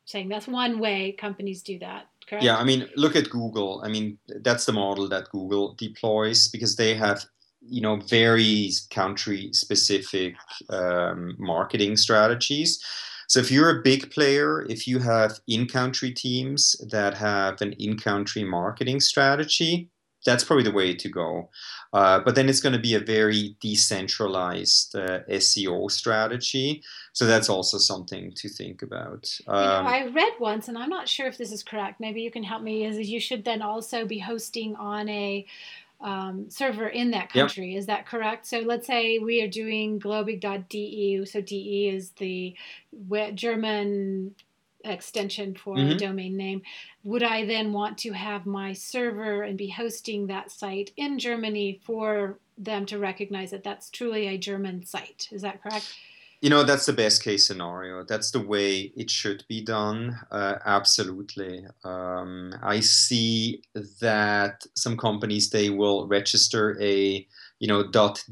saying. 0.05 0.29
That's 0.29 0.47
one 0.47 0.79
way 0.79 1.13
companies 1.13 1.63
do 1.63 1.79
that. 1.79 2.07
Yeah, 2.41 2.57
I 2.57 2.63
mean, 2.63 2.87
look 2.95 3.15
at 3.15 3.29
Google. 3.29 3.81
I 3.83 3.89
mean, 3.89 4.17
that's 4.41 4.65
the 4.65 4.73
model 4.73 5.07
that 5.09 5.29
Google 5.29 5.75
deploys 5.77 6.47
because 6.47 6.75
they 6.75 6.93
have, 6.95 7.25
you 7.61 7.81
know, 7.81 7.97
very 7.97 8.71
country 8.91 9.49
specific 9.53 10.35
um, 10.69 11.35
marketing 11.39 11.97
strategies. 11.97 12.79
So 13.27 13.39
if 13.39 13.51
you're 13.51 13.79
a 13.79 13.81
big 13.83 14.09
player, 14.11 14.63
if 14.69 14.87
you 14.87 14.99
have 14.99 15.39
in-country 15.47 16.11
teams 16.11 16.75
that 16.89 17.13
have 17.13 17.61
an 17.61 17.73
in-country 17.73 18.43
marketing 18.43 18.99
strategy, 18.99 19.89
that's 20.25 20.43
probably 20.43 20.63
the 20.63 20.71
way 20.71 20.93
to 20.93 21.09
go. 21.09 21.49
Uh, 21.93 22.19
but 22.19 22.35
then 22.35 22.49
it's 22.49 22.59
going 22.59 22.73
to 22.73 22.79
be 22.79 22.95
a 22.95 22.99
very 22.99 23.55
decentralized 23.59 24.95
uh, 24.95 25.21
SEO 25.29 25.89
strategy. 25.89 26.83
So 27.13 27.25
that's 27.25 27.49
also 27.49 27.77
something 27.77 28.31
to 28.35 28.49
think 28.49 28.81
about. 28.81 29.29
Um, 29.47 29.55
you 29.55 29.67
know, 29.67 29.75
um, 29.75 29.87
I 29.87 30.05
read 30.07 30.33
once, 30.39 30.67
and 30.67 30.77
I'm 30.77 30.89
not 30.89 31.07
sure 31.07 31.27
if 31.27 31.37
this 31.37 31.51
is 31.51 31.63
correct. 31.63 31.99
Maybe 31.99 32.21
you 32.21 32.31
can 32.31 32.43
help 32.43 32.61
me. 32.61 32.85
Is 32.85 33.09
you 33.09 33.19
should 33.19 33.45
then 33.45 33.61
also 33.61 34.05
be 34.05 34.19
hosting 34.19 34.75
on 34.75 35.09
a 35.09 35.45
um, 36.01 36.49
server 36.49 36.87
in 36.87 37.11
that 37.11 37.31
country. 37.31 37.71
Yep. 37.71 37.79
Is 37.79 37.85
that 37.87 38.05
correct? 38.05 38.47
So 38.47 38.59
let's 38.59 38.87
say 38.87 39.19
we 39.19 39.41
are 39.41 39.49
doing 39.49 39.99
globig.de. 39.99 41.25
So 41.25 41.41
DE 41.41 41.89
is 41.89 42.11
the 42.11 42.55
German 43.33 44.35
extension 44.83 45.55
for 45.55 45.75
mm-hmm. 45.75 45.91
a 45.91 45.95
domain 45.95 46.37
name. 46.37 46.61
Would 47.03 47.23
I 47.23 47.45
then 47.45 47.73
want 47.73 47.97
to 47.99 48.11
have 48.11 48.45
my 48.45 48.73
server 48.73 49.43
and 49.43 49.57
be 49.57 49.69
hosting 49.69 50.27
that 50.27 50.51
site 50.51 50.91
in 50.97 51.19
Germany 51.19 51.81
for 51.83 52.39
them 52.57 52.85
to 52.87 52.99
recognize 52.99 53.51
that 53.51 53.63
that's 53.63 53.89
truly 53.89 54.27
a 54.27 54.37
German 54.37 54.85
site? 54.85 55.27
Is 55.31 55.41
that 55.41 55.61
correct? 55.61 55.93
You 56.41 56.49
know, 56.49 56.63
that's 56.63 56.85
the 56.85 56.93
best 56.93 57.21
case 57.21 57.45
scenario. 57.45 58.05
That's 58.05 58.31
the 58.31 58.39
way 58.39 58.93
it 58.95 59.09
should 59.09 59.43
be 59.49 59.61
done. 59.61 60.17
Uh, 60.31 60.55
absolutely. 60.65 61.65
Um, 61.83 62.55
I 62.63 62.79
see 62.79 63.61
that 63.99 64.65
some 64.73 64.95
companies 64.95 65.49
they 65.49 65.69
will 65.69 66.07
register 66.07 66.81
a 66.81 67.27
you 67.59 67.67
know 67.67 67.83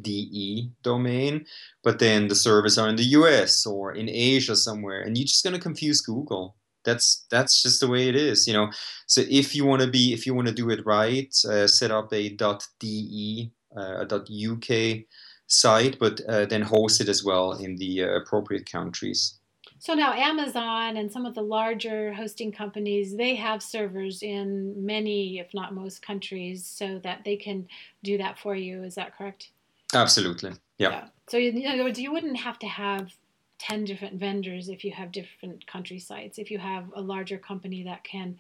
.de 0.02 0.72
domain, 0.84 1.46
but 1.84 2.00
then 2.00 2.28
the 2.28 2.36
servers 2.36 2.78
are 2.78 2.90
in 2.90 2.96
the 2.96 3.12
US 3.20 3.66
or 3.66 3.94
in 3.94 4.10
Asia 4.10 4.56
somewhere, 4.56 5.02
and 5.02 5.18
you're 5.18 5.28
just 5.28 5.44
going 5.44 5.56
to 5.56 5.60
confuse 5.62 6.02
Google. 6.02 6.56
That's 6.84 7.26
that's 7.30 7.62
just 7.62 7.82
the 7.82 7.88
way 7.88 8.08
it 8.08 8.16
is, 8.16 8.48
you 8.48 8.54
know. 8.54 8.72
So 9.08 9.22
if 9.30 9.54
you 9.54 9.66
want 9.66 9.82
to 9.82 9.90
be, 9.90 10.14
if 10.14 10.26
you 10.26 10.34
want 10.34 10.48
to 10.48 10.54
do 10.54 10.70
it 10.70 10.86
right, 10.86 11.34
uh, 11.46 11.68
set 11.68 11.92
up 11.92 12.14
a 12.14 12.30
.de, 12.30 13.52
uh, 13.76 14.06
a 14.06 14.52
.uk 14.52 15.04
site, 15.48 15.98
but 16.00 16.22
uh, 16.28 16.46
then 16.46 16.62
host 16.62 17.02
it 17.02 17.10
as 17.10 17.24
well 17.24 17.54
in 17.54 17.76
the 17.78 18.04
uh, 18.04 18.08
appropriate 18.22 18.70
countries. 18.70 19.40
So 19.80 19.94
now 19.94 20.14
Amazon 20.14 20.98
and 20.98 21.12
some 21.12 21.26
of 21.26 21.36
the 21.36 21.42
larger 21.42 22.14
hosting 22.14 22.52
companies, 22.52 23.16
they 23.16 23.36
have 23.36 23.62
servers 23.62 24.24
in 24.24 24.86
many, 24.86 25.40
if 25.40 25.54
not 25.54 25.74
most 25.74 26.02
countries, 26.02 26.66
so 26.66 27.00
that 27.04 27.24
they 27.24 27.36
can 27.36 27.68
do 28.04 28.18
that 28.18 28.40
for 28.40 28.56
you. 28.56 28.84
Is 28.84 28.96
that 28.96 29.18
correct? 29.18 29.52
Absolutely. 29.94 30.52
Yeah. 30.78 30.90
yeah. 30.90 31.08
So 31.30 31.38
in 31.38 31.66
other 31.66 31.84
words, 31.84 32.00
you 32.00 32.12
wouldn't 32.12 32.38
have 32.38 32.60
to 32.60 32.68
have 32.68 33.14
10 33.60 33.86
different 33.86 34.20
vendors 34.20 34.70
if 34.70 34.84
you 34.84 34.92
have 34.92 35.12
different 35.12 35.66
country 35.68 36.00
sites. 36.00 36.38
If 36.38 36.52
you 36.52 36.60
have 36.60 36.86
a 36.96 37.02
larger 37.02 37.38
company 37.38 37.84
that 37.84 38.04
can 38.04 38.38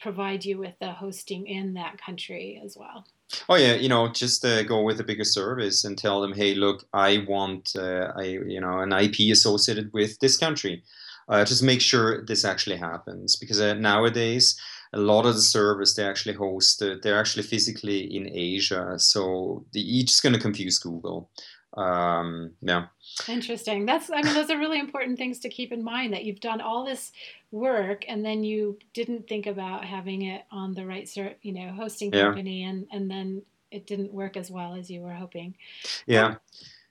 provide 0.00 0.44
you 0.44 0.58
with 0.58 0.74
the 0.80 0.92
hosting 0.92 1.46
in 1.46 1.74
that 1.74 2.00
country 2.00 2.60
as 2.64 2.76
well. 2.76 3.04
Oh 3.48 3.56
yeah, 3.56 3.74
you 3.74 3.88
know, 3.88 4.08
just 4.08 4.44
uh, 4.44 4.62
go 4.62 4.82
with 4.82 5.00
a 5.00 5.04
bigger 5.04 5.24
service 5.24 5.84
and 5.84 5.98
tell 5.98 6.20
them, 6.20 6.32
hey, 6.32 6.54
look, 6.54 6.86
I 6.94 7.24
want, 7.28 7.72
uh, 7.76 8.12
I 8.16 8.22
you 8.24 8.60
know, 8.60 8.78
an 8.80 8.92
IP 8.92 9.32
associated 9.32 9.92
with 9.92 10.18
this 10.20 10.36
country. 10.36 10.82
Uh, 11.28 11.44
just 11.44 11.62
make 11.62 11.82
sure 11.82 12.24
this 12.24 12.44
actually 12.44 12.76
happens 12.76 13.36
because 13.36 13.60
uh, 13.60 13.74
nowadays 13.74 14.58
a 14.94 14.98
lot 14.98 15.26
of 15.26 15.34
the 15.34 15.42
servers 15.42 15.94
they 15.94 16.04
actually 16.04 16.34
host, 16.34 16.80
uh, 16.80 16.94
they're 17.02 17.18
actually 17.18 17.42
physically 17.42 18.00
in 18.16 18.30
Asia, 18.34 18.94
so 18.98 19.66
the, 19.72 19.80
each 19.80 20.10
is 20.10 20.20
going 20.20 20.32
to 20.32 20.40
confuse 20.40 20.78
Google. 20.78 21.30
Um, 21.76 22.52
yeah. 22.60 22.86
Interesting. 23.28 23.86
That's, 23.86 24.10
I 24.10 24.22
mean, 24.22 24.34
those 24.34 24.50
are 24.50 24.58
really 24.58 24.78
important 24.78 25.18
things 25.18 25.38
to 25.40 25.48
keep 25.48 25.70
in 25.72 25.84
mind 25.84 26.12
that 26.12 26.24
you've 26.24 26.40
done 26.40 26.60
all 26.60 26.84
this 26.84 27.12
work 27.50 28.04
and 28.08 28.24
then 28.24 28.42
you 28.42 28.78
didn't 28.94 29.28
think 29.28 29.46
about 29.46 29.84
having 29.84 30.22
it 30.22 30.42
on 30.50 30.74
the 30.74 30.86
right, 30.86 31.08
you 31.42 31.52
know, 31.52 31.72
hosting 31.72 32.10
company 32.10 32.62
yeah. 32.62 32.70
and, 32.70 32.86
and 32.90 33.10
then 33.10 33.42
it 33.70 33.86
didn't 33.86 34.12
work 34.12 34.36
as 34.36 34.50
well 34.50 34.74
as 34.74 34.90
you 34.90 35.02
were 35.02 35.12
hoping. 35.12 35.54
Yeah. 36.06 36.36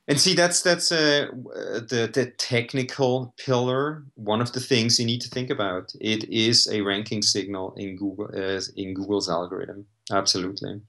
and 0.07 0.19
see, 0.19 0.35
that's 0.35 0.61
that's 0.61 0.91
uh, 0.91 1.27
the 1.33 2.09
the 2.13 2.31
technical 2.37 3.33
pillar. 3.37 4.03
One 4.15 4.41
of 4.41 4.53
the 4.53 4.59
things 4.59 4.99
you 4.99 5.05
need 5.05 5.21
to 5.21 5.29
think 5.29 5.49
about. 5.49 5.93
It 5.99 6.29
is 6.29 6.67
a 6.71 6.81
ranking 6.81 7.21
signal 7.21 7.73
in 7.75 7.97
Google 7.97 8.29
uh, 8.33 8.61
in 8.77 8.93
Google's 8.93 9.29
algorithm. 9.29 9.85
Absolutely. 10.11 10.81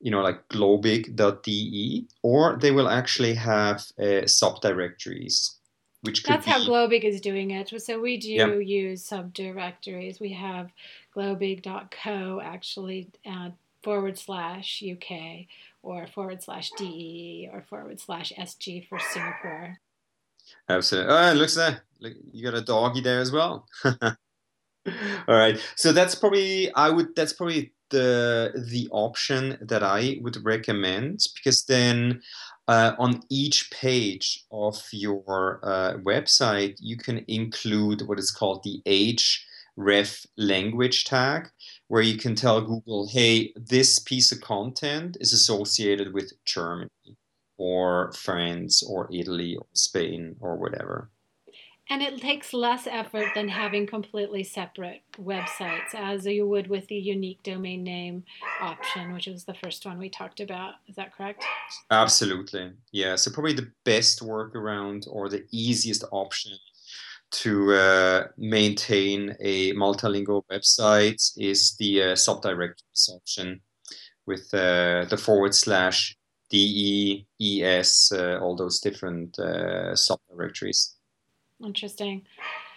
you 0.01 0.11
know, 0.11 0.21
like 0.21 0.47
globig.de, 0.49 2.07
or 2.23 2.59
they 2.61 2.71
will 2.71 2.91
actually 2.91 3.35
have 3.35 3.87
uh, 3.99 4.27
subdirectories 4.27 5.55
which 6.05 6.23
that's 6.23 6.45
be... 6.45 6.51
how 6.51 6.61
globig 6.61 7.03
is 7.03 7.21
doing 7.21 7.51
it. 7.51 7.73
So 7.83 8.01
we 8.01 8.17
do 8.19 8.33
yeah. 8.33 8.55
use 8.55 9.09
subdirectories. 9.09 10.21
We 10.21 10.33
have 10.33 10.71
globig.co 11.17 12.41
actually 12.43 13.09
uh, 13.27 13.51
forward 13.83 14.19
slash 14.19 14.83
uk 14.93 15.19
or 15.83 16.07
forward 16.07 16.43
slash 16.43 16.71
de 16.79 17.49
or 17.53 17.63
forward 17.69 18.01
slash 18.01 18.33
sg 18.39 18.89
for 18.89 18.99
singapore. 18.99 19.79
Absolutely 20.69 21.13
oh 21.13 21.31
it 21.31 21.35
looks 21.35 21.57
like 21.57 21.77
you 22.33 22.43
got 22.43 22.59
a 22.59 22.63
doggy 22.63 23.03
there 23.03 23.21
as 23.21 23.31
well. 23.31 23.67
All 23.85 24.09
right. 25.29 25.59
So 25.77 25.93
that's 25.93 26.15
probably 26.15 26.75
i 26.75 26.89
would 26.89 27.15
that's 27.15 27.35
probably 27.35 27.74
the 27.97 28.53
the 28.73 28.89
option 28.91 29.57
that 29.61 29.83
i 29.83 30.19
would 30.23 30.39
recommend 30.45 31.21
because 31.37 31.65
then 31.65 32.21
uh, 32.67 32.93
on 32.99 33.23
each 33.29 33.71
page 33.71 34.45
of 34.51 34.83
your 34.93 35.61
uh, 35.63 35.95
website, 35.99 36.77
you 36.79 36.97
can 36.97 37.25
include 37.29 38.07
what 38.07 38.19
is 38.19 38.31
called 38.31 38.63
the 38.65 38.83
href 39.79 40.27
language 40.37 41.05
tag, 41.05 41.51
where 41.89 42.03
you 42.03 42.17
can 42.17 42.35
tell 42.35 42.61
Google, 42.61 43.09
hey, 43.09 43.53
this 43.57 43.99
piece 43.99 44.33
of 44.33 44.41
content 44.41 45.17
is 45.21 45.33
associated 45.33 46.15
with 46.15 46.33
Germany 46.45 47.19
or 47.59 48.13
France 48.13 48.83
or 48.83 49.09
Italy 49.13 49.57
or 49.57 49.67
Spain 49.75 50.37
or 50.41 50.57
whatever. 50.57 51.11
And 51.91 52.03
it 52.03 52.21
takes 52.21 52.55
less 52.55 52.87
effort 52.87 53.29
than 53.35 53.49
having 53.49 53.87
completely 53.87 54.43
separate 54.43 55.03
websites, 55.19 55.95
as 55.95 56.25
you 56.25 56.49
would 56.49 56.67
with 56.67 56.87
the 56.89 56.95
unique 56.95 57.43
domain 57.43 57.85
name 57.85 58.25
option, 58.61 59.13
which 59.13 59.27
was 59.27 59.45
the 59.45 59.55
first 59.55 59.85
one 59.85 59.99
we 59.99 60.09
talked 60.09 60.41
about. 60.41 60.75
Is 60.89 60.97
that 60.97 61.15
correct? 61.15 61.45
Absolutely. 61.91 62.73
Yeah. 62.93 63.17
So, 63.17 63.31
probably 63.31 63.53
the 63.53 63.71
best 63.85 64.23
workaround 64.23 65.07
or 65.11 65.29
the 65.29 65.45
easiest 65.51 66.05
option 66.11 66.53
to 67.33 67.75
uh, 67.75 68.27
maintain 68.39 69.37
a 69.41 69.73
multilingual 69.75 70.43
website 70.51 71.33
is 71.37 71.77
the 71.79 72.03
uh, 72.03 72.07
subdirectories 72.15 73.11
option 73.11 73.61
with 74.25 74.53
uh, 74.55 75.05
the 75.11 75.17
forward 75.17 75.55
slash 75.55 76.17
DEES, 76.51 78.13
all 78.41 78.55
those 78.57 78.81
different 78.81 79.37
uh, 79.39 79.93
subdirectories. 79.95 80.95
Interesting. 81.65 82.23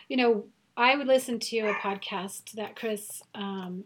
You 0.08 0.18
know, 0.18 0.46
I 0.76 0.96
would 0.96 1.08
listen 1.08 1.40
to 1.40 1.60
a 1.60 1.74
podcast 1.74 2.52
that 2.54 2.76
Chris 2.76 3.24
um, 3.34 3.86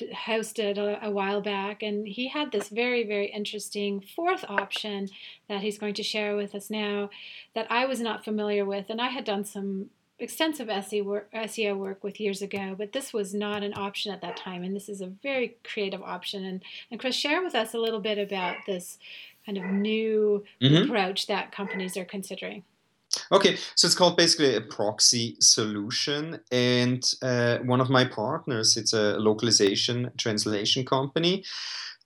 hosted 0.00 0.78
a, 0.78 1.06
a, 1.06 1.10
while 1.10 1.40
back, 1.40 1.82
and 1.82 2.06
he 2.06 2.28
had 2.28 2.52
this 2.52 2.68
very, 2.68 3.04
very 3.04 3.26
interesting 3.26 4.00
fourth 4.00 4.44
option 4.48 5.08
that 5.48 5.60
he's 5.60 5.78
going 5.78 5.94
to 5.94 6.02
share 6.02 6.36
with 6.36 6.54
us 6.54 6.70
now 6.70 7.10
that 7.54 7.66
I 7.70 7.86
was 7.86 8.00
not 8.00 8.24
familiar 8.24 8.64
with. 8.64 8.86
And 8.88 9.00
I 9.00 9.08
had 9.08 9.24
done 9.24 9.44
some 9.44 9.90
extensive 10.20 10.68
SEO 10.68 11.76
work, 11.76 12.04
with 12.04 12.20
years 12.20 12.42
ago, 12.42 12.74
but 12.76 12.92
this 12.92 13.12
was 13.12 13.34
not 13.34 13.62
an 13.62 13.74
option 13.76 14.12
at 14.12 14.20
that 14.20 14.36
time. 14.36 14.62
And 14.62 14.74
this 14.74 14.88
is 14.88 15.00
a 15.00 15.06
very 15.06 15.56
creative 15.64 16.02
option. 16.02 16.44
And, 16.44 16.62
and 16.90 16.98
Chris, 16.98 17.14
share 17.14 17.42
with 17.42 17.54
us 17.54 17.74
a 17.74 17.78
little 17.78 18.00
bit 18.00 18.18
about 18.18 18.56
this 18.66 18.98
kind 19.46 19.58
of 19.58 19.64
new 19.64 20.44
mm-hmm. 20.60 20.84
approach 20.84 21.26
that 21.26 21.52
companies 21.52 21.96
are 21.96 22.04
considering. 22.04 22.64
Okay, 23.32 23.56
so 23.74 23.86
it's 23.86 23.94
called 23.94 24.16
basically 24.16 24.54
a 24.54 24.60
proxy 24.60 25.36
solution, 25.40 26.40
and 26.52 27.02
uh, 27.22 27.58
one 27.58 27.80
of 27.80 27.90
my 27.90 28.04
partners, 28.04 28.76
it's 28.76 28.92
a 28.92 29.18
localization 29.18 30.10
translation 30.18 30.84
company. 30.84 31.44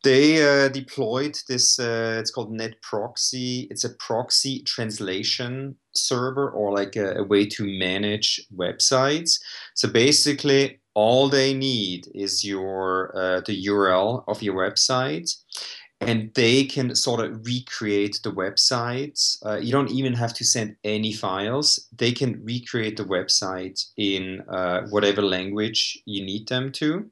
They 0.05 0.43
uh, 0.43 0.69
deployed 0.69 1.39
this. 1.49 1.79
Uh, 1.79 2.17
it's 2.19 2.31
called 2.31 2.53
NetProxy. 2.53 3.69
It's 3.71 3.85
a 3.85 3.95
proxy 3.95 4.63
translation 4.63 5.77
server, 5.95 6.51
or 6.51 6.73
like 6.73 6.97
a, 6.97 7.15
a 7.19 7.25
way 7.25 7.47
to 7.47 7.79
manage 7.79 8.45
websites. 8.55 9.41
So 9.75 9.89
basically, 9.89 10.81
all 10.95 11.29
they 11.29 11.55
need 11.55 12.09
is 12.15 12.45
your 12.45 13.17
uh, 13.17 13.41
the 13.47 13.67
URL 13.67 14.25
of 14.27 14.43
your 14.43 14.55
website 14.55 15.31
and 16.09 16.33
they 16.35 16.65
can 16.65 16.95
sort 16.95 17.21
of 17.21 17.45
recreate 17.47 18.21
the 18.23 18.31
websites. 18.31 19.45
Uh, 19.45 19.57
you 19.57 19.73
don't 19.73 19.91
even 19.91 20.13
have 20.13 20.33
to 20.35 20.45
send 20.45 20.77
any 20.85 21.13
files. 21.13 21.89
They 21.97 22.13
can 22.13 22.43
recreate 22.45 22.97
the 22.97 23.05
website 23.05 23.87
in 23.97 24.43
uh, 24.49 24.87
whatever 24.89 25.23
language 25.23 25.99
you 26.05 26.25
need 26.25 26.49
them 26.49 26.73
to, 26.73 27.11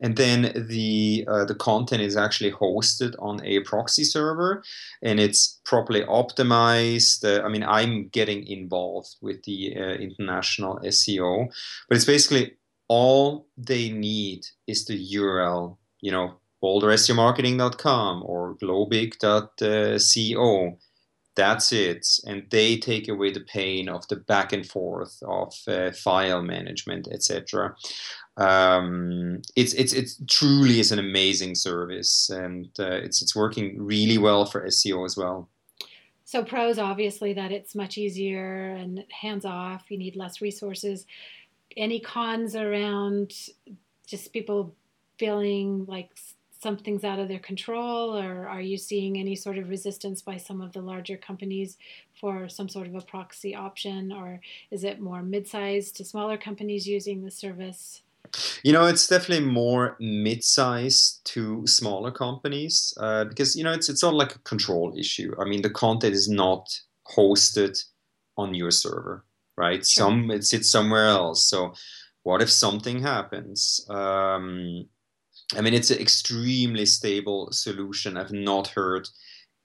and 0.00 0.16
then 0.16 0.52
the 0.68 1.24
uh, 1.28 1.44
the 1.44 1.54
content 1.54 2.02
is 2.02 2.16
actually 2.16 2.52
hosted 2.52 3.14
on 3.18 3.44
a 3.44 3.60
proxy 3.60 4.04
server, 4.04 4.62
and 5.02 5.20
it's 5.20 5.60
properly 5.64 6.02
optimized. 6.02 7.24
Uh, 7.24 7.44
I 7.44 7.48
mean, 7.48 7.62
I'm 7.62 8.08
getting 8.08 8.46
involved 8.46 9.16
with 9.20 9.42
the 9.44 9.76
uh, 9.76 9.94
international 9.94 10.80
SEO, 10.84 11.48
but 11.88 11.96
it's 11.96 12.04
basically 12.04 12.56
all 12.88 13.46
they 13.56 13.90
need 13.90 14.46
is 14.66 14.84
the 14.84 14.98
URL. 15.14 15.76
You 16.00 16.12
know, 16.12 16.34
boulderseomarketing.com 16.62 18.22
or 18.24 18.56
globig.co. 18.62 19.18
That's 21.34 21.72
it. 21.72 22.06
And 22.26 22.46
they 22.50 22.76
take 22.76 23.08
away 23.08 23.32
the 23.32 23.40
pain 23.40 23.88
of 23.88 24.06
the 24.08 24.16
back 24.16 24.52
and 24.52 24.66
forth 24.66 25.16
of 25.22 25.54
uh, 25.66 25.90
file 25.92 26.42
management, 26.42 27.08
etc. 27.10 27.74
Um, 28.36 29.40
it's, 29.56 29.72
it's, 29.74 29.94
it's 29.94 30.20
truly 30.28 30.78
is 30.78 30.92
an 30.92 30.98
amazing 30.98 31.54
service 31.54 32.28
and 32.28 32.68
uh, 32.78 32.90
it's, 32.90 33.22
it's 33.22 33.34
working 33.34 33.82
really 33.82 34.18
well 34.18 34.44
for 34.44 34.66
SEO 34.66 35.06
as 35.06 35.16
well. 35.16 35.48
So 36.24 36.42
pros, 36.42 36.78
obviously, 36.78 37.34
that 37.34 37.52
it's 37.52 37.74
much 37.74 37.98
easier 37.98 38.70
and 38.70 39.04
hands 39.10 39.44
off. 39.44 39.90
You 39.90 39.98
need 39.98 40.16
less 40.16 40.40
resources. 40.40 41.06
Any 41.76 42.00
cons 42.00 42.56
around 42.56 43.32
just 44.06 44.32
people 44.32 44.74
feeling 45.18 45.84
like 45.86 46.10
something's 46.62 47.02
out 47.02 47.18
of 47.18 47.28
their 47.28 47.40
control, 47.40 48.16
or 48.16 48.46
are 48.46 48.60
you 48.60 48.78
seeing 48.78 49.18
any 49.18 49.34
sort 49.34 49.58
of 49.58 49.68
resistance 49.68 50.22
by 50.22 50.36
some 50.36 50.60
of 50.60 50.72
the 50.72 50.80
larger 50.80 51.16
companies 51.16 51.76
for 52.14 52.48
some 52.48 52.68
sort 52.68 52.86
of 52.86 52.94
a 52.94 53.00
proxy 53.00 53.54
option, 53.54 54.12
or 54.12 54.40
is 54.70 54.84
it 54.84 55.00
more 55.00 55.22
mid-sized 55.22 55.96
to 55.96 56.04
smaller 56.04 56.38
companies 56.38 56.86
using 56.86 57.24
the 57.24 57.30
service? 57.30 58.02
You 58.62 58.72
know, 58.72 58.86
it's 58.86 59.08
definitely 59.08 59.46
more 59.46 59.96
mid-sized 59.98 61.24
to 61.32 61.66
smaller 61.66 62.12
companies 62.12 62.94
uh, 62.96 63.24
because 63.24 63.56
you 63.56 63.64
know 63.64 63.72
it's 63.72 63.88
it's 63.88 64.02
not 64.02 64.14
like 64.14 64.36
a 64.36 64.38
control 64.40 64.94
issue. 64.96 65.34
I 65.38 65.44
mean, 65.44 65.62
the 65.62 65.70
content 65.70 66.14
is 66.14 66.28
not 66.28 66.64
hosted 67.16 67.84
on 68.38 68.54
your 68.54 68.70
server, 68.70 69.24
right? 69.56 69.84
Sure. 69.84 70.04
Some 70.04 70.30
it 70.30 70.44
sits 70.44 70.70
somewhere 70.70 71.08
else. 71.08 71.44
So, 71.44 71.74
what 72.22 72.40
if 72.40 72.50
something 72.50 73.02
happens? 73.02 73.84
Um, 73.90 74.86
I 75.56 75.60
mean, 75.60 75.74
it's 75.74 75.90
an 75.90 75.98
extremely 75.98 76.86
stable 76.86 77.50
solution. 77.52 78.16
I've 78.16 78.32
not 78.32 78.68
heard 78.68 79.08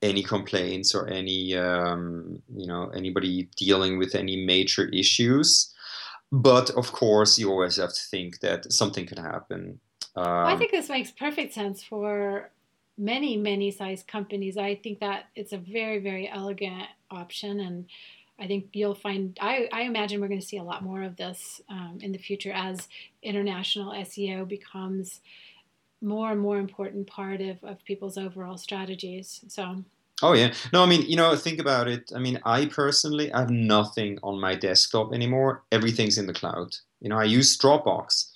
any 0.01 0.21
complaints 0.21 0.93
or 0.93 1.07
any, 1.07 1.55
um, 1.55 2.41
you 2.55 2.67
know, 2.67 2.89
anybody 2.89 3.49
dealing 3.55 3.97
with 3.97 4.15
any 4.15 4.45
major 4.45 4.89
issues. 4.89 5.73
But 6.31 6.69
of 6.71 6.91
course, 6.91 7.39
you 7.39 7.49
always 7.49 7.77
have 7.77 7.93
to 7.93 8.01
think 8.11 8.39
that 8.41 8.71
something 8.71 9.05
could 9.05 9.19
happen. 9.19 9.79
Um, 10.15 10.25
I 10.25 10.57
think 10.57 10.71
this 10.71 10.89
makes 10.89 11.11
perfect 11.11 11.53
sense 11.53 11.83
for 11.83 12.49
many, 12.97 13.37
many 13.37 13.71
size 13.71 14.03
companies. 14.03 14.57
I 14.57 14.75
think 14.75 14.99
that 14.99 15.25
it's 15.35 15.53
a 15.53 15.57
very, 15.57 15.99
very 15.99 16.29
elegant 16.29 16.83
option, 17.09 17.59
and 17.61 17.85
I 18.39 18.47
think 18.47 18.69
you'll 18.73 18.95
find. 18.95 19.37
I, 19.39 19.69
I 19.71 19.83
imagine 19.83 20.19
we're 20.19 20.27
going 20.27 20.41
to 20.41 20.45
see 20.45 20.57
a 20.57 20.63
lot 20.63 20.83
more 20.83 21.03
of 21.03 21.15
this 21.15 21.61
um, 21.69 21.99
in 22.01 22.11
the 22.11 22.17
future 22.17 22.51
as 22.51 22.87
international 23.23 23.93
SEO 23.93 24.47
becomes 24.47 25.21
more 26.01 26.31
and 26.31 26.39
more 26.39 26.57
important 26.57 27.07
part 27.07 27.41
of, 27.41 27.63
of 27.63 27.83
people's 27.83 28.17
overall 28.17 28.57
strategies. 28.57 29.41
So 29.47 29.83
Oh 30.23 30.33
yeah. 30.33 30.53
No, 30.73 30.81
I 30.81 30.87
mean, 30.87 31.03
you 31.03 31.15
know, 31.15 31.35
think 31.35 31.59
about 31.59 31.87
it. 31.87 32.11
I 32.15 32.19
mean, 32.19 32.39
I 32.43 32.65
personally 32.65 33.31
I 33.31 33.41
have 33.41 33.51
nothing 33.51 34.17
on 34.23 34.39
my 34.39 34.55
desktop 34.55 35.13
anymore. 35.13 35.63
Everything's 35.71 36.17
in 36.17 36.25
the 36.25 36.33
cloud. 36.33 36.75
You 37.01 37.09
know, 37.09 37.19
I 37.19 37.25
use 37.25 37.57
Dropbox. 37.57 38.31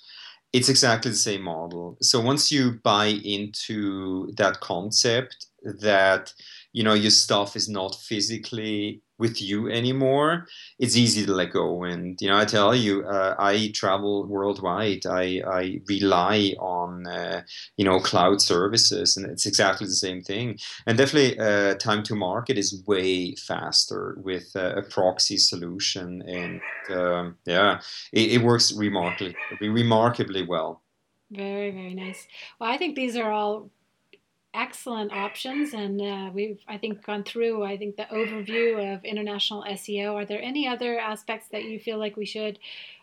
It's 0.52 0.68
exactly 0.68 1.10
the 1.10 1.16
same 1.16 1.42
model. 1.42 1.96
So 2.00 2.20
once 2.20 2.52
you 2.52 2.78
buy 2.84 3.06
into 3.06 4.30
that 4.36 4.60
concept 4.60 5.46
that, 5.64 6.32
you 6.72 6.82
know, 6.82 6.94
your 6.94 7.10
stuff 7.10 7.56
is 7.56 7.68
not 7.68 7.94
physically 7.94 9.02
with 9.22 9.40
you 9.40 9.70
anymore, 9.70 10.46
it's 10.80 10.96
easy 10.96 11.24
to 11.24 11.32
let 11.32 11.52
go. 11.52 11.84
And 11.84 12.20
you 12.20 12.28
know, 12.28 12.36
I 12.36 12.44
tell 12.44 12.74
you, 12.74 13.06
uh, 13.06 13.36
I 13.38 13.70
travel 13.72 14.26
worldwide. 14.26 15.06
I, 15.06 15.42
I 15.46 15.80
rely 15.88 16.54
on 16.58 17.06
uh, 17.06 17.42
you 17.76 17.84
know 17.84 18.00
cloud 18.00 18.42
services, 18.42 19.16
and 19.16 19.26
it's 19.30 19.46
exactly 19.46 19.86
the 19.86 20.02
same 20.06 20.22
thing. 20.22 20.58
And 20.86 20.98
definitely, 20.98 21.38
uh, 21.38 21.74
time 21.76 22.02
to 22.04 22.16
market 22.16 22.58
is 22.58 22.82
way 22.86 23.36
faster 23.36 24.16
with 24.18 24.50
uh, 24.56 24.74
a 24.76 24.82
proxy 24.82 25.36
solution, 25.36 26.22
and 26.22 26.60
um, 26.90 27.36
yeah, 27.46 27.80
it, 28.12 28.32
it 28.32 28.42
works 28.42 28.72
remarkably 28.72 29.36
remarkably 29.60 30.44
well. 30.44 30.82
Very 31.30 31.70
very 31.70 31.94
nice. 31.94 32.26
Well, 32.58 32.70
I 32.70 32.76
think 32.76 32.96
these 32.96 33.16
are 33.16 33.30
all 33.30 33.70
excellent 34.54 35.12
options, 35.12 35.74
and 35.74 36.00
uh, 36.00 36.30
we've 36.32 36.60
I 36.68 36.78
think 36.78 37.04
gone 37.04 37.24
through 37.24 37.64
I 37.64 37.76
think 37.76 37.96
the 37.96 38.04
overview 38.04 38.94
of 38.94 39.04
international 39.04 39.64
SEO. 39.64 40.14
Are 40.14 40.24
there 40.24 40.42
any 40.42 40.66
other 40.68 40.98
aspects 40.98 41.48
that 41.48 41.64
you 41.64 41.78
feel 41.78 41.98
like 41.98 42.16
we 42.16 42.26
should 42.26 42.58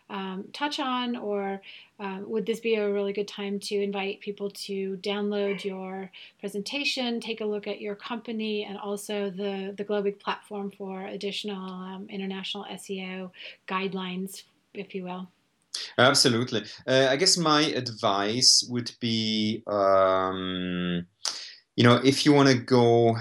um, 0.08 0.46
touch 0.52 0.80
on, 0.80 1.16
or 1.16 1.62
uh, 1.98 2.18
would 2.24 2.46
this 2.46 2.60
be 2.60 2.74
a 2.74 2.92
really 2.92 3.12
good 3.12 3.28
time 3.28 3.60
to 3.60 3.80
invite 3.80 4.20
people 4.20 4.50
to 4.50 4.96
download 4.98 5.64
your 5.64 6.10
presentation, 6.40 7.20
take 7.20 7.40
a 7.40 7.44
look 7.44 7.66
at 7.66 7.80
your 7.80 7.94
company, 7.94 8.64
and 8.64 8.78
also 8.78 9.30
the 9.30 9.74
the 9.76 9.84
Globig 9.84 10.18
platform 10.18 10.70
for 10.70 11.06
additional 11.06 11.70
um, 11.70 12.06
international 12.10 12.64
SEO 12.72 13.30
guidelines, 13.68 14.42
if 14.74 14.94
you 14.94 15.04
will? 15.04 15.28
Absolutely. 15.98 16.64
Uh, 16.86 17.08
I 17.10 17.16
guess 17.16 17.36
my 17.36 17.62
advice 17.62 18.66
would 18.68 18.92
be, 19.00 19.62
um, 19.66 21.06
you 21.76 21.84
know, 21.84 21.96
if 22.04 22.24
you 22.26 22.32
want 22.32 22.48
to 22.48 22.54
go 22.58 23.16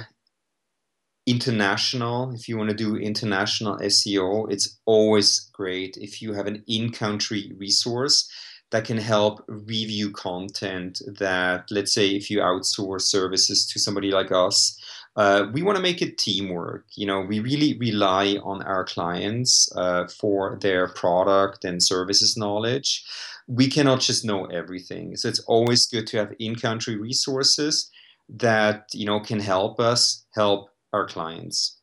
international, 1.28 2.34
if 2.34 2.48
you 2.48 2.58
want 2.58 2.70
to 2.70 2.76
do 2.76 2.96
international 2.96 3.78
SEO, 3.82 4.48
it's 4.50 4.80
always 4.86 5.50
great 5.54 5.98
if 5.98 6.22
you 6.22 6.34
have 6.34 6.48
an 6.48 6.64
in 6.68 6.92
country 6.92 7.52
resource 7.58 8.30
that 8.72 8.86
can 8.86 8.98
help 8.98 9.44
review 9.48 10.12
content 10.12 11.02
that, 11.20 11.66
let's 11.72 11.94
say, 11.94 12.10
if 12.10 12.30
you 12.30 12.40
outsource 12.40 13.02
services 13.02 13.68
to 13.68 13.80
somebody 13.80 14.12
like 14.12 14.32
us, 14.32 14.79
uh, 15.16 15.48
we 15.52 15.62
want 15.62 15.76
to 15.76 15.82
make 15.82 16.02
it 16.02 16.18
teamwork. 16.18 16.86
You 16.96 17.08
know, 17.08 17.22
we 17.22 17.40
really 17.40 17.78
rely 17.78 18.38
on 18.44 18.62
our 18.64 18.84
clients 18.84 19.70
uh, 19.76 20.08
for 20.08 20.58
their 20.62 20.88
product 20.90 21.66
and 21.66 21.82
services 21.82 22.38
knowledge. 22.38 23.04
We 23.48 23.68
cannot 23.70 24.02
just 24.02 24.24
know 24.24 24.46
everything, 24.46 25.16
so 25.16 25.28
it's 25.28 25.40
always 25.42 25.88
good 25.88 26.08
to 26.08 26.18
have 26.18 26.36
in-country 26.40 26.98
resources 26.98 27.90
that 28.30 28.86
you 28.94 29.06
know 29.06 29.20
can 29.20 29.40
help 29.40 29.80
us 29.80 30.26
help 30.36 30.70
our 30.94 31.08
clients. 31.08 31.78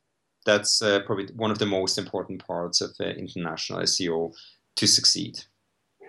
That's 0.44 0.80
uh, 0.80 1.00
probably 1.00 1.26
one 1.34 1.50
of 1.50 1.58
the 1.58 1.66
most 1.66 1.98
important 1.98 2.46
parts 2.46 2.80
of 2.80 2.90
uh, 3.00 3.04
international 3.04 3.80
SEO 3.80 4.32
to 4.76 4.86
succeed. 4.86 5.42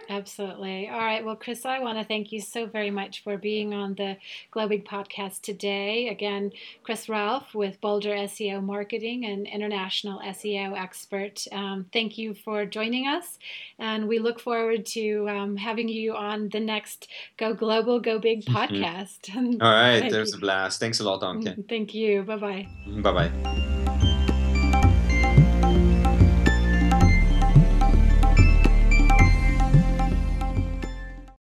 Absolutely. 0.10 0.88
All 0.90 1.00
right. 1.00 1.24
Well, 1.24 1.36
Chris, 1.36 1.66
I 1.66 1.80
want 1.80 1.98
to 1.98 2.06
thank 2.06 2.32
you 2.32 2.40
so 2.40 2.66
very 2.66 2.92
much 2.92 3.24
for 3.24 3.38
being 3.38 3.74
on 3.74 3.96
the 3.96 4.18
Globig 4.54 4.86
podcast 4.86 5.42
today. 5.42 6.08
Again, 6.10 6.52
Chris 6.84 7.10
Raulf 7.10 7.54
with 7.54 7.80
Boulder 7.82 8.16
SEO 8.16 8.64
Marketing 8.64 9.26
and 9.26 9.46
international 9.48 10.20
SEO 10.20 10.78
expert. 10.78 11.46
Um, 11.52 11.86
thank 11.92 12.18
you 12.18 12.34
for 12.34 12.66
joining 12.66 13.08
us. 13.08 13.38
And 13.80 14.08
we 14.08 14.20
look 14.20 14.40
forward 14.40 14.86
to 14.88 15.28
um, 15.30 15.58
having 15.58 15.90
you 15.90 16.16
on 16.16 16.50
the 16.50 16.60
next 16.60 17.08
Go 17.38 17.54
Global, 17.54 18.00
Go 18.00 18.20
Big 18.20 18.46
podcast. 18.46 19.36
All 19.62 19.72
right. 19.72 20.10
There's 20.10 20.34
a 20.34 20.38
blast. 20.38 20.80
Thanks 20.80 21.00
a 21.00 21.04
lot, 21.04 21.22
Anke. 21.22 21.68
Thank 21.68 21.94
you. 21.94 22.24
Bye 22.24 22.38
bye. 22.38 22.68
Bye 23.02 23.30
bye. 23.30 24.07